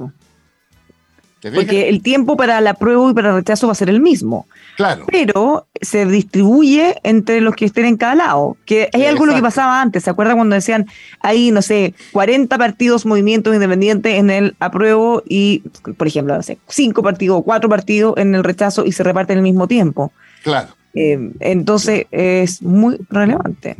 Porque 1.40 1.88
el 1.88 2.02
tiempo 2.02 2.36
para 2.36 2.60
la 2.60 2.74
prueba 2.74 3.10
y 3.10 3.14
para 3.14 3.30
el 3.30 3.36
rechazo 3.36 3.68
va 3.68 3.72
a 3.72 3.76
ser 3.76 3.88
el 3.90 4.00
mismo. 4.00 4.46
Claro. 4.76 5.04
Pero 5.06 5.68
se 5.80 6.04
distribuye 6.04 6.96
entre 7.04 7.40
los 7.40 7.54
que 7.54 7.64
estén 7.64 7.84
en 7.84 7.96
cada 7.96 8.16
lado. 8.16 8.56
Que 8.64 8.90
hay 8.92 9.04
algo 9.06 9.24
lo 9.24 9.34
que 9.34 9.42
pasaba 9.42 9.80
antes. 9.80 10.04
¿Se 10.04 10.10
acuerdan 10.10 10.36
cuando 10.36 10.54
decían 10.54 10.86
hay, 11.20 11.52
no 11.52 11.62
sé, 11.62 11.94
40 12.12 12.58
partidos, 12.58 13.06
movimientos 13.06 13.54
independientes 13.54 14.14
en 14.14 14.30
el 14.30 14.56
apruebo 14.58 15.22
y, 15.28 15.62
por 15.96 16.08
ejemplo, 16.08 16.36
no 16.36 16.42
sé, 16.42 16.58
5 16.68 17.02
partidos 17.02 17.38
o 17.38 17.42
4 17.42 17.68
partidos 17.68 18.16
en 18.16 18.34
el 18.34 18.42
rechazo 18.42 18.84
y 18.84 18.92
se 18.92 19.04
reparten 19.04 19.38
al 19.38 19.42
mismo 19.44 19.68
tiempo? 19.68 20.12
Claro. 20.42 20.68
Eh, 20.94 21.32
entonces 21.40 22.06
es 22.10 22.62
muy 22.62 22.98
relevante. 23.10 23.76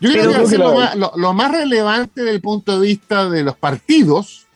Yo 0.00 0.10
creo 0.12 0.48
que, 0.48 0.56
lo, 0.56 1.34
más, 1.34 1.50
relevante 1.50 2.22
desde 2.22 2.34
el 2.34 2.40
punto 2.40 2.80
de 2.80 2.86
vista 2.86 3.28
de 3.28 3.42
los 3.42 3.56
partidos 3.56 4.46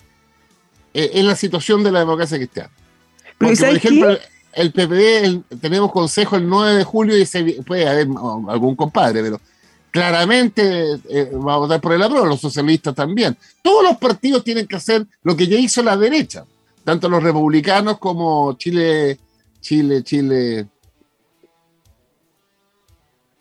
eh, 0.94 1.10
es 1.12 1.24
la 1.24 1.34
situación 1.34 1.82
de 1.82 1.90
la 1.90 1.98
democracia 1.98 2.38
cristiana. 2.38 2.70
Porque, 3.36 3.56
por 3.56 3.76
ejemplo, 3.76 4.18
el 4.52 4.72
PPD, 4.72 5.58
tenemos 5.60 5.90
consejo 5.90 6.36
el 6.36 6.48
9 6.48 6.76
de 6.76 6.84
julio 6.84 7.18
y 7.18 7.26
se, 7.26 7.42
puede 7.66 7.88
haber 7.88 8.06
algún 8.48 8.76
compadre, 8.76 9.22
pero 9.22 9.40
claramente 9.90 10.94
eh, 11.08 11.30
va 11.34 11.54
a 11.54 11.58
votar 11.58 11.80
por 11.80 11.92
el 11.92 12.02
apruebo, 12.02 12.26
los 12.26 12.40
socialistas 12.40 12.94
también. 12.94 13.36
Todos 13.60 13.82
los 13.82 13.96
partidos 13.96 14.44
tienen 14.44 14.66
que 14.66 14.76
hacer 14.76 15.04
lo 15.24 15.36
que 15.36 15.48
ya 15.48 15.58
hizo 15.58 15.82
la 15.82 15.96
derecha, 15.96 16.44
tanto 16.84 17.08
los 17.08 17.22
republicanos 17.22 17.98
como 17.98 18.54
Chile, 18.54 19.18
Chile, 19.60 20.02
Chile, 20.04 20.68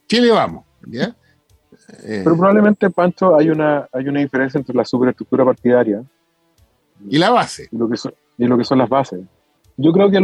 Chile 0.07 0.31
vamos, 0.31 0.65
¿ya? 0.87 1.15
Eh, 2.03 2.21
Pero 2.23 2.35
probablemente, 2.35 2.89
Pancho, 2.89 3.35
hay 3.35 3.49
una, 3.49 3.87
hay 3.91 4.07
una 4.07 4.21
diferencia 4.21 4.57
entre 4.57 4.75
la 4.75 4.85
superestructura 4.85 5.45
partidaria 5.45 6.03
y 7.09 7.17
la 7.17 7.29
base. 7.29 7.69
Y 7.71 7.77
lo 7.77 7.89
que 7.89 7.97
son, 7.97 8.13
y 8.37 8.45
lo 8.45 8.57
que 8.57 8.63
son 8.63 8.77
las 8.77 8.89
bases. 8.89 9.21
Yo 9.75 9.91
creo 9.91 10.11
que 10.11 10.19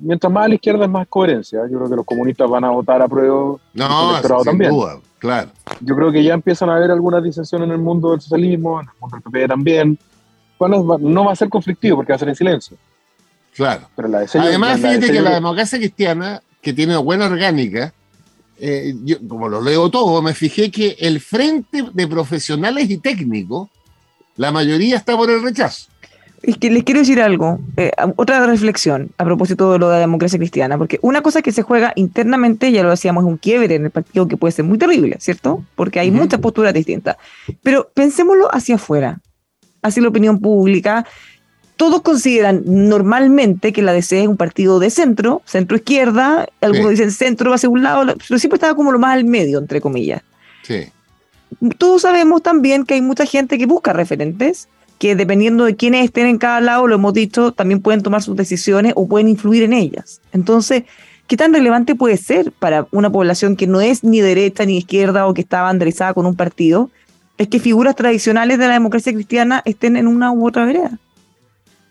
mientras 0.00 0.32
más 0.32 0.44
a 0.44 0.48
la 0.48 0.54
izquierda 0.54 0.84
es 0.84 0.90
más 0.90 1.08
coherencia. 1.08 1.60
Yo 1.70 1.78
creo 1.78 1.90
que 1.90 1.96
los 1.96 2.06
comunistas 2.06 2.48
van 2.48 2.64
a 2.64 2.70
votar 2.70 3.02
a 3.02 3.08
prueba. 3.08 3.56
No, 3.74 4.22
sin 4.22 4.44
también. 4.44 4.70
Duda, 4.70 5.00
claro. 5.18 5.50
Yo 5.80 5.96
creo 5.96 6.12
que 6.12 6.22
ya 6.22 6.34
empiezan 6.34 6.70
a 6.70 6.76
haber 6.76 6.92
algunas 6.92 7.22
disensiones 7.22 7.66
en 7.66 7.72
el 7.72 7.78
mundo 7.78 8.12
del 8.12 8.20
socialismo, 8.20 8.80
en 8.80 8.86
el 8.86 8.92
mundo 9.00 9.16
del 9.16 9.22
PP 9.22 9.48
también. 9.48 9.98
Bueno, 10.58 10.98
no 11.00 11.24
va 11.24 11.32
a 11.32 11.36
ser 11.36 11.48
conflictivo 11.48 11.96
porque 11.96 12.12
va 12.12 12.16
a 12.16 12.20
ser 12.20 12.28
en 12.28 12.36
silencio. 12.36 12.76
Claro. 13.54 13.88
Pero 13.96 14.08
la 14.08 14.24
Además, 14.34 14.76
fíjate 14.76 15.10
que 15.10 15.20
la 15.20 15.34
democracia 15.34 15.78
cristiana, 15.78 16.40
que 16.60 16.72
tiene 16.72 16.96
buena 16.96 17.26
orgánica, 17.26 17.92
eh, 18.58 18.94
yo, 19.02 19.16
como 19.26 19.48
lo 19.48 19.60
leo 19.60 19.90
todo, 19.90 20.22
me 20.22 20.34
fijé 20.34 20.70
que 20.70 20.96
el 21.00 21.20
frente 21.20 21.84
de 21.92 22.06
profesionales 22.06 22.88
y 22.88 22.98
técnicos, 22.98 23.68
la 24.36 24.52
mayoría 24.52 24.96
está 24.96 25.16
por 25.16 25.28
el 25.28 25.42
rechazo. 25.42 25.91
Es 26.42 26.56
que 26.56 26.70
les 26.70 26.82
quiero 26.82 27.00
decir 27.00 27.20
algo, 27.20 27.60
eh, 27.76 27.92
otra 28.16 28.44
reflexión 28.46 29.10
a 29.16 29.24
propósito 29.24 29.72
de 29.72 29.78
lo 29.78 29.88
de 29.88 29.94
la 29.94 30.00
democracia 30.00 30.38
cristiana, 30.38 30.76
porque 30.76 30.98
una 31.02 31.22
cosa 31.22 31.40
que 31.40 31.52
se 31.52 31.62
juega 31.62 31.92
internamente, 31.94 32.72
ya 32.72 32.82
lo 32.82 32.90
decíamos, 32.90 33.24
es 33.24 33.28
un 33.28 33.36
quiebre 33.36 33.76
en 33.76 33.84
el 33.84 33.90
partido 33.90 34.26
que 34.26 34.36
puede 34.36 34.52
ser 34.52 34.64
muy 34.64 34.76
terrible, 34.76 35.16
¿cierto? 35.20 35.64
Porque 35.76 36.00
hay 36.00 36.10
muchas 36.10 36.40
posturas 36.40 36.74
distintas. 36.74 37.16
Pero 37.62 37.90
pensémoslo 37.94 38.52
hacia 38.52 38.74
afuera, 38.74 39.20
hacia 39.82 40.02
la 40.02 40.08
opinión 40.08 40.40
pública, 40.40 41.06
todos 41.76 42.02
consideran 42.02 42.62
normalmente 42.64 43.72
que 43.72 43.82
la 43.82 43.92
DC 43.92 44.22
es 44.22 44.28
un 44.28 44.36
partido 44.36 44.78
de 44.78 44.90
centro, 44.90 45.42
centro 45.44 45.76
izquierda, 45.76 46.46
algunos 46.60 46.90
dicen 46.90 47.10
centro 47.10 47.50
va 47.50 47.56
hacia 47.56 47.68
un 47.68 47.82
lado, 47.82 48.14
pero 48.28 48.38
siempre 48.38 48.56
estaba 48.56 48.74
como 48.74 48.92
lo 48.92 48.98
más 48.98 49.14
al 49.14 49.24
medio, 49.24 49.58
entre 49.58 49.80
comillas. 49.80 50.22
Sí. 50.62 50.86
Todos 51.78 52.02
sabemos 52.02 52.42
también 52.42 52.84
que 52.84 52.94
hay 52.94 53.02
mucha 53.02 53.26
gente 53.26 53.58
que 53.58 53.66
busca 53.66 53.92
referentes, 53.92 54.68
que 55.02 55.16
dependiendo 55.16 55.64
de 55.64 55.74
quiénes 55.74 56.04
estén 56.04 56.28
en 56.28 56.38
cada 56.38 56.60
lado, 56.60 56.86
lo 56.86 56.94
hemos 56.94 57.12
dicho, 57.12 57.50
también 57.50 57.82
pueden 57.82 58.04
tomar 58.04 58.22
sus 58.22 58.36
decisiones 58.36 58.92
o 58.94 59.08
pueden 59.08 59.26
influir 59.26 59.64
en 59.64 59.72
ellas. 59.72 60.20
Entonces, 60.32 60.84
¿qué 61.26 61.36
tan 61.36 61.52
relevante 61.52 61.96
puede 61.96 62.16
ser 62.16 62.52
para 62.52 62.86
una 62.92 63.10
población 63.10 63.56
que 63.56 63.66
no 63.66 63.80
es 63.80 64.04
ni 64.04 64.20
derecha 64.20 64.64
ni 64.64 64.78
izquierda 64.78 65.26
o 65.26 65.34
que 65.34 65.40
está 65.40 65.62
banderizada 65.62 66.14
con 66.14 66.24
un 66.24 66.36
partido? 66.36 66.88
Es 67.36 67.48
que 67.48 67.58
figuras 67.58 67.96
tradicionales 67.96 68.60
de 68.60 68.68
la 68.68 68.74
democracia 68.74 69.12
cristiana 69.12 69.60
estén 69.64 69.96
en 69.96 70.06
una 70.06 70.30
u 70.30 70.46
otra 70.46 70.66
vereda. 70.66 70.96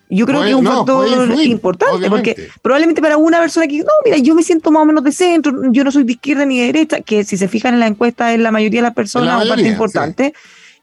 Yo 0.10 0.26
creo 0.26 0.44
que 0.44 0.52
es 0.52 0.56
un 0.56 0.66
factor 0.66 1.06
importante, 1.44 2.10
porque 2.10 2.48
probablemente 2.62 3.02
para 3.02 3.18
una 3.18 3.42
persona 3.42 3.68
que, 3.68 3.80
no, 3.80 3.92
mira, 4.06 4.20
yo 4.20 4.36
me 4.36 4.44
siento 4.44 4.72
más 4.72 4.84
o 4.84 4.86
menos 4.86 5.04
de 5.04 5.12
centro, 5.12 5.52
yo 5.70 5.84
no 5.84 5.92
soy 5.92 6.06
de 6.06 6.14
izquierda 6.14 6.46
ni 6.46 6.62
de 6.62 6.68
derecha, 6.68 7.02
que 7.02 7.26
si 7.26 7.36
se 7.36 7.50
fijan 7.50 7.74
en 7.74 7.82
la 7.82 7.88
encuesta 7.88 8.34
es 8.34 8.40
la 8.40 8.52
mayoría 8.52 8.80
de 8.80 8.88
las 8.88 8.96
personas, 8.96 9.44
un 9.44 9.50
parte 9.50 9.68
importante. 9.68 10.34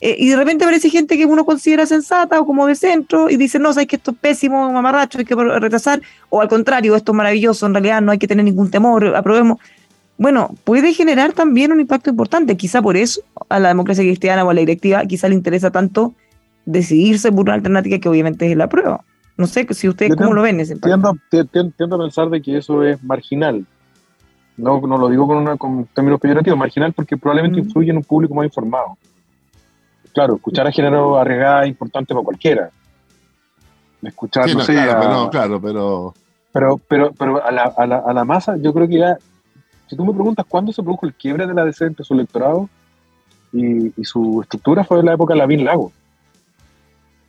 Eh, 0.01 0.15
y 0.19 0.29
de 0.29 0.37
repente 0.37 0.65
aparece 0.65 0.91
gente 0.91 1.17
que 1.17 1.27
uno 1.27 1.45
considera 1.45 1.85
sensata 1.85 2.39
o 2.41 2.47
como 2.47 2.67
de 2.67 2.77
centro 2.77 3.29
y 3.29 3.37
dice, 3.37 3.59
no, 3.59 3.73
sabes 3.73 3.89
que 3.89 3.97
esto 3.97 4.13
es 4.13 4.17
pésimo, 4.17 4.73
mamarracho, 4.73 5.19
hay 5.19 5.25
que 5.25 5.35
retrasar, 5.35 6.01
o 6.31 6.41
al 6.41 6.49
contrario, 6.49 6.95
esto 6.95 7.13
es 7.13 7.17
maravilloso, 7.17 7.67
en 7.67 7.75
realidad 7.75 8.01
no 8.01 8.13
hay 8.13 8.19
que 8.19 8.29
tener 8.29 8.45
ningún 8.45 8.71
temor, 8.71 9.17
aprobemos. 9.17 9.59
Bueno, 10.17 10.55
puede 10.65 10.93
generar 10.95 11.33
también 11.33 11.73
un 11.73 11.81
impacto 11.81 12.11
importante, 12.11 12.57
quizá 12.57 12.81
por 12.81 12.97
eso 12.97 13.23
a 13.49 13.59
la 13.59 13.69
democracia 13.69 14.05
cristiana 14.05 14.45
o 14.45 14.51
a 14.51 14.55
la 14.55 14.61
directiva 14.61 15.05
quizá 15.05 15.29
le 15.29 15.35
interesa 15.35 15.71
tanto 15.71 16.15
decidirse 16.65 17.33
por 17.33 17.43
una 17.43 17.55
alternativa 17.55 17.99
que 17.99 18.09
obviamente 18.09 18.51
es 18.51 18.57
la 18.57 18.69
prueba. 18.69 19.05
No 19.37 19.47
sé 19.47 19.67
si 19.71 19.89
ustedes 19.89 20.17
cómo 20.17 20.35
lo 20.35 20.43
ven 20.43 20.59
ese 20.59 20.75
tiendo, 20.77 21.17
tiendo, 21.31 21.97
a 21.97 21.99
pensar 22.01 22.29
de 22.29 22.43
que 22.43 22.59
eso 22.59 22.83
es 22.83 23.03
marginal. 23.05 23.65
No, 24.57 24.81
no 24.81 24.99
lo 24.99 25.09
digo 25.09 25.29
con, 25.29 25.37
una, 25.37 25.57
con 25.57 25.87
términos 25.95 26.21
peyorativos, 26.21 26.59
marginal 26.59 26.93
porque 26.93 27.17
probablemente 27.17 27.61
influye 27.61 27.91
en 27.91 27.99
un 27.99 28.03
público 28.03 28.35
más 28.35 28.47
informado. 28.47 28.99
Claro, 30.19 30.35
escuchar 30.35 30.67
a 30.67 30.73
género 30.73 31.17
arriesgada 31.17 31.63
es 31.63 31.69
importante 31.69 32.13
para 32.13 32.25
cualquiera. 32.25 32.71
Escuchar, 34.03 34.53
no, 34.53 34.63
sé, 34.63 34.73
claro, 34.73 35.31
claro, 35.31 35.61
pero... 35.61 36.15
Pero, 36.53 36.81
pero, 36.89 37.13
pero 37.13 37.47
a, 37.47 37.53
la, 37.53 37.73
a, 37.77 37.87
la, 37.87 37.99
a 37.99 38.13
la 38.13 38.25
masa, 38.25 38.57
yo 38.57 38.75
creo 38.75 38.89
que 38.89 38.99
ya, 38.99 39.17
si 39.87 39.95
tú 39.95 40.05
me 40.05 40.13
preguntas 40.13 40.45
cuándo 40.49 40.73
se 40.73 40.83
produjo 40.83 41.07
el 41.07 41.15
quiebre 41.15 41.47
de 41.47 41.55
la 41.55 41.65
DC 41.65 41.85
entre 41.85 42.05
su 42.05 42.15
electorado 42.15 42.69
y, 43.53 43.93
y 43.97 44.05
su 44.05 44.43
estructura, 44.43 44.83
fue 44.83 44.99
en 44.99 45.07
la 45.07 45.13
época 45.13 45.35
de 45.35 45.39
Lavín 45.39 45.65
Lago. 45.65 45.93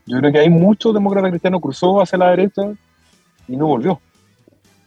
Yo 0.08 0.18
creo 0.18 0.32
que 0.32 0.40
hay 0.40 0.50
muchos 0.50 0.92
demócratas 0.92 1.30
cristianos 1.30 1.62
cruzó 1.62 2.02
hacia 2.02 2.18
la 2.18 2.32
derecha 2.32 2.64
y 3.48 3.56
no 3.56 3.68
volvió. 3.68 4.02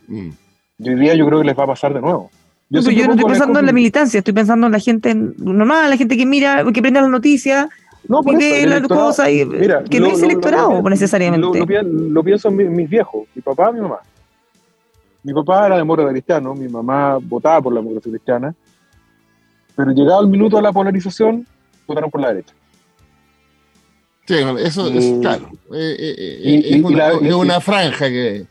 Mm. 0.08 0.30
Y 0.78 0.88
hoy 0.88 0.96
día 0.96 1.14
yo 1.14 1.24
creo 1.24 1.38
que 1.38 1.46
les 1.46 1.56
va 1.56 1.62
a 1.62 1.68
pasar 1.68 1.94
de 1.94 2.00
nuevo. 2.00 2.32
Yo, 2.68 2.80
no, 2.80 2.90
yo 2.90 3.06
no 3.06 3.12
estoy 3.12 3.30
pensando 3.30 3.60
en 3.60 3.66
la 3.66 3.72
militancia, 3.72 4.18
estoy 4.18 4.34
pensando 4.34 4.66
en 4.66 4.72
la 4.72 4.80
gente 4.80 5.14
normal, 5.14 5.88
la 5.88 5.96
gente 5.96 6.16
que 6.16 6.26
mira, 6.26 6.64
que 6.72 6.82
prende 6.82 7.00
las 7.00 7.10
noticias, 7.10 7.68
no, 8.08 8.22
por 8.22 8.36
que 8.38 8.66
las 8.66 8.82
cosas, 8.82 9.28
y, 9.30 9.46
que 9.88 10.00
no 10.00 10.06
es 10.08 10.22
electorado 10.22 10.82
necesariamente. 10.82 11.46
Lo, 11.82 12.22
pienso 12.24 12.48
en 12.48 12.74
mis, 12.74 12.88
viejos, 12.88 13.26
mi 13.34 13.42
papá 13.42 13.70
y 13.70 13.74
mi 13.74 13.80
mamá. 13.80 14.00
Mi 15.22 15.32
papá 15.32 15.66
era 15.66 15.76
demócrata 15.76 16.10
cristiano, 16.10 16.54
mi 16.54 16.68
mamá 16.68 17.18
votaba 17.22 17.62
por 17.62 17.72
la 17.72 17.80
democracia 17.80 18.10
cristiana, 18.10 18.54
pero 19.76 19.92
llegado 19.92 20.20
el 20.22 20.28
minuto 20.28 20.56
de 20.56 20.62
la 20.62 20.72
polarización, 20.72 21.46
votaron 21.86 22.10
por 22.10 22.20
la 22.20 22.28
derecha. 22.28 22.54
Sí, 24.26 24.34
eso 24.34 24.88
es 24.88 25.20
claro. 25.20 25.50
Eh, 25.72 25.96
eh, 25.98 26.14
eh, 26.18 26.82
es, 27.22 27.34
una, 27.34 27.60
franja 27.60 28.08
que. 28.08 28.46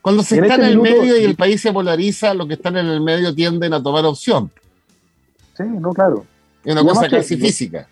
Cuando 0.00 0.22
se 0.22 0.36
está 0.36 0.54
en, 0.54 0.60
este 0.60 0.72
el 0.72 0.80
medio 0.80 1.18
y 1.18 1.24
el 1.24 1.34
país 1.34 1.60
se 1.60 1.72
polariza, 1.72 2.34
los 2.34 2.46
que 2.46 2.54
están 2.54 2.76
en 2.76 2.86
el 2.86 3.00
medio 3.00 3.34
tienden 3.34 3.74
a 3.74 3.82
tomar 3.82 4.04
opción. 4.04 4.50
Sí, 5.56 5.64
no, 5.64 5.92
claro. 5.92 6.24
Es 6.64 6.72
una 6.72 6.82
cosa 6.82 7.08
casi 7.08 7.36
física. 7.36 7.88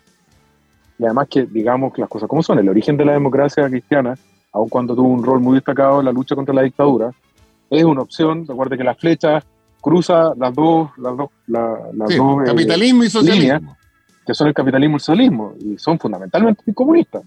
Y 0.99 1.05
además 1.05 1.27
que, 1.29 1.45
digamos, 1.45 1.97
las 1.97 2.09
cosas 2.09 2.27
como 2.27 2.43
son, 2.43 2.59
el 2.59 2.69
origen 2.69 2.97
de 2.97 3.05
la 3.05 3.13
democracia 3.13 3.67
cristiana, 3.69 4.15
aun 4.51 4.69
cuando 4.69 4.95
tuvo 4.95 5.07
un 5.07 5.23
rol 5.23 5.39
muy 5.39 5.55
destacado 5.55 5.99
en 5.99 6.05
la 6.05 6.11
lucha 6.11 6.35
contra 6.35 6.55
la 6.55 6.63
dictadura, 6.63 7.11
es 7.69 7.83
una 7.83 8.01
opción. 8.01 8.45
Recuerde 8.47 8.77
que 8.77 8.83
la 8.83 8.95
flecha 8.95 9.43
cruza 9.81 10.33
las 10.35 10.53
dos, 10.53 10.89
las 10.97 11.15
dos, 11.15 11.29
las 11.47 12.17
dos 12.17 12.43
capitalismo 12.45 13.03
y 13.03 13.09
socialismo 13.09 13.77
que 14.27 14.33
son 14.33 14.49
el 14.49 14.53
capitalismo 14.53 14.95
y 14.95 14.97
el 14.97 14.99
socialismo, 14.99 15.53
y 15.57 15.77
son 15.77 15.97
fundamentalmente 15.97 16.73
comunistas. 16.73 17.23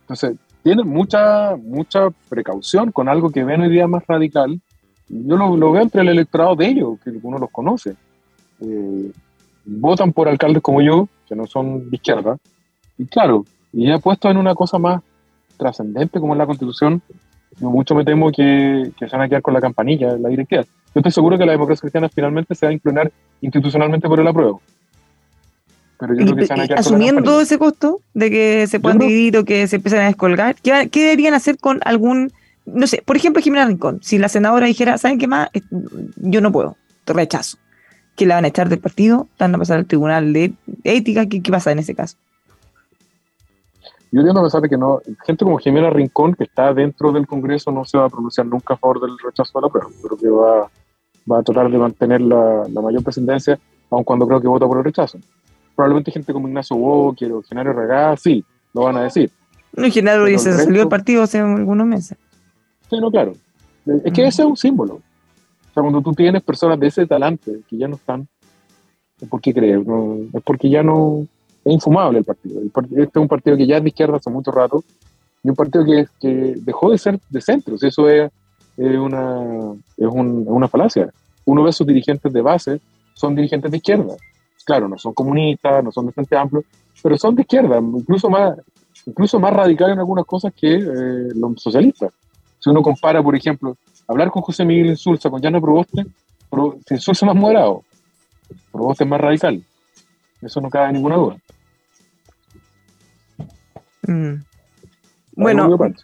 Entonces, 0.00 0.36
tienen 0.64 0.88
mucha, 0.88 1.54
mucha 1.56 2.08
precaución 2.28 2.90
con 2.90 3.08
algo 3.08 3.30
que 3.30 3.44
ven 3.44 3.60
hoy 3.60 3.70
día 3.70 3.86
más 3.86 4.02
radical. 4.08 4.60
Yo 5.08 5.36
lo, 5.36 5.70
veo 5.70 5.80
entre 5.80 6.02
el 6.02 6.08
electorado 6.08 6.56
de 6.56 6.66
ellos, 6.66 6.98
que 7.04 7.12
uno 7.22 7.38
los 7.38 7.50
conoce. 7.50 7.94
Eh, 8.60 9.12
votan 9.64 10.12
por 10.12 10.28
alcaldes 10.28 10.60
como 10.60 10.82
yo, 10.82 11.08
que 11.28 11.36
no 11.36 11.46
son 11.46 11.88
de 11.88 11.96
izquierda, 11.96 12.36
y 12.98 13.06
claro, 13.06 13.44
y 13.72 13.88
ya 13.88 13.98
puesto 13.98 14.30
en 14.30 14.36
una 14.36 14.54
cosa 14.54 14.78
más 14.78 15.02
trascendente 15.56 16.20
como 16.20 16.34
es 16.34 16.38
la 16.38 16.46
constitución, 16.46 17.02
yo 17.60 17.70
mucho 17.70 17.94
me 17.94 18.04
temo 18.04 18.30
que, 18.32 18.90
que, 18.98 19.08
se 19.08 19.16
van 19.16 19.26
a 19.26 19.28
quedar 19.28 19.42
con 19.42 19.54
la 19.54 19.60
campanilla, 19.60 20.16
la 20.16 20.28
directiva. 20.28 20.62
Yo 20.62 21.00
estoy 21.00 21.12
seguro 21.12 21.38
que 21.38 21.46
la 21.46 21.52
democracia 21.52 21.82
cristiana 21.82 22.08
finalmente 22.08 22.54
se 22.54 22.66
va 22.66 22.70
a 22.70 22.72
inclinar 22.72 23.12
institucionalmente 23.40 24.08
por 24.08 24.18
el 24.20 24.26
apruebo 24.26 24.60
asumiendo 26.76 27.40
ese 27.40 27.58
costo 27.58 28.00
de 28.14 28.30
que 28.30 28.66
se 28.66 28.80
puedan 28.80 28.98
dividir 28.98 29.36
o 29.36 29.44
que 29.44 29.66
se 29.68 29.76
empiecen 29.76 30.00
a 30.00 30.06
descolgar, 30.06 30.56
¿qué, 30.56 30.88
deberían 30.92 31.34
hacer 31.34 31.58
con 31.58 31.80
algún, 31.84 32.32
no 32.66 32.86
sé, 32.86 33.02
por 33.04 33.16
ejemplo, 33.16 33.42
Jimena 33.42 33.66
Rincón? 33.66 34.00
Si 34.02 34.18
la 34.18 34.28
senadora 34.28 34.66
dijera, 34.66 34.98
¿saben 34.98 35.18
qué 35.18 35.26
más? 35.26 35.48
Yo 36.16 36.40
no 36.40 36.52
puedo, 36.52 36.76
rechazo. 37.06 37.58
Que 38.16 38.26
la 38.26 38.36
van 38.36 38.44
a 38.44 38.48
echar 38.48 38.68
del 38.68 38.78
partido, 38.78 39.28
van 39.38 39.54
a 39.54 39.58
pasar 39.58 39.78
al 39.78 39.86
tribunal 39.86 40.32
de 40.32 40.52
ética, 40.84 41.26
¿qué, 41.26 41.42
qué 41.42 41.50
pasa 41.50 41.72
en 41.72 41.80
ese 41.80 41.94
caso? 41.94 42.16
Yo 44.14 44.20
entiendo 44.20 44.42
a 44.42 44.44
pesar 44.44 44.62
de 44.62 44.68
que 44.68 44.76
no, 44.76 45.00
gente 45.26 45.44
como 45.44 45.58
Jimena 45.58 45.90
Rincón, 45.90 46.34
que 46.34 46.44
está 46.44 46.72
dentro 46.72 47.10
del 47.10 47.26
Congreso, 47.26 47.72
no 47.72 47.84
se 47.84 47.98
va 47.98 48.04
a 48.04 48.08
pronunciar 48.08 48.46
nunca 48.46 48.74
a 48.74 48.76
favor 48.76 49.00
del 49.00 49.18
rechazo 49.18 49.58
a 49.58 49.62
la 49.62 49.68
prueba. 49.68 49.90
Creo 50.00 50.16
que 50.16 50.28
va, 50.28 50.70
va 51.28 51.40
a 51.40 51.42
tratar 51.42 51.68
de 51.68 51.76
mantener 51.76 52.20
la, 52.20 52.62
la 52.72 52.80
mayor 52.80 53.02
presidencia, 53.02 53.58
aun 53.90 54.04
cuando 54.04 54.28
creo 54.28 54.40
que 54.40 54.46
vota 54.46 54.68
por 54.68 54.78
el 54.78 54.84
rechazo. 54.84 55.18
Probablemente 55.74 56.12
gente 56.12 56.32
como 56.32 56.46
Ignacio 56.46 56.76
Walker 56.76 57.32
o 57.32 57.42
Genaro 57.42 57.72
Regá, 57.72 58.16
sí, 58.16 58.44
lo 58.72 58.82
van 58.82 58.98
a 58.98 59.02
decir. 59.02 59.32
No, 59.72 59.90
Genaro 59.90 60.28
el 60.28 60.38
salió 60.38 60.78
del 60.78 60.88
partido 60.88 61.24
hace 61.24 61.40
algunos 61.40 61.84
meses. 61.84 62.16
Sí, 62.88 62.96
no, 63.00 63.10
claro. 63.10 63.32
Es 64.04 64.12
que 64.12 64.28
ese 64.28 64.42
es 64.42 64.48
un 64.48 64.56
símbolo. 64.56 64.94
O 64.94 65.74
sea, 65.74 65.82
cuando 65.82 66.00
tú 66.02 66.12
tienes 66.12 66.40
personas 66.44 66.78
de 66.78 66.86
ese 66.86 67.04
talante 67.04 67.62
que 67.68 67.76
ya 67.76 67.88
no 67.88 67.96
están, 67.96 68.28
¿por 69.28 69.40
qué 69.40 69.52
crees? 69.52 69.84
No, 69.84 70.18
es 70.32 70.42
porque 70.44 70.70
ya 70.70 70.84
no 70.84 71.26
es 71.64 71.72
infumable 71.72 72.18
el 72.18 72.24
partido. 72.24 72.60
Este 72.62 73.02
es 73.02 73.16
un 73.22 73.28
partido 73.28 73.56
que 73.56 73.66
ya 73.66 73.76
es 73.78 73.82
de 73.82 73.88
izquierda 73.88 74.16
hace 74.16 74.30
mucho 74.30 74.50
rato 74.50 74.84
y 75.42 75.48
un 75.48 75.56
partido 75.56 75.84
que, 75.84 76.06
que 76.20 76.54
dejó 76.58 76.90
de 76.90 76.98
ser 76.98 77.18
de 77.28 77.40
centro. 77.40 77.76
Eso 77.80 78.08
es, 78.08 78.30
una, 78.78 79.72
es, 79.96 80.06
un- 80.06 80.44
una 80.46 80.68
falacia. 80.68 81.10
Uno 81.46 81.62
ve 81.62 81.72
sus 81.72 81.86
dirigentes 81.86 82.32
de 82.32 82.40
base, 82.40 82.80
son 83.14 83.34
dirigentes 83.34 83.70
de 83.70 83.76
izquierda. 83.76 84.14
Claro, 84.64 84.88
no 84.88 84.96
son 84.98 85.12
comunistas, 85.12 85.84
no 85.84 85.92
son 85.92 86.06
de 86.06 86.12
Frente 86.12 86.36
Amplio, 86.36 86.64
pero 87.02 87.18
son 87.18 87.34
de 87.34 87.42
izquierda, 87.42 87.78
incluso 87.78 88.30
más, 88.30 88.56
incluso 89.04 89.38
más 89.38 89.52
radicales 89.52 89.92
en 89.92 89.98
algunas 89.98 90.24
cosas 90.24 90.54
que 90.58 90.74
eh, 90.74 91.28
los 91.34 91.60
socialistas. 91.62 92.10
Si 92.58 92.70
uno 92.70 92.80
compara, 92.80 93.22
por 93.22 93.36
ejemplo, 93.36 93.76
hablar 94.08 94.30
con 94.30 94.40
José 94.42 94.64
Miguel 94.64 94.86
Insulza, 94.86 95.28
con 95.28 95.42
Llano 95.42 95.60
Proboste, 95.60 96.06
Pro- 96.48 96.78
Insulza 96.90 97.26
es 97.26 97.34
más 97.34 97.36
moderado, 97.36 97.82
Proboste 98.72 99.04
es 99.04 99.10
más 99.10 99.20
radical. 99.20 99.62
Eso 100.40 100.60
no 100.62 100.70
cabe 100.70 100.92
ninguna 100.94 101.16
duda. 101.16 101.36
Mm. 104.06 104.42
Bueno. 105.36 105.94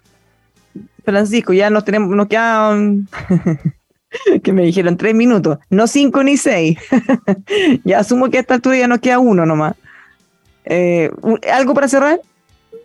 Francisco, 1.04 1.52
ya 1.52 1.70
nos 1.70 1.84
tenemos, 1.84 2.14
nos 2.14 2.28
quedan, 2.28 3.08
que 4.42 4.52
me 4.52 4.62
dijeron 4.62 4.96
tres 4.96 5.14
minutos, 5.14 5.58
no 5.70 5.86
cinco 5.86 6.22
ni 6.22 6.36
seis. 6.36 6.78
ya 7.84 8.00
asumo 8.00 8.30
que 8.30 8.38
a 8.38 8.40
esta 8.40 8.54
altura 8.54 8.78
ya 8.78 8.88
nos 8.88 9.00
queda 9.00 9.18
uno 9.18 9.46
nomás. 9.46 9.74
Eh, 10.64 11.10
¿Algo 11.52 11.74
para 11.74 11.88
cerrar? 11.88 12.20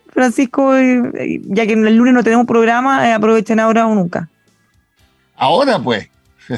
Francisco, 0.09 0.76
Eh, 0.78 1.41
ya 1.43 1.68
que 1.68 1.74
el 1.74 1.95
lunes 1.95 2.13
no 2.13 2.24
tenemos 2.24 2.45
programa, 2.45 3.09
eh, 3.09 3.13
aprovechen 3.13 3.59
ahora 3.59 3.86
o 3.86 3.95
nunca. 3.95 4.30
Ahora 5.36 5.80
pues. 5.80 6.09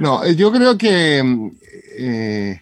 no, 0.00 0.28
yo 0.32 0.50
creo 0.50 0.76
que 0.76 1.22
mm, 1.22 1.50
eh, 1.98 2.60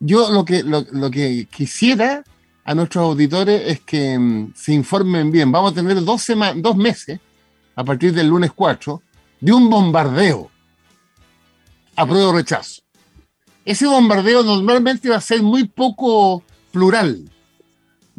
yo 0.00 0.30
lo 0.30 0.44
que, 0.44 0.62
lo, 0.62 0.84
lo 0.92 1.10
que 1.10 1.46
quisiera 1.50 2.22
a 2.64 2.74
nuestros 2.74 3.02
auditores 3.04 3.62
es 3.66 3.80
que 3.80 4.18
mm, 4.18 4.52
se 4.54 4.72
informen 4.72 5.30
bien. 5.30 5.50
Vamos 5.52 5.72
a 5.72 5.74
tener 5.74 6.02
dos, 6.04 6.22
sema- 6.22 6.54
dos 6.54 6.76
meses, 6.76 7.20
a 7.74 7.84
partir 7.84 8.12
del 8.12 8.28
lunes 8.28 8.50
4, 8.54 9.02
de 9.40 9.52
un 9.52 9.68
bombardeo 9.70 10.50
a 11.96 12.06
prueba 12.06 12.28
o 12.28 12.32
rechazo. 12.32 12.82
Ese 13.64 13.86
bombardeo 13.86 14.42
normalmente 14.42 15.08
va 15.08 15.16
a 15.16 15.20
ser 15.20 15.42
muy 15.42 15.66
poco 15.68 16.42
plural, 16.72 17.28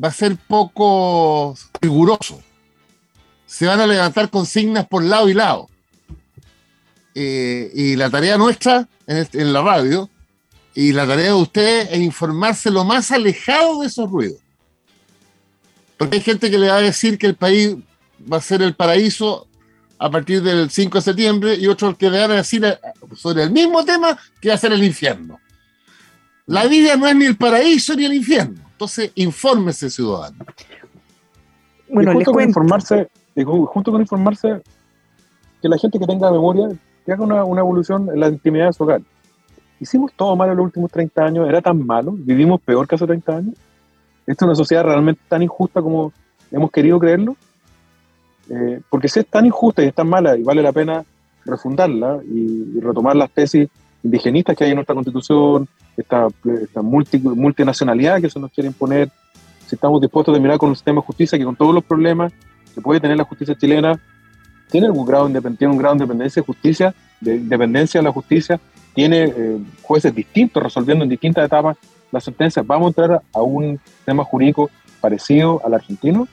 va 0.01 0.07
a 0.09 0.11
ser 0.11 0.35
poco 0.35 1.55
riguroso 1.81 2.41
se 3.49 3.65
van 3.65 3.79
a 3.79 3.87
levantar 3.87 4.29
consignas 4.29 4.85
por 4.87 5.01
lado 5.05 5.29
y 5.29 5.33
lado. 5.33 5.69
Eh, 7.15 7.71
y 7.73 7.95
la 7.95 8.09
tarea 8.09 8.37
nuestra 8.37 8.87
en, 9.07 9.17
este- 9.17 9.41
en 9.41 9.53
la 9.53 9.61
radio 9.61 10.09
y 10.79 10.91
la 10.93 11.07
tarea 11.07 11.27
de 11.27 11.33
ustedes 11.33 11.89
es 11.91 11.99
informarse 11.99 12.69
lo 12.69 12.83
más 12.83 13.09
alejado 13.11 13.81
de 13.81 13.87
esos 13.87 14.11
ruidos. 14.11 14.37
Porque 15.97 16.17
hay 16.17 16.21
gente 16.21 16.51
que 16.51 16.57
le 16.59 16.67
va 16.69 16.75
a 16.75 16.81
decir 16.81 17.17
que 17.17 17.25
el 17.25 17.33
país 17.35 17.75
va 18.31 18.37
a 18.37 18.41
ser 18.41 18.61
el 18.61 18.75
paraíso 18.75 19.47
a 19.97 20.11
partir 20.11 20.43
del 20.43 20.69
5 20.69 20.99
de 20.99 21.01
septiembre 21.01 21.55
y 21.55 21.65
otros 21.65 21.97
que 21.97 22.11
le 22.11 22.19
van 22.19 22.29
a 22.29 22.35
decir 22.35 22.63
eh, 22.63 22.77
sobre 23.15 23.41
el 23.41 23.49
mismo 23.49 23.83
tema 23.83 24.15
que 24.39 24.49
va 24.49 24.53
a 24.53 24.57
ser 24.59 24.71
el 24.71 24.83
infierno. 24.83 25.39
La 26.45 26.67
vida 26.67 26.95
no 26.95 27.07
es 27.07 27.15
ni 27.15 27.25
el 27.25 27.37
paraíso 27.37 27.95
ni 27.95 28.05
el 28.05 28.13
infierno. 28.13 28.61
Entonces, 28.73 29.11
infórmese, 29.15 29.89
ciudadano. 29.89 30.45
Bueno, 31.89 32.11
y 32.11 32.15
les 32.17 32.25
junto 32.25 32.31
con 32.33 32.43
informarse, 32.43 33.07
y 33.35 33.41
ju- 33.41 33.65
junto 33.67 33.91
con 33.91 34.01
informarse, 34.01 34.61
que 35.59 35.69
la 35.69 35.77
gente 35.79 35.97
que 35.97 36.05
tenga 36.05 36.29
memoria, 36.31 36.67
que 37.03 37.11
haga 37.13 37.23
una, 37.23 37.43
una 37.43 37.61
evolución 37.61 38.09
en 38.13 38.19
la 38.19 38.27
intimidad 38.27 38.67
de 38.67 38.73
su 38.73 38.83
hogar. 38.83 39.01
Hicimos 39.79 40.11
todo 40.13 40.35
mal 40.35 40.49
en 40.49 40.57
los 40.57 40.65
últimos 40.65 40.91
30 40.91 41.23
años, 41.23 41.47
era 41.47 41.61
tan 41.61 41.85
malo, 41.85 42.13
vivimos 42.17 42.59
peor 42.61 42.87
que 42.87 42.95
hace 42.95 43.05
30 43.05 43.37
años. 43.37 43.55
¿Esta 44.25 44.45
es 44.45 44.47
una 44.47 44.55
sociedad 44.55 44.83
realmente 44.83 45.21
tan 45.27 45.41
injusta 45.43 45.81
como 45.81 46.11
hemos 46.51 46.71
querido 46.71 46.99
creerlo? 46.99 47.35
Eh, 48.49 48.79
porque 48.89 49.07
si 49.07 49.19
es 49.19 49.27
tan 49.27 49.45
injusta 49.45 49.83
y 49.83 49.87
es 49.87 49.93
tan 49.93 50.07
mala 50.09 50.37
y 50.37 50.43
vale 50.43 50.61
la 50.61 50.71
pena 50.71 51.03
refundarla 51.45 52.19
y, 52.25 52.77
y 52.77 52.79
retomar 52.79 53.15
las 53.15 53.29
tesis 53.29 53.67
indigenistas 54.03 54.55
que 54.55 54.63
hay 54.63 54.71
en 54.71 54.75
nuestra 54.75 54.95
constitución, 54.95 55.67
esta, 55.95 56.27
esta 56.61 56.81
multi- 56.81 57.19
multinacionalidad 57.19 58.21
que 58.21 58.29
se 58.29 58.39
nos 58.39 58.51
quiere 58.51 58.67
imponer, 58.67 59.09
si 59.65 59.75
estamos 59.75 59.99
dispuestos 60.01 60.35
a 60.35 60.39
mirar 60.39 60.57
con 60.57 60.69
un 60.69 60.75
sistema 60.75 61.01
de 61.01 61.05
justicia 61.07 61.37
que 61.37 61.43
con 61.45 61.55
todos 61.55 61.73
los 61.73 61.83
problemas 61.83 62.31
que 62.73 62.81
puede 62.81 62.99
tener 62.99 63.17
la 63.17 63.23
justicia 63.25 63.55
chilena, 63.55 63.99
tiene 64.69 64.87
algún 64.87 65.05
grado 65.05 65.27
de 65.27 65.41
tiene 65.41 65.73
un 65.73 65.77
grado 65.79 65.95
de 65.95 66.03
independencia 66.03 66.41
de 66.41 66.45
justicia, 66.45 66.93
de 67.19 67.35
independencia 67.37 67.99
de 67.99 68.03
la 68.05 68.11
justicia, 68.11 68.59
tiene 68.97 69.25
eh, 69.25 69.59
jueces 69.83 70.15
distintos 70.15 70.63
resolviendo 70.63 71.03
en 71.03 71.09
distintas 71.11 71.45
etapas 71.45 71.77
las 72.11 72.23
sentencias. 72.23 72.65
Vamos 72.65 72.87
a 72.87 72.87
entrar 72.87 73.21
a 73.31 73.41
un 73.43 73.79
sistema 73.85 74.23
jurídico 74.23 74.71
parecido 74.99 75.61
al 75.63 75.75
argentino, 75.75 76.27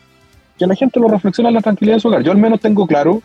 que 0.57 0.67
la 0.67 0.75
gente 0.75 0.99
lo 0.99 1.09
reflexiona 1.09 1.51
en 1.51 1.57
la 1.57 1.61
tranquilidad 1.61 1.97
de 1.97 2.01
su 2.01 2.09
hogar. 2.09 2.23
Yo 2.23 2.33
al 2.33 2.39
menos 2.39 2.61
tengo 2.61 2.87
claro, 2.87 3.21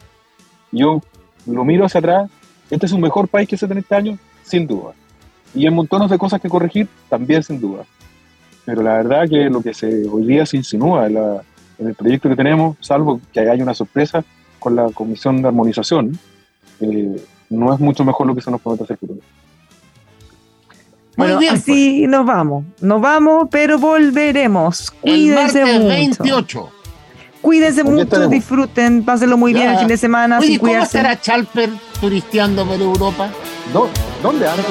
yo 0.74 1.02
lo 1.46 1.64
miro 1.64 1.86
hacia 1.86 2.00
atrás, 2.00 2.30
este 2.70 2.86
es 2.86 2.92
un 2.92 3.00
mejor 3.00 3.30
país 3.30 3.48
que 3.48 3.56
hace 3.56 3.66
30 3.66 3.96
años, 3.96 4.20
sin 4.44 4.68
duda. 4.68 4.92
Y 5.56 5.66
hay 5.66 5.74
montones 5.74 6.10
de 6.10 6.18
cosas 6.18 6.42
que 6.42 6.50
corregir, 6.50 6.90
también 7.08 7.42
sin 7.42 7.62
duda. 7.62 7.86
Pero 8.66 8.82
la 8.82 8.96
verdad 8.96 9.30
que 9.30 9.50
lo 9.50 9.62
que 9.62 9.74
se, 9.74 10.06
hoy 10.10 10.26
día 10.26 10.46
se 10.46 10.58
insinúa 10.58 11.08
en 11.08 11.88
el 11.88 11.96
proyecto 11.96 12.28
que 12.28 12.36
tenemos, 12.36 12.76
salvo 12.82 13.22
que 13.32 13.40
haya 13.40 13.64
una 13.64 13.74
sorpresa 13.74 14.22
con 14.60 14.76
la 14.76 14.90
Comisión 14.90 15.42
de 15.42 15.48
Armonización, 15.48 16.20
eh, 16.82 17.24
no 17.50 17.74
es 17.74 17.80
mucho 17.80 18.04
mejor 18.04 18.28
lo 18.28 18.36
que 18.36 18.42
se 18.42 18.52
nos 18.52 18.62
promete 18.62 18.84
hacer 18.84 18.98
futuro. 18.98 19.20
Muy 21.18 21.28
Bueno, 21.28 21.40
bien, 21.40 21.56
así 21.56 22.08
nos 22.08 22.26
vamos. 22.26 22.64
Nos 22.82 23.02
vamos, 23.02 23.48
pero 23.52 23.78
volveremos. 23.78 24.94
El 25.04 25.12
Cuídense 25.14 25.60
martes 25.62 25.80
mucho. 25.82 25.88
28. 25.90 26.70
Cuídense 27.42 27.82
Aquí 27.82 27.90
mucho, 27.90 28.04
estaremos. 28.04 28.32
disfruten, 28.32 29.04
pásenlo 29.04 29.38
muy 29.38 29.54
bien 29.54 29.66
Ya. 29.66 29.74
el 29.74 29.80
fin 29.80 29.88
de 29.88 29.98
semana, 29.98 30.40
Oye, 30.40 30.48
sin 30.48 30.60
¿cómo 30.60 30.72
cuidarse. 30.72 30.98
estará 30.98 31.20
Chalper 31.20 31.70
turisteando 32.00 32.66
por 32.66 32.80
Europa? 32.82 33.30
¿Dó- 33.74 33.90
¿Dónde 34.22 34.48
anda? 34.48 34.64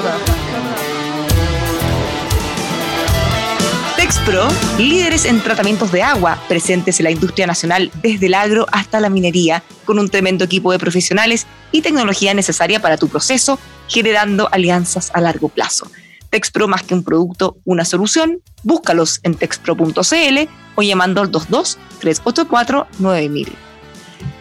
Texpro, 4.29 4.49
líderes 4.77 5.25
en 5.25 5.41
tratamientos 5.41 5.91
de 5.91 6.03
agua, 6.03 6.39
presentes 6.49 7.01
en 7.01 7.05
la 7.05 7.11
industria 7.11 7.47
nacional 7.47 7.91
desde 8.03 8.27
el 8.27 8.35
agro 8.35 8.67
hasta 8.71 9.01
la 9.01 9.09
minería, 9.09 9.63
con 9.87 9.99
un 9.99 10.11
tremendo 10.11 10.45
equipo 10.45 10.71
de 10.71 10.79
profesionales 10.79 11.47
y 11.73 11.81
tecnología 11.81 12.35
necesaria 12.35 12.79
para 12.79 12.99
tu 12.99 13.09
proceso, 13.09 13.59
generando 13.87 14.47
alianzas 14.53 15.11
a 15.15 15.23
largo 15.23 15.49
plazo. 15.49 15.91
Texpro 16.29 16.69
más 16.69 16.83
que 16.83 16.93
un 16.93 17.05
producto, 17.05 17.57
una 17.65 17.87
solución. 17.87 18.43
Búscalos 18.63 19.21
en 19.23 19.35
texpro.cl 19.35 20.49
o 20.75 20.83
llamando 20.83 21.23
al 21.23 21.33
22-384-9000. 21.33 23.49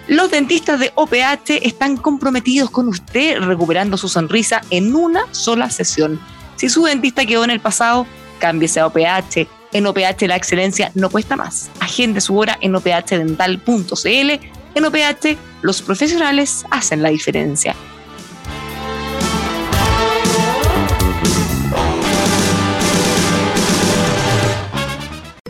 Los 0.09 0.31
dentistas 0.31 0.81
de 0.81 0.91
OPH 0.95 1.61
están 1.61 1.95
comprometidos 1.95 2.69
con 2.71 2.89
usted 2.89 3.39
recuperando 3.39 3.95
su 3.95 4.09
sonrisa 4.09 4.59
en 4.69 4.93
una 4.93 5.21
sola 5.31 5.69
sesión. 5.69 6.19
Si 6.57 6.67
su 6.67 6.83
dentista 6.83 7.25
quedó 7.25 7.45
en 7.45 7.51
el 7.51 7.61
pasado, 7.61 8.05
cámbiese 8.39 8.81
a 8.81 8.87
OPH. 8.87 9.47
En 9.77 9.85
OPH 9.85 10.27
la 10.27 10.35
excelencia 10.35 10.91
no 10.95 11.11
cuesta 11.11 11.35
más. 11.35 11.69
Agende 11.79 12.19
su 12.19 12.35
hora 12.35 12.57
en 12.61 12.73
ophdental.cl. 12.73 14.31
En 14.73 14.85
OPH 14.85 15.37
los 15.61 15.83
profesionales 15.83 16.65
hacen 16.71 17.03
la 17.03 17.09
diferencia. 17.09 17.75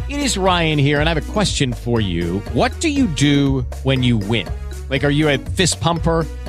It 0.10 0.20
is 0.20 0.38
Ryan 0.38 0.78
here, 0.78 1.00
and 1.00 1.08
I 1.08 1.14
have 1.14 1.18
a 1.18 1.32
question 1.32 1.72
for 1.72 2.02
you. 2.02 2.42
What 2.54 2.78
do 2.82 2.90
you 2.90 3.08
do 3.08 3.66
when 3.86 4.04
you 4.04 4.18
win? 4.18 4.46
Like, 4.90 5.06
are 5.06 5.14
you 5.14 5.30
a 5.30 5.38
fist 5.56 5.80
pumper? 5.80 6.26